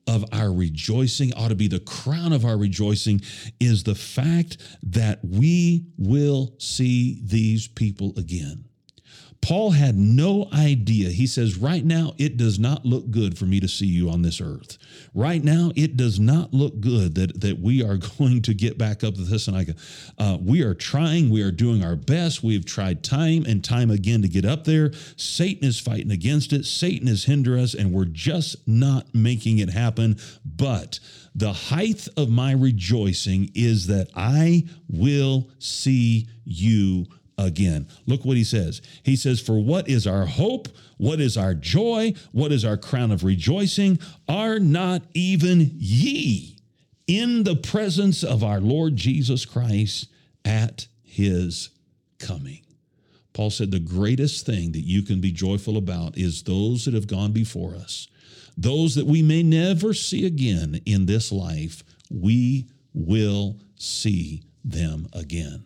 of 0.08 0.26
our 0.34 0.52
rejoicing, 0.52 1.34
ought 1.36 1.50
to 1.50 1.56
be 1.56 1.68
the 1.68 1.80
crown 1.80 2.34
of 2.34 2.44
our 2.44 2.58
rejoicing, 2.58 3.22
is 3.60 3.84
the 3.84 3.96
fact 3.96 4.58
that 4.82 5.20
we 5.24 5.86
will 5.98 6.56
see 6.58 7.22
these 7.24 7.68
people 7.68 8.14
again. 8.18 8.66
Paul 9.44 9.72
had 9.72 9.98
no 9.98 10.48
idea. 10.54 11.10
He 11.10 11.28
says, 11.28 11.58
Right 11.58 11.84
now, 11.84 12.14
it 12.18 12.38
does 12.38 12.60
not 12.60 12.86
look 12.86 13.12
good 13.12 13.38
for 13.38 13.46
me 13.46 13.60
to 13.60 13.68
see 13.68 13.86
you 13.86 14.10
on 14.10 14.22
this 14.22 14.40
earth. 14.40 14.78
Right 15.14 15.44
now, 15.44 15.70
it 15.76 15.98
does 15.98 16.18
not 16.18 16.54
look 16.54 16.80
good 16.80 17.16
that, 17.16 17.42
that 17.42 17.60
we 17.60 17.84
are 17.84 17.98
going 18.18 18.42
to 18.44 18.54
get 18.54 18.78
back 18.78 19.04
up 19.04 19.16
to 19.16 19.22
Thessalonica. 19.22 19.76
Uh, 20.18 20.38
we 20.42 20.62
are 20.64 20.74
trying, 20.74 21.30
we 21.30 21.42
are 21.42 21.52
doing 21.52 21.84
our 21.84 21.98
best. 21.98 22.42
We've 22.42 22.66
tried 22.66 23.04
time 23.04 23.44
and 23.46 23.62
time 23.62 23.92
again 23.92 24.22
to 24.22 24.30
get 24.30 24.46
up 24.46 24.64
there. 24.64 24.94
Satan 25.18 25.68
is 25.68 25.78
fighting 25.78 26.12
against 26.12 26.54
it, 26.54 26.64
Satan 26.64 27.10
is 27.10 27.26
hindering 27.26 27.64
us, 27.64 27.74
and 27.74 27.92
we're 27.92 28.06
just 28.06 28.66
not 28.66 29.14
making 29.14 29.58
it 29.58 29.70
happen. 29.70 30.18
But 30.46 31.02
the 31.36 31.52
height 31.52 32.08
of 32.16 32.30
my 32.30 32.54
rejoicing 32.54 33.52
is 33.56 33.88
that 33.88 34.10
I 34.16 34.68
will 34.88 35.50
see 35.60 36.30
you 36.46 37.08
again. 37.44 37.88
Look 38.06 38.26
what 38.26 38.38
he 38.38 38.44
says. 38.44 38.82
He 39.04 39.16
says, 39.16 39.40
For 39.40 39.60
what 39.60 39.88
is 39.88 40.08
our 40.08 40.26
hope? 40.26 40.68
What 40.98 41.20
is 41.20 41.38
our 41.38 41.54
joy? 41.54 42.14
What 42.32 42.52
is 42.52 42.66
our 42.66 42.78
crown 42.78 43.12
of 43.12 43.24
rejoicing? 43.24 44.00
Are 44.28 44.60
not 44.60 45.04
even 45.14 45.72
ye 45.76 46.58
in 47.08 47.44
the 47.44 47.56
presence 47.56 48.24
of 48.24 48.44
our 48.44 48.60
Lord 48.60 48.96
Jesus 48.96 49.46
Christ 49.46 50.08
at 50.46 50.88
his 51.04 51.70
coming? 52.20 52.62
Paul 53.34 53.50
said, 53.50 53.72
The 53.72 53.80
greatest 53.80 54.46
thing 54.46 54.72
that 54.74 54.86
you 54.86 55.02
can 55.02 55.20
be 55.20 55.32
joyful 55.32 55.78
about 55.78 56.18
is 56.18 56.44
those 56.44 56.86
that 56.86 56.94
have 56.94 57.08
gone 57.08 57.32
before 57.32 57.76
us, 57.76 58.08
those 58.56 58.96
that 58.96 59.08
we 59.08 59.22
may 59.22 59.44
never 59.44 59.94
see 59.94 60.26
again 60.26 60.80
in 60.86 61.06
this 61.06 61.32
life. 61.32 61.84
We 62.10 62.68
will 62.94 63.58
see 63.76 64.44
them 64.64 65.08
again. 65.14 65.66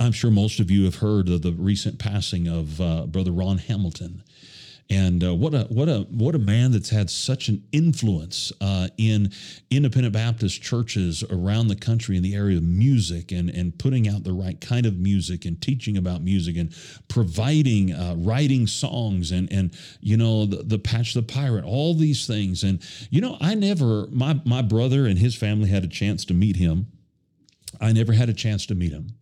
I'm 0.00 0.12
sure 0.12 0.30
most 0.30 0.60
of 0.60 0.70
you 0.70 0.84
have 0.86 0.96
heard 0.96 1.28
of 1.28 1.42
the 1.42 1.52
recent 1.52 1.98
passing 1.98 2.48
of 2.48 2.80
uh, 2.80 3.04
Brother 3.06 3.32
Ron 3.32 3.58
Hamilton. 3.58 4.24
And 4.88 5.22
uh, 5.22 5.34
what 5.36 5.54
a 5.54 5.64
what 5.68 5.88
a 5.88 6.00
what 6.10 6.34
a 6.34 6.38
man 6.38 6.72
that's 6.72 6.90
had 6.90 7.10
such 7.10 7.48
an 7.48 7.62
influence 7.70 8.50
uh, 8.60 8.88
in 8.98 9.30
independent 9.70 10.12
Baptist 10.12 10.62
churches 10.62 11.22
around 11.30 11.68
the 11.68 11.76
country 11.76 12.16
in 12.16 12.24
the 12.24 12.34
area 12.34 12.56
of 12.56 12.64
music 12.64 13.30
and 13.30 13.50
and 13.50 13.78
putting 13.78 14.08
out 14.08 14.24
the 14.24 14.32
right 14.32 14.60
kind 14.60 14.86
of 14.86 14.98
music 14.98 15.44
and 15.44 15.62
teaching 15.62 15.96
about 15.96 16.22
music 16.22 16.56
and 16.56 16.74
providing 17.06 17.92
uh, 17.92 18.16
writing 18.18 18.66
songs 18.66 19.30
and 19.30 19.52
and 19.52 19.76
you 20.00 20.16
know 20.16 20.44
the, 20.44 20.64
the 20.64 20.78
Patch 20.78 21.14
the 21.14 21.22
Pirate 21.22 21.64
all 21.64 21.94
these 21.94 22.26
things 22.26 22.64
and 22.64 22.82
you 23.10 23.20
know 23.20 23.36
I 23.40 23.54
never 23.54 24.08
my 24.10 24.40
my 24.44 24.62
brother 24.62 25.06
and 25.06 25.20
his 25.20 25.36
family 25.36 25.68
had 25.68 25.84
a 25.84 25.88
chance 25.88 26.24
to 26.24 26.34
meet 26.34 26.56
him. 26.56 26.88
I 27.80 27.92
never 27.92 28.12
had 28.12 28.28
a 28.28 28.34
chance 28.34 28.66
to 28.66 28.74
meet 28.74 28.90
him. 28.90 29.14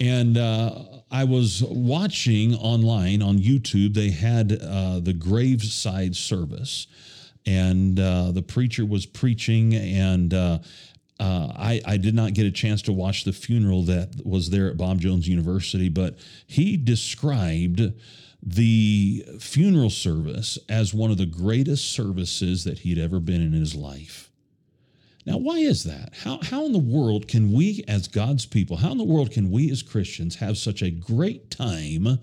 And 0.00 0.38
uh, 0.38 0.82
I 1.10 1.24
was 1.24 1.62
watching 1.62 2.54
online 2.54 3.20
on 3.20 3.38
YouTube, 3.38 3.92
they 3.92 4.10
had 4.10 4.58
uh, 4.62 5.00
the 5.00 5.12
graveside 5.12 6.16
service, 6.16 6.86
and 7.44 8.00
uh, 8.00 8.32
the 8.32 8.42
preacher 8.42 8.86
was 8.86 9.04
preaching, 9.04 9.74
and 9.74 10.32
uh, 10.32 10.58
uh, 11.18 11.52
I, 11.54 11.82
I, 11.84 11.96
did 11.98 12.14
not 12.14 12.32
get 12.32 12.46
a 12.46 12.50
chance 12.50 12.80
to 12.82 12.94
watch 12.94 13.24
the 13.24 13.32
funeral 13.32 13.82
that 13.84 14.24
was 14.24 14.48
there 14.48 14.70
at 14.70 14.78
Bob 14.78 15.00
Jones 15.00 15.28
University, 15.28 15.90
but 15.90 16.16
he 16.46 16.78
described 16.78 17.92
the 18.42 19.26
funeral 19.38 19.90
service 19.90 20.58
as 20.70 20.94
one 20.94 21.10
of 21.10 21.18
the 21.18 21.26
greatest 21.26 21.92
services 21.92 22.64
that 22.64 22.78
he'd 22.78 22.98
ever 22.98 23.20
been 23.20 23.42
in 23.42 23.52
his 23.52 23.74
life. 23.74 24.29
Now, 25.26 25.36
why 25.36 25.58
is 25.58 25.84
that? 25.84 26.14
How, 26.24 26.38
how 26.42 26.64
in 26.66 26.72
the 26.72 26.78
world 26.78 27.28
can 27.28 27.52
we, 27.52 27.84
as 27.86 28.08
God's 28.08 28.46
people, 28.46 28.78
how 28.78 28.92
in 28.92 28.98
the 28.98 29.04
world 29.04 29.30
can 29.30 29.50
we 29.50 29.70
as 29.70 29.82
Christians 29.82 30.36
have 30.36 30.56
such 30.56 30.82
a 30.82 30.90
great 30.90 31.50
time 31.50 32.18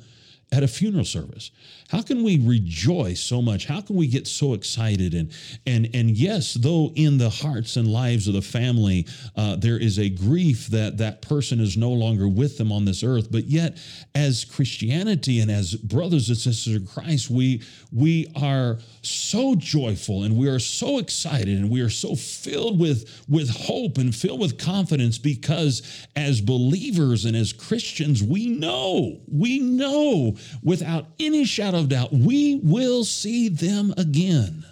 at 0.51 0.63
a 0.63 0.67
funeral 0.67 1.05
service? 1.05 1.51
How 1.89 2.01
can 2.01 2.23
we 2.23 2.39
rejoice 2.39 3.19
so 3.19 3.41
much? 3.41 3.65
How 3.65 3.81
can 3.81 3.95
we 3.95 4.07
get 4.07 4.27
so 4.27 4.53
excited? 4.53 5.13
And 5.13 5.31
and 5.65 5.89
and 5.93 6.11
yes, 6.11 6.53
though 6.53 6.91
in 6.95 7.17
the 7.17 7.29
hearts 7.29 7.77
and 7.77 7.87
lives 7.87 8.27
of 8.27 8.33
the 8.33 8.41
family 8.41 9.07
uh, 9.35 9.55
there 9.55 9.77
is 9.77 9.99
a 9.99 10.09
grief 10.09 10.67
that 10.67 10.97
that 10.97 11.21
person 11.21 11.59
is 11.59 11.77
no 11.77 11.91
longer 11.91 12.27
with 12.27 12.57
them 12.57 12.71
on 12.71 12.85
this 12.85 13.03
earth, 13.03 13.31
but 13.31 13.45
yet 13.45 13.77
as 14.15 14.45
Christianity 14.45 15.39
and 15.39 15.51
as 15.51 15.75
brothers 15.75 16.29
and 16.29 16.37
sisters 16.37 16.75
of 16.75 16.87
Christ, 16.87 17.29
we 17.29 17.61
we 17.91 18.27
are 18.35 18.79
so 19.01 19.55
joyful 19.55 20.23
and 20.23 20.37
we 20.37 20.49
are 20.49 20.59
so 20.59 20.99
excited 20.99 21.57
and 21.57 21.69
we 21.69 21.81
are 21.81 21.89
so 21.89 22.15
filled 22.15 22.79
with 22.79 23.23
with 23.29 23.49
hope 23.49 23.97
and 23.97 24.13
filled 24.15 24.39
with 24.39 24.57
confidence 24.57 25.17
because 25.17 26.05
as 26.15 26.41
believers 26.41 27.25
and 27.25 27.35
as 27.35 27.53
Christians, 27.53 28.23
we 28.23 28.47
know 28.47 29.21
we 29.27 29.59
know 29.59 30.36
without 30.63 31.07
any 31.19 31.45
shadow 31.45 31.79
of 31.79 31.89
doubt, 31.89 32.13
we 32.13 32.55
will 32.63 33.03
see 33.03 33.49
them 33.49 33.93
again. 33.97 34.65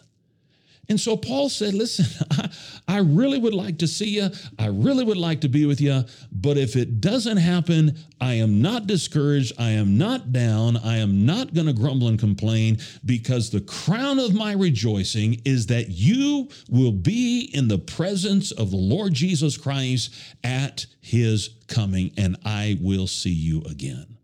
And 0.88 1.00
so 1.00 1.18
Paul 1.18 1.50
said, 1.50 1.74
Listen, 1.74 2.06
I, 2.32 2.50
I, 2.88 3.00
really 3.00 3.40
would 3.40 3.54
like 3.54 3.80
to 3.80 3.88
see 3.88 4.10
you. 4.10 4.30
I 4.60 4.68
really 4.68 5.04
would 5.04 5.18
like 5.18 5.42
to 5.42 5.50
be 5.50 5.66
with 5.66 5.82
you. 5.82 6.04
But 6.32 6.58
if 6.58 6.76
it 6.76 7.02
doesn't 7.02 7.38
happen, 7.38 7.98
I 8.22 8.36
am 8.36 8.62
not 8.62 8.88
discouraged. 8.88 9.54
I 9.58 9.72
am 9.72 9.98
not 9.98 10.32
down. 10.32 10.78
I 10.78 10.98
am 10.98 11.26
not 11.26 11.54
going 11.54 11.68
to 11.68 11.74
grumble 11.74 12.08
and 12.08 12.20
complain 12.20 12.78
because 13.04 13.50
the 13.50 13.62
crown 13.62 14.20
of 14.20 14.34
my 14.36 14.54
rejoicing 14.54 15.42
is 15.46 15.68
that 15.68 15.90
you 15.90 16.50
will 16.70 16.92
be 16.92 17.50
in 17.54 17.68
the 17.68 17.80
presence 17.80 18.52
of 18.52 18.72
the 18.72 18.78
Lord 18.78 19.14
Jesus 19.14 19.58
Christ 19.58 20.14
at 20.44 20.86
his 21.02 21.50
coming, 21.68 22.12
and 22.18 22.38
I 22.46 22.78
will 22.82 23.08
see 23.08 23.32
you 23.32 23.62
again. 23.64 24.18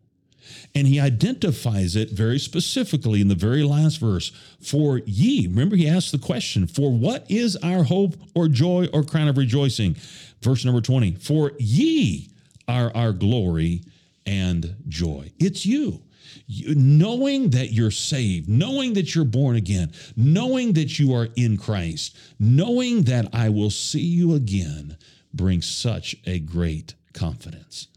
And 0.74 0.88
he 0.88 1.00
identifies 1.00 1.96
it 1.96 2.12
very 2.12 2.40
specifically 2.40 3.22
in 3.22 3.28
the 3.28 3.36
very 3.36 3.64
last 3.64 4.00
verse. 4.00 4.32
For 4.62 5.02
ye, 5.06 5.48
remember 5.48 5.76
he 5.76 5.88
asked 5.88 6.12
the 6.12 6.18
question, 6.18 6.68
for 6.68 6.92
what 6.92 7.30
is 7.30 7.56
our 7.58 7.84
hope 7.84 8.16
or 8.36 8.48
joy 8.48 8.88
or 8.94 9.04
crown 9.04 9.28
of 9.28 9.38
rejoicing? 9.38 9.96
Verse 10.42 10.66
number 10.66 10.82
20, 10.82 11.16
for 11.16 11.52
ye 11.60 12.30
are 12.68 12.92
our 12.96 13.12
glory 13.12 13.84
and 14.26 14.76
joy. 14.88 15.32
It's 15.40 15.66
you. 15.66 16.02
You, 16.48 16.76
knowing 16.76 17.50
that 17.52 17.72
you're 17.72 17.92
saved, 17.92 18.48
knowing 18.50 18.94
that 18.94 19.16
you're 19.16 19.26
born 19.26 19.56
again, 19.56 19.92
knowing 20.16 20.74
that 20.74 21.00
you 21.00 21.14
are 21.14 21.30
in 21.36 21.58
Christ, 21.58 22.16
knowing 22.40 23.04
that 23.04 23.30
I 23.34 23.50
will 23.50 23.70
see 23.70 24.02
you 24.02 24.36
again 24.36 24.98
brings 25.34 25.66
such 25.70 26.16
a 26.26 26.40
great 26.40 26.94
confidence. 27.14 27.88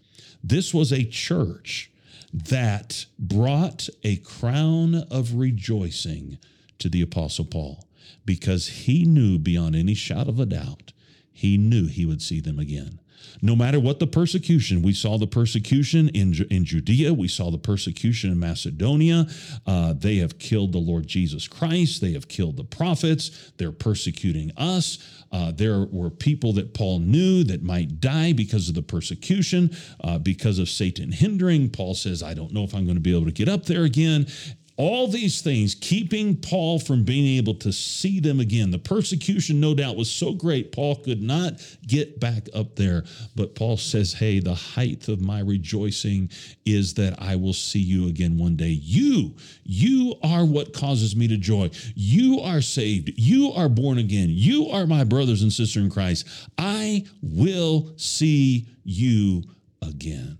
This 0.42 0.74
was 0.74 0.92
a 0.92 1.05
church 1.05 1.90
that 2.35 3.07
brought 3.16 3.89
a 4.03 4.16
crown 4.16 4.97
of 5.09 5.35
rejoicing 5.35 6.39
to 6.80 6.89
the 6.89 7.01
Apostle 7.01 7.45
Paul 7.45 7.87
because 8.26 8.66
he 8.66 9.05
knew 9.05 9.39
beyond 9.39 9.76
any 9.76 9.95
shadow 9.95 10.30
of 10.30 10.41
a 10.41 10.47
doubt, 10.47 10.93
he 11.32 11.57
knew 11.57 11.87
he 11.87 12.05
would 12.05 12.20
see 12.20 12.41
them 12.41 12.59
again. 12.59 12.99
No 13.41 13.55
matter 13.55 13.78
what 13.78 13.99
the 14.01 14.07
persecution, 14.07 14.82
we 14.82 14.93
saw 14.93 15.16
the 15.16 15.26
persecution 15.26 16.09
in, 16.11 16.35
in 16.51 16.64
Judea, 16.64 17.14
we 17.14 17.28
saw 17.28 17.51
the 17.51 17.59
persecution 17.59 18.32
in 18.32 18.39
Macedonia. 18.39 19.26
Uh, 19.66 19.93
they 19.93 20.16
have 20.16 20.39
killed 20.39 20.72
the 20.72 20.78
Lord 20.78 21.07
Jesus 21.07 21.47
Christ, 21.47 22.01
they 22.01 22.12
have 22.12 22.28
killed 22.28 22.57
the 22.57 22.64
prophets, 22.64 23.53
they're 23.59 23.72
persecuting 23.72 24.51
us. 24.57 24.99
Uh, 25.35 25.51
there 25.51 25.87
were 25.91 26.11
people 26.11 26.53
that 26.53 26.74
Paul 26.74 27.01
knew 27.01 27.43
that 27.43 27.61
might 27.61 27.99
die 27.99 28.32
because 28.32 28.68
of 28.68 28.76
the 28.76 28.82
persecution, 28.82 29.76
uh, 30.05 30.16
because 30.16 30.61
of 30.61 30.68
Satan 30.68 31.11
hindering. 31.11 31.70
Paul 31.70 31.95
says, 31.95 32.22
I 32.22 32.35
don't 32.35 32.53
know 32.53 32.62
if 32.62 32.72
I'm 32.72 32.85
going 32.85 32.95
to 32.95 33.01
be 33.01 33.12
able 33.12 33.26
to 33.26 33.32
get 33.32 33.49
up 33.49 33.66
there 33.66 33.82
again 33.82 34.28
all 34.77 35.07
these 35.07 35.41
things 35.41 35.77
keeping 35.77 36.37
Paul 36.37 36.81
from 36.81 37.05
being 37.05 37.39
able 37.39 37.55
to 37.57 37.72
see 37.72 38.18
them 38.18 38.41
again. 38.41 38.72
The 38.72 38.79
persecution, 38.79 39.61
no 39.61 39.72
doubt, 39.75 39.97
was 39.97 40.11
so 40.11 40.33
great, 40.33 40.72
Paul 40.72 40.97
could 40.97 41.22
not 41.22 41.55
get 41.87 42.18
back 42.18 42.49
up 42.55 42.75
there. 42.75 43.05
But 43.37 43.55
Paul 43.55 43.77
says, 43.77 44.12
Hey, 44.12 44.41
the 44.41 44.55
height 44.55 45.09
of 45.09 45.20
my 45.20 45.41
rejoicing 45.41 46.31
is 46.66 46.95
that 46.95 47.14
I 47.22 47.37
will 47.37 47.53
see 47.53 47.79
you 47.79 48.09
again 48.09 48.37
one 48.37 48.57
day. 48.57 48.81
You, 48.83 49.35
you 49.62 50.16
are 50.25 50.45
what 50.45 50.72
causes 50.72 51.14
me 51.14 51.29
to 51.29 51.37
joy. 51.37 51.70
You 51.95 52.41
are 52.41 52.61
saved. 52.61 53.12
You 53.16 53.53
are 53.53 53.68
born 53.68 53.99
again. 53.99 54.29
You 54.31 54.68
are 54.70 54.87
my 54.87 55.05
brothers 55.05 55.43
and 55.43 55.53
sisters 55.53 55.85
in 55.85 55.91
Christ. 55.91 56.27
I 56.59 57.05
will 57.22 57.93
see 57.97 58.66
you 58.83 59.45
again. 59.83 60.39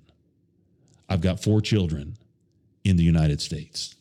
I've 1.09 1.21
got 1.21 1.41
four 1.41 1.61
children 1.61 2.17
in 2.83 2.97
the 2.97 3.05
United 3.05 3.41
States. 3.41 3.95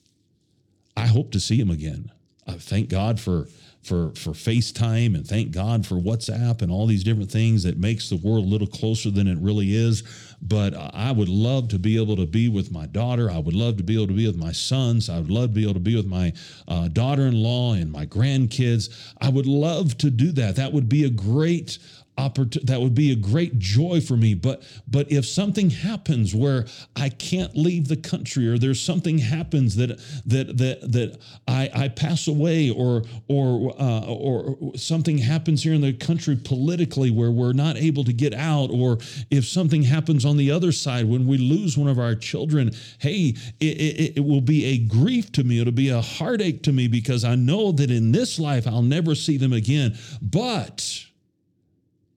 I 0.95 1.07
hope 1.07 1.31
to 1.31 1.39
see 1.39 1.59
him 1.59 1.69
again. 1.69 2.11
Thank 2.47 2.89
God 2.89 3.19
for 3.19 3.47
for 3.83 4.11
for 4.11 4.31
FaceTime 4.31 5.13
and 5.13 5.27
thank 5.27 5.51
God 5.51 5.85
for 5.85 5.95
WhatsApp 5.95 6.61
and 6.61 6.71
all 6.71 6.87
these 6.87 7.03
different 7.03 7.29
things 7.31 7.63
that 7.63 7.77
makes 7.77 8.09
the 8.09 8.15
world 8.15 8.45
a 8.45 8.47
little 8.47 8.67
closer 8.67 9.11
than 9.11 9.27
it 9.27 9.37
really 9.39 9.75
is. 9.75 10.03
But 10.41 10.73
I 10.75 11.11
would 11.11 11.29
love 11.29 11.67
to 11.69 11.79
be 11.79 11.97
able 11.97 12.15
to 12.15 12.25
be 12.25 12.47
with 12.49 12.71
my 12.71 12.85
daughter. 12.85 13.29
I 13.29 13.39
would 13.39 13.55
love 13.55 13.77
to 13.77 13.83
be 13.83 13.95
able 13.95 14.07
to 14.07 14.13
be 14.13 14.27
with 14.27 14.37
my 14.37 14.51
sons. 14.51 15.09
I 15.09 15.19
would 15.19 15.31
love 15.31 15.49
to 15.49 15.55
be 15.55 15.63
able 15.63 15.75
to 15.75 15.79
be 15.79 15.95
with 15.95 16.05
my 16.05 16.33
uh, 16.67 16.87
daughter-in-law 16.89 17.73
and 17.73 17.91
my 17.91 18.05
grandkids. 18.05 18.89
I 19.19 19.29
would 19.29 19.47
love 19.47 19.97
to 19.99 20.09
do 20.09 20.31
that. 20.33 20.55
That 20.55 20.73
would 20.73 20.87
be 20.87 21.03
a 21.03 21.09
great 21.09 21.77
opportunity 22.17 22.65
that 22.65 22.81
would 22.81 22.95
be 22.95 23.11
a 23.11 23.15
great 23.15 23.59
joy 23.59 24.01
for 24.01 24.15
me. 24.17 24.33
But 24.33 24.63
but 24.87 25.11
if 25.11 25.25
something 25.25 25.69
happens 25.69 26.33
where 26.35 26.65
i 26.95 27.09
can't 27.09 27.55
leave 27.55 27.87
the 27.87 27.97
country 27.97 28.47
or 28.47 28.57
there's 28.57 28.81
something 28.81 29.17
happens 29.17 29.75
that 29.75 29.99
that 30.25 30.57
that 30.57 30.91
that 30.91 31.19
i 31.47 31.69
i 31.73 31.87
pass 31.87 32.27
away 32.27 32.69
or 32.69 33.03
or 33.27 33.73
uh, 33.79 34.05
or 34.05 34.57
something 34.75 35.17
happens 35.17 35.63
here 35.63 35.73
in 35.73 35.81
the 35.81 35.93
country 35.93 36.35
politically 36.35 37.11
where 37.11 37.31
we're 37.31 37.53
not 37.53 37.77
able 37.77 38.03
to 38.03 38.13
get 38.13 38.33
out 38.33 38.69
or 38.71 38.97
if 39.29 39.45
something 39.45 39.83
happens 39.83 40.25
on 40.25 40.37
the 40.37 40.51
other 40.51 40.71
side 40.71 41.05
when 41.05 41.25
we 41.27 41.37
lose 41.37 41.77
one 41.77 41.89
of 41.89 41.99
our 41.99 42.15
children 42.15 42.71
hey 42.99 43.33
it, 43.59 43.65
it, 43.65 44.17
it 44.17 44.25
will 44.25 44.41
be 44.41 44.65
a 44.65 44.77
grief 44.77 45.31
to 45.33 45.43
me. 45.43 45.59
It'll 45.59 45.73
be 45.73 45.89
a 45.89 46.01
heartache 46.01 46.63
to 46.63 46.71
me 46.71 46.87
because 46.87 47.23
i 47.23 47.35
know 47.35 47.71
that 47.71 47.89
in 47.91 48.11
this 48.11 48.39
life 48.39 48.67
i'll 48.67 48.81
never 48.81 49.15
see 49.15 49.37
them 49.37 49.53
again. 49.53 49.97
But 50.21 51.05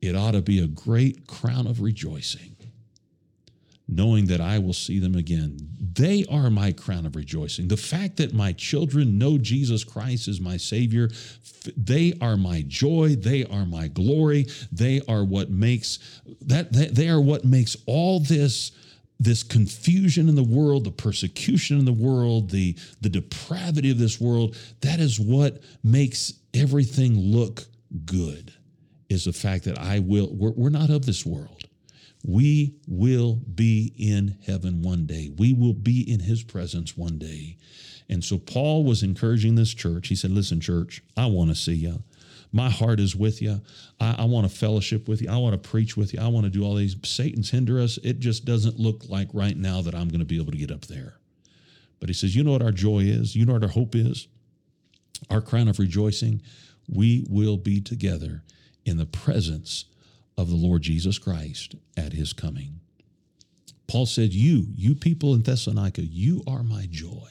it 0.00 0.14
ought 0.14 0.32
to 0.32 0.42
be 0.42 0.62
a 0.62 0.66
great 0.66 1.26
crown 1.26 1.66
of 1.66 1.80
rejoicing, 1.80 2.56
knowing 3.88 4.26
that 4.26 4.40
I 4.40 4.58
will 4.58 4.72
see 4.72 4.98
them 4.98 5.14
again. 5.14 5.58
They 5.80 6.24
are 6.30 6.50
my 6.50 6.72
crown 6.72 7.06
of 7.06 7.16
rejoicing. 7.16 7.68
The 7.68 7.76
fact 7.76 8.16
that 8.18 8.34
my 8.34 8.52
children 8.52 9.18
know 9.18 9.38
Jesus 9.38 9.84
Christ 9.84 10.28
as 10.28 10.40
my 10.40 10.56
Savior, 10.56 11.08
they 11.76 12.14
are 12.20 12.36
my 12.36 12.64
joy. 12.66 13.16
They 13.16 13.44
are 13.44 13.64
my 13.64 13.88
glory. 13.88 14.46
They 14.70 15.00
are 15.08 15.24
what 15.24 15.50
makes 15.50 15.98
that, 16.42 16.72
they 16.72 17.08
are 17.08 17.20
what 17.20 17.44
makes 17.44 17.76
all 17.86 18.20
this 18.20 18.72
this 19.18 19.42
confusion 19.42 20.28
in 20.28 20.34
the 20.34 20.42
world, 20.42 20.84
the 20.84 20.90
persecution 20.90 21.78
in 21.78 21.86
the 21.86 21.92
world, 21.92 22.50
the, 22.50 22.76
the 23.00 23.08
depravity 23.08 23.90
of 23.90 23.98
this 23.98 24.20
world, 24.20 24.54
that 24.82 25.00
is 25.00 25.18
what 25.18 25.62
makes 25.82 26.34
everything 26.52 27.18
look 27.18 27.64
good 28.04 28.52
is 29.08 29.24
the 29.24 29.32
fact 29.32 29.64
that 29.64 29.78
I 29.78 29.98
will, 29.98 30.28
we're, 30.32 30.52
we're 30.52 30.70
not 30.70 30.90
of 30.90 31.06
this 31.06 31.24
world. 31.24 31.64
We 32.26 32.74
will 32.88 33.34
be 33.34 33.92
in 33.96 34.38
heaven 34.46 34.82
one 34.82 35.06
day. 35.06 35.30
We 35.36 35.52
will 35.52 35.74
be 35.74 36.00
in 36.00 36.20
his 36.20 36.42
presence 36.42 36.96
one 36.96 37.18
day. 37.18 37.56
And 38.08 38.24
so 38.24 38.38
Paul 38.38 38.84
was 38.84 39.02
encouraging 39.02 39.54
this 39.54 39.74
church. 39.74 40.08
He 40.08 40.16
said, 40.16 40.30
Listen, 40.30 40.60
church, 40.60 41.02
I 41.16 41.26
want 41.26 41.50
to 41.50 41.56
see 41.56 41.74
you. 41.74 42.02
My 42.52 42.70
heart 42.70 43.00
is 43.00 43.14
with 43.14 43.42
you. 43.42 43.60
I, 44.00 44.16
I 44.18 44.24
want 44.24 44.48
to 44.48 44.56
fellowship 44.56 45.08
with 45.08 45.20
you. 45.20 45.30
I 45.30 45.36
want 45.36 45.60
to 45.60 45.68
preach 45.68 45.96
with 45.96 46.14
you. 46.14 46.20
I 46.20 46.28
want 46.28 46.44
to 46.44 46.50
do 46.50 46.64
all 46.64 46.74
these. 46.74 46.96
Satan's 47.04 47.50
hinder 47.50 47.80
us. 47.80 47.98
It 48.02 48.18
just 48.18 48.44
doesn't 48.44 48.78
look 48.78 49.08
like 49.08 49.28
right 49.32 49.56
now 49.56 49.82
that 49.82 49.94
I'm 49.94 50.08
going 50.08 50.20
to 50.20 50.26
be 50.26 50.40
able 50.40 50.52
to 50.52 50.58
get 50.58 50.70
up 50.70 50.86
there. 50.86 51.14
But 52.00 52.08
he 52.08 52.14
says, 52.14 52.34
You 52.34 52.44
know 52.44 52.52
what 52.52 52.62
our 52.62 52.72
joy 52.72 53.00
is? 53.00 53.36
You 53.36 53.44
know 53.44 53.52
what 53.54 53.62
our 53.62 53.68
hope 53.68 53.94
is? 53.94 54.28
Our 55.30 55.40
crown 55.40 55.68
of 55.68 55.78
rejoicing? 55.78 56.42
We 56.88 57.26
will 57.28 57.56
be 57.56 57.80
together 57.80 58.42
in 58.86 58.96
the 58.96 59.04
presence 59.04 59.84
of 60.38 60.48
the 60.48 60.56
Lord 60.56 60.82
Jesus 60.82 61.18
Christ 61.18 61.74
at 61.96 62.12
his 62.12 62.32
coming. 62.32 62.80
Paul 63.86 64.06
said, 64.06 64.32
You, 64.32 64.66
you 64.74 64.94
people 64.94 65.34
in 65.34 65.42
Thessalonica, 65.42 66.02
you 66.02 66.42
are 66.46 66.62
my 66.62 66.86
joy. 66.90 67.28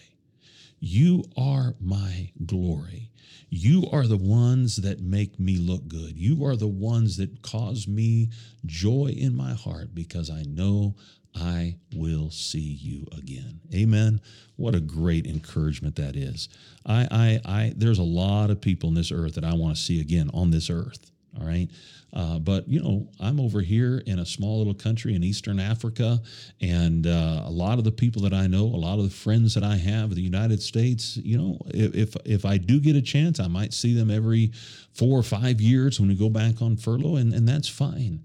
You 0.80 1.24
are 1.36 1.76
my 1.80 2.32
glory. 2.45 3.10
You 3.49 3.88
are 3.91 4.06
the 4.06 4.18
ones 4.18 4.78
that 4.78 4.99
make 4.99 5.39
me 5.39 5.58
look 5.58 5.88
good. 5.88 6.18
You 6.18 6.45
are 6.45 6.56
the 6.56 6.68
ones 6.68 7.18
that 7.18 7.41
cause 7.41 7.88
me 7.88 8.30
joy 8.66 9.14
in 9.18 9.36
my 9.36 9.53
heart 9.53 9.95
because 9.95 10.30
I 10.30 10.43
know 10.43 10.95
I 11.34 11.78
will 11.93 12.32
see 12.32 12.60
you 12.60 13.06
again. 13.18 13.60
Amen. 13.74 14.22
What 14.56 14.76
a 14.76 14.80
great 14.80 15.28
encouragement 15.28 15.95
that 15.97 16.16
is. 16.16 16.49
I, 16.86 17.08
I, 17.12 17.39
I, 17.45 17.74
there's 17.76 17.99
a 17.99 18.03
lot 18.03 18.49
of 18.49 18.62
people 18.62 18.89
in 18.89 18.95
this 18.95 19.12
earth 19.12 19.36
that 19.36 19.43
I 19.43 19.53
want 19.53 19.76
to 19.76 19.82
see 19.82 19.99
again 19.99 20.30
on 20.34 20.51
this 20.51 20.70
earth. 20.70 21.12
All 21.40 21.46
right. 21.46 21.68
Uh, 22.14 22.40
but, 22.40 22.68
you 22.68 22.82
know, 22.82 23.10
I'm 23.20 23.42
over 23.42 23.60
here 23.60 24.02
in 24.06 24.20
a 24.20 24.26
small 24.26 24.60
little 24.60 24.74
country 24.74 25.16
in 25.16 25.24
Eastern 25.24 25.60
Africa, 25.60 26.22
and 26.62 27.06
uh, 27.06 27.42
a 27.46 27.50
lot 27.50 27.78
of 27.78 27.84
the 27.84 27.92
people 27.92 28.22
that 28.22 28.34
I 28.34 28.48
know, 28.48 28.64
a 28.64 28.80
lot 28.80 29.00
of 29.00 29.04
the 29.04 29.10
friends 29.10 29.54
that 29.56 29.64
I 29.64 29.76
have 29.76 30.12
in 30.12 30.16
the 30.16 30.22
United 30.22 30.62
States, 30.62 31.18
you 31.18 31.38
know, 31.38 31.60
if, 31.68 32.16
if 32.24 32.46
I 32.46 32.58
do 32.58 32.80
get 32.80 32.96
a 32.96 33.02
chance, 33.02 33.42
I 33.42 33.48
might 33.48 33.74
see 33.74 33.94
them 33.94 34.10
every 34.10 34.54
four 34.94 35.20
or 35.20 35.24
five 35.24 35.60
years 35.60 36.00
when 36.00 36.08
we 36.08 36.16
go 36.16 36.30
back 36.30 36.62
on 36.62 36.78
furlough, 36.78 37.18
and, 37.18 37.34
and 37.34 37.46
that's 37.46 37.68
fine. 37.68 38.22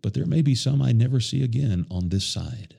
But 0.00 0.14
there 0.14 0.26
may 0.26 0.42
be 0.42 0.54
some 0.54 0.80
I 0.80 0.92
never 0.92 1.18
see 1.18 1.42
again 1.42 1.86
on 1.90 2.10
this 2.10 2.24
side. 2.24 2.76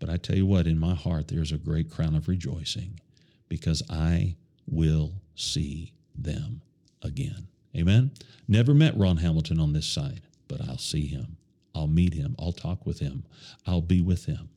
But 0.00 0.10
I 0.10 0.16
tell 0.18 0.36
you 0.36 0.44
what, 0.44 0.66
in 0.66 0.78
my 0.78 0.94
heart, 0.94 1.28
there's 1.28 1.52
a 1.52 1.56
great 1.56 1.88
crown 1.88 2.16
of 2.16 2.28
rejoicing 2.28 2.98
because 3.48 3.82
I 3.88 4.34
will 4.66 5.12
see 5.36 5.92
them 6.14 6.60
again. 7.02 7.46
Amen. 7.76 8.12
Never 8.48 8.74
met 8.74 8.96
Ron 8.96 9.18
Hamilton 9.18 9.58
on 9.58 9.72
this 9.72 9.86
side, 9.86 10.22
but 10.48 10.60
I'll 10.68 10.78
see 10.78 11.06
him. 11.06 11.36
I'll 11.74 11.88
meet 11.88 12.14
him. 12.14 12.36
I'll 12.38 12.52
talk 12.52 12.84
with 12.84 12.98
him. 12.98 13.24
I'll 13.66 13.80
be 13.80 14.02
with 14.02 14.26
him. 14.26 14.50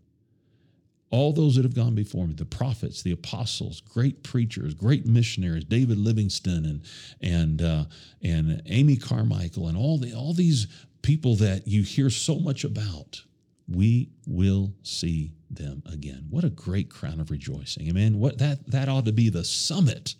All 1.12 1.32
those 1.32 1.56
that 1.56 1.64
have 1.64 1.76
gone 1.76 1.96
before 1.96 2.28
me, 2.28 2.34
the 2.34 2.46
prophets, 2.46 3.02
the 3.02 3.12
apostles, 3.12 3.80
great 3.80 4.22
preachers, 4.24 4.74
great 4.74 5.06
missionaries, 5.06 5.64
David 5.64 5.98
Livingstone 5.98 6.66
and 6.66 6.82
and 7.22 7.62
uh, 7.62 7.86
and 8.22 8.62
Amy 8.66 8.98
Carmichael, 8.98 9.68
and 9.68 9.78
all 9.78 9.98
the 9.98 10.14
all 10.14 10.34
these 10.34 10.68
people 11.04 11.36
that 11.38 11.68
you 11.68 11.84
hear 11.84 12.10
so 12.10 12.40
much 12.40 12.64
about, 12.66 13.22
we 13.70 14.10
will 14.28 14.74
see 14.84 15.32
them 15.50 15.84
again. 15.86 16.26
What 16.30 16.44
a 16.44 16.50
great 16.50 16.90
crown 16.90 17.22
of 17.22 17.32
rejoicing. 17.32 17.88
Amen. 17.88 18.20
What 18.20 18.40
that 18.40 18.70
that 18.72 18.90
ought 18.90 19.06
to 19.06 19.14
be 19.14 19.30
the 19.30 19.46
summit 19.46 20.16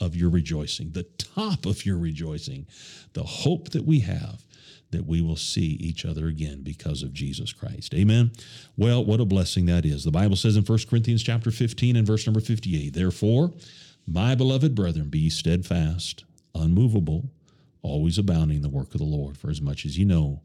of 0.00 0.14
your 0.14 0.30
rejoicing, 0.30 0.90
the 0.92 1.04
top 1.18 1.66
of 1.66 1.84
your 1.84 1.98
rejoicing, 1.98 2.66
the 3.14 3.24
hope 3.24 3.70
that 3.70 3.84
we 3.84 4.00
have 4.00 4.42
that 4.90 5.06
we 5.06 5.20
will 5.20 5.36
see 5.36 5.76
each 5.80 6.04
other 6.04 6.28
again 6.28 6.62
because 6.62 7.02
of 7.02 7.12
Jesus 7.12 7.52
Christ. 7.52 7.94
Amen. 7.94 8.32
Well, 8.76 9.04
what 9.04 9.20
a 9.20 9.24
blessing 9.24 9.66
that 9.66 9.84
is. 9.84 10.04
The 10.04 10.10
Bible 10.10 10.36
says 10.36 10.56
in 10.56 10.64
1 10.64 10.78
Corinthians 10.88 11.22
chapter 11.22 11.50
15 11.50 11.96
and 11.96 12.06
verse 12.06 12.26
number 12.26 12.40
58, 12.40 12.94
therefore, 12.94 13.52
my 14.06 14.34
beloved 14.34 14.74
brethren, 14.74 15.10
be 15.10 15.28
steadfast, 15.28 16.24
unmovable, 16.54 17.28
always 17.82 18.16
abounding 18.16 18.56
in 18.58 18.62
the 18.62 18.68
work 18.68 18.94
of 18.94 18.98
the 18.98 19.04
Lord, 19.04 19.36
for 19.36 19.50
as 19.50 19.60
much 19.60 19.84
as 19.84 19.98
you 19.98 20.06
know 20.06 20.40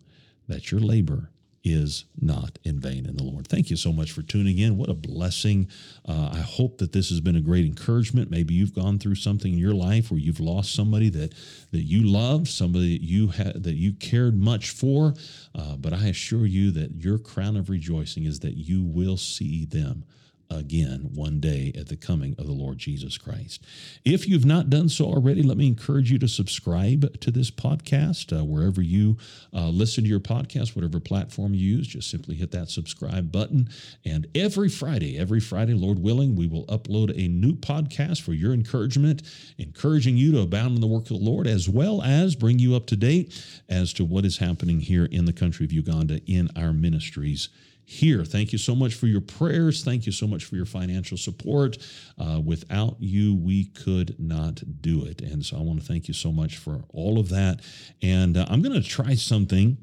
that 0.47 0.71
your 0.71 0.81
labor 0.81 1.29
is 1.63 2.05
not 2.19 2.59
in 2.63 2.79
vain 2.79 3.05
in 3.05 3.15
the 3.15 3.23
Lord. 3.23 3.47
Thank 3.47 3.69
you 3.69 3.77
so 3.77 3.93
much 3.93 4.11
for 4.11 4.21
tuning 4.21 4.59
in. 4.59 4.77
What 4.77 4.89
a 4.89 4.93
blessing. 4.93 5.69
Uh, 6.07 6.29
I 6.33 6.39
hope 6.39 6.77
that 6.79 6.91
this 6.91 7.09
has 7.09 7.21
been 7.21 7.37
a 7.37 7.41
great 7.41 7.65
encouragement. 7.65 8.29
Maybe 8.29 8.53
you've 8.53 8.75
gone 8.75 8.99
through 8.99 9.15
something 9.15 9.53
in 9.53 9.59
your 9.59 9.73
life 9.73 10.11
where 10.11 10.19
you've 10.19 10.41
lost 10.41 10.75
somebody 10.75 11.09
that, 11.11 11.33
that 11.71 11.83
you 11.83 12.03
loved, 12.03 12.47
somebody 12.47 12.97
that 12.97 13.03
you 13.03 13.29
had 13.29 13.63
that 13.63 13.75
you 13.75 13.93
cared 13.93 14.37
much 14.37 14.71
for. 14.71 15.13
Uh, 15.55 15.77
but 15.77 15.93
I 15.93 16.07
assure 16.07 16.45
you 16.45 16.71
that 16.71 16.95
your 17.03 17.17
crown 17.17 17.55
of 17.55 17.69
rejoicing 17.69 18.25
is 18.25 18.39
that 18.41 18.57
you 18.57 18.83
will 18.83 19.17
see 19.17 19.65
them 19.65 20.03
again 20.49 21.09
one 21.13 21.39
day 21.39 21.71
at 21.77 21.87
the 21.87 21.95
coming 21.95 22.35
of 22.37 22.45
the 22.45 22.53
Lord 22.53 22.77
Jesus 22.77 23.17
Christ. 23.17 23.63
If 24.05 24.27
you've 24.27 24.45
not 24.45 24.69
done 24.69 24.89
so 24.89 25.05
already, 25.05 25.43
let 25.43 25.57
me 25.57 25.67
encourage 25.67 26.11
you 26.11 26.19
to 26.19 26.27
subscribe 26.27 27.19
to 27.19 27.31
this 27.31 27.51
podcast 27.51 28.37
uh, 28.37 28.43
wherever 28.43 28.81
you 28.81 29.17
uh, 29.53 29.69
listen 29.69 30.03
to 30.03 30.09
your 30.09 30.19
podcast, 30.19 30.75
whatever 30.75 30.99
platform 30.99 31.53
you 31.53 31.77
use. 31.77 31.87
Just 31.87 32.09
simply 32.09 32.35
hit 32.35 32.51
that 32.51 32.69
subscribe 32.69 33.31
button. 33.31 33.69
And 34.05 34.27
every 34.35 34.69
Friday, 34.69 35.17
every 35.17 35.39
Friday, 35.39 35.73
Lord 35.73 35.99
willing, 35.99 36.35
we 36.35 36.47
will 36.47 36.65
upload 36.65 37.11
a 37.11 37.27
new 37.27 37.53
podcast 37.53 38.21
for 38.21 38.33
your 38.33 38.53
encouragement, 38.53 39.23
encouraging 39.57 40.17
you 40.17 40.31
to 40.33 40.41
abound 40.41 40.75
in 40.75 40.81
the 40.81 40.87
work 40.87 41.03
of 41.03 41.19
the 41.19 41.25
Lord, 41.25 41.47
as 41.47 41.67
well 41.67 42.01
as 42.01 42.35
bring 42.35 42.59
you 42.59 42.75
up 42.75 42.85
to 42.87 42.95
date 42.95 43.33
as 43.69 43.93
to 43.93 44.05
what 44.05 44.25
is 44.25 44.37
happening 44.37 44.79
here 44.79 45.05
in 45.05 45.25
the 45.25 45.33
country 45.33 45.65
of 45.65 45.71
Uganda 45.71 46.19
in 46.25 46.49
our 46.55 46.73
ministries 46.73 47.49
here. 47.85 48.23
Thank 48.23 48.51
you 48.51 48.57
so 48.57 48.75
much 48.75 48.93
for 48.93 49.07
your 49.07 49.21
prayers. 49.21 49.83
Thank 49.83 50.05
you 50.05 50.11
so 50.11 50.27
much 50.27 50.45
for 50.45 50.55
your 50.55 50.65
financial 50.65 51.17
support. 51.17 51.77
Uh, 52.17 52.41
without 52.43 52.95
you, 52.99 53.35
we 53.35 53.65
could 53.65 54.15
not 54.19 54.61
do 54.81 55.05
it. 55.05 55.21
And 55.21 55.45
so 55.45 55.57
I 55.57 55.61
want 55.61 55.79
to 55.79 55.85
thank 55.85 56.07
you 56.07 56.13
so 56.13 56.31
much 56.31 56.57
for 56.57 56.83
all 56.89 57.19
of 57.19 57.29
that. 57.29 57.61
And 58.01 58.37
uh, 58.37 58.45
I'm 58.49 58.61
going 58.61 58.81
to 58.81 58.87
try 58.87 59.15
something 59.15 59.77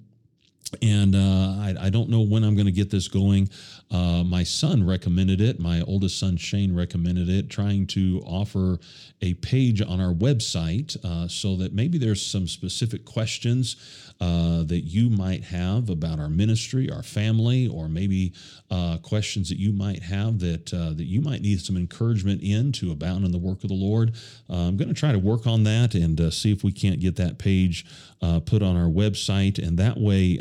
and 0.83 1.14
uh, 1.14 1.18
I, 1.18 1.75
I, 1.81 1.91
don't 1.91 2.09
know 2.09 2.21
when 2.21 2.45
I'm 2.45 2.55
going 2.55 2.66
to 2.66 2.73
get 2.73 2.91
this 2.91 3.09
going. 3.09 3.49
Uh, 3.91 4.23
my 4.25 4.45
son 4.45 4.87
recommended 4.87 5.41
it. 5.41 5.59
My 5.59 5.83
oldest 5.83 6.18
son 6.18 6.37
Shane 6.37 6.75
recommended 6.75 7.29
it, 7.29 7.51
trying 7.51 7.87
to 7.89 8.23
offer 8.25 8.79
a 9.21 9.35
page 9.35 9.83
on 9.83 10.01
our 10.01 10.14
website 10.14 10.97
uh, 11.05 11.27
so 11.27 11.57
that 11.57 11.73
maybe 11.73 11.99
there's 11.99 12.25
some 12.25 12.47
specific 12.47 13.05
questions 13.05 13.77
uh, 14.21 14.62
that 14.64 14.83
you 14.83 15.09
might 15.09 15.43
have 15.43 15.89
about 15.89 16.21
our 16.21 16.29
ministry, 16.29 16.91
our 16.91 17.03
family, 17.03 17.66
or 17.66 17.89
maybe 17.89 18.33
uh, 18.71 18.99
questions 18.99 19.49
that 19.49 19.59
you 19.59 19.73
might 19.73 20.03
have 20.03 20.39
that 20.39 20.73
uh, 20.75 20.93
that 20.93 21.07
you 21.07 21.23
might 21.23 21.41
need 21.41 21.61
some 21.61 21.77
encouragement 21.77 22.43
in 22.43 22.71
to 22.71 22.93
abound 22.93 23.25
in 23.25 23.33
the 23.33 23.39
work 23.39 23.62
of 23.64 23.68
the 23.68 23.75
Lord. 23.75 24.14
I'm 24.49 24.77
going 24.77 24.89
to 24.89 24.95
try 24.95 25.12
to 25.12 25.18
work 25.18 25.47
on 25.47 25.64
that 25.64 25.95
and 25.95 26.33
see 26.33 26.53
if 26.53 26.62
we 26.62 26.71
can't 26.71 27.01
get 27.01 27.16
that 27.16 27.39
page 27.39 27.87
put 28.21 28.62
on 28.62 28.77
our 28.77 28.91
website, 28.91 29.59
and 29.59 29.79
that 29.79 29.99
way 29.99 30.39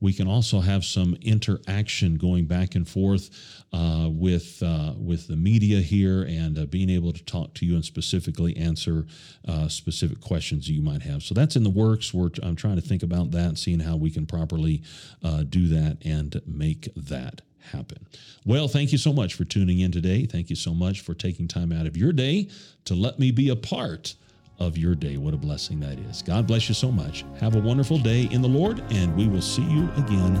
we 0.00 0.12
can 0.12 0.28
also 0.28 0.60
have 0.60 0.84
some 0.84 1.16
interaction 1.22 2.16
going 2.16 2.44
back 2.46 2.74
and 2.74 2.86
forth 2.86 3.30
uh, 3.72 4.08
with 4.10 4.62
uh, 4.62 4.92
with 4.96 5.26
the 5.28 5.36
media 5.36 5.80
here 5.80 6.22
and 6.22 6.58
uh, 6.58 6.66
being 6.66 6.90
able 6.90 7.12
to 7.12 7.24
talk 7.24 7.54
to 7.54 7.66
you 7.66 7.74
and 7.74 7.84
specifically 7.84 8.56
answer 8.56 9.06
uh, 9.48 9.68
specific 9.68 10.20
questions 10.20 10.68
you 10.68 10.82
might 10.82 11.02
have. 11.02 11.22
So 11.22 11.34
that's 11.34 11.56
in 11.56 11.64
the 11.64 11.70
works. 11.70 12.14
We're, 12.14 12.30
I'm 12.42 12.56
trying 12.56 12.76
to 12.76 12.82
think 12.82 13.02
about 13.02 13.30
that, 13.32 13.48
and 13.48 13.58
seeing 13.58 13.80
how 13.80 13.96
we 13.96 14.10
can 14.10 14.26
properly 14.26 14.82
uh, 15.22 15.44
do 15.48 15.68
that 15.68 15.98
and 16.04 16.40
make 16.46 16.88
that 16.94 17.40
happen. 17.72 18.06
Well, 18.44 18.68
thank 18.68 18.92
you 18.92 18.98
so 18.98 19.12
much 19.12 19.34
for 19.34 19.44
tuning 19.44 19.80
in 19.80 19.90
today. 19.90 20.26
Thank 20.26 20.50
you 20.50 20.56
so 20.56 20.74
much 20.74 21.00
for 21.00 21.14
taking 21.14 21.48
time 21.48 21.72
out 21.72 21.86
of 21.86 21.96
your 21.96 22.12
day 22.12 22.50
to 22.84 22.94
let 22.94 23.18
me 23.18 23.30
be 23.30 23.48
a 23.48 23.56
part 23.56 24.14
of 24.58 24.78
your 24.78 24.94
day. 24.94 25.16
What 25.16 25.34
a 25.34 25.36
blessing 25.36 25.80
that 25.80 25.98
is. 25.98 26.22
God 26.22 26.46
bless 26.46 26.68
you 26.68 26.74
so 26.74 26.90
much. 26.92 27.24
Have 27.40 27.56
a 27.56 27.60
wonderful 27.60 27.98
day 27.98 28.28
in 28.30 28.42
the 28.42 28.48
Lord, 28.48 28.82
and 28.90 29.16
we 29.16 29.28
will 29.28 29.42
see 29.42 29.64
you 29.64 29.90
again 29.96 30.34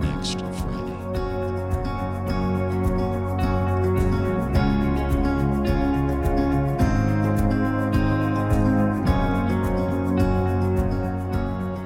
next 0.00 0.40
Friday. 0.40 0.84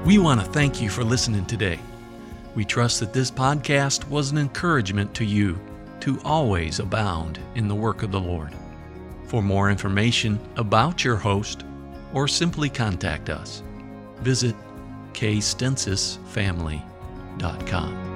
We 0.05 0.19
want 0.19 0.41
to 0.41 0.47
thank 0.47 0.81
you 0.81 0.89
for 0.89 1.05
listening 1.05 1.45
today. 1.45 1.79
We 2.55 2.65
trust 2.65 2.99
that 3.01 3.13
this 3.13 3.31
podcast 3.31 4.09
was 4.09 4.31
an 4.31 4.39
encouragement 4.39 5.15
to 5.17 5.25
you 5.25 5.61
to 6.01 6.19
always 6.25 6.79
abound 6.79 7.39
in 7.55 7.69
the 7.69 7.75
work 7.75 8.03
of 8.03 8.11
the 8.11 8.19
Lord. 8.19 8.55
For 9.25 9.43
more 9.43 9.71
information 9.71 10.41
about 10.57 11.05
your 11.05 11.17
host, 11.17 11.65
or 12.13 12.29
simply 12.29 12.69
contact 12.69 13.31
us, 13.31 13.63
visit 14.21 14.55
kstensaasfamily.com. 15.13 18.08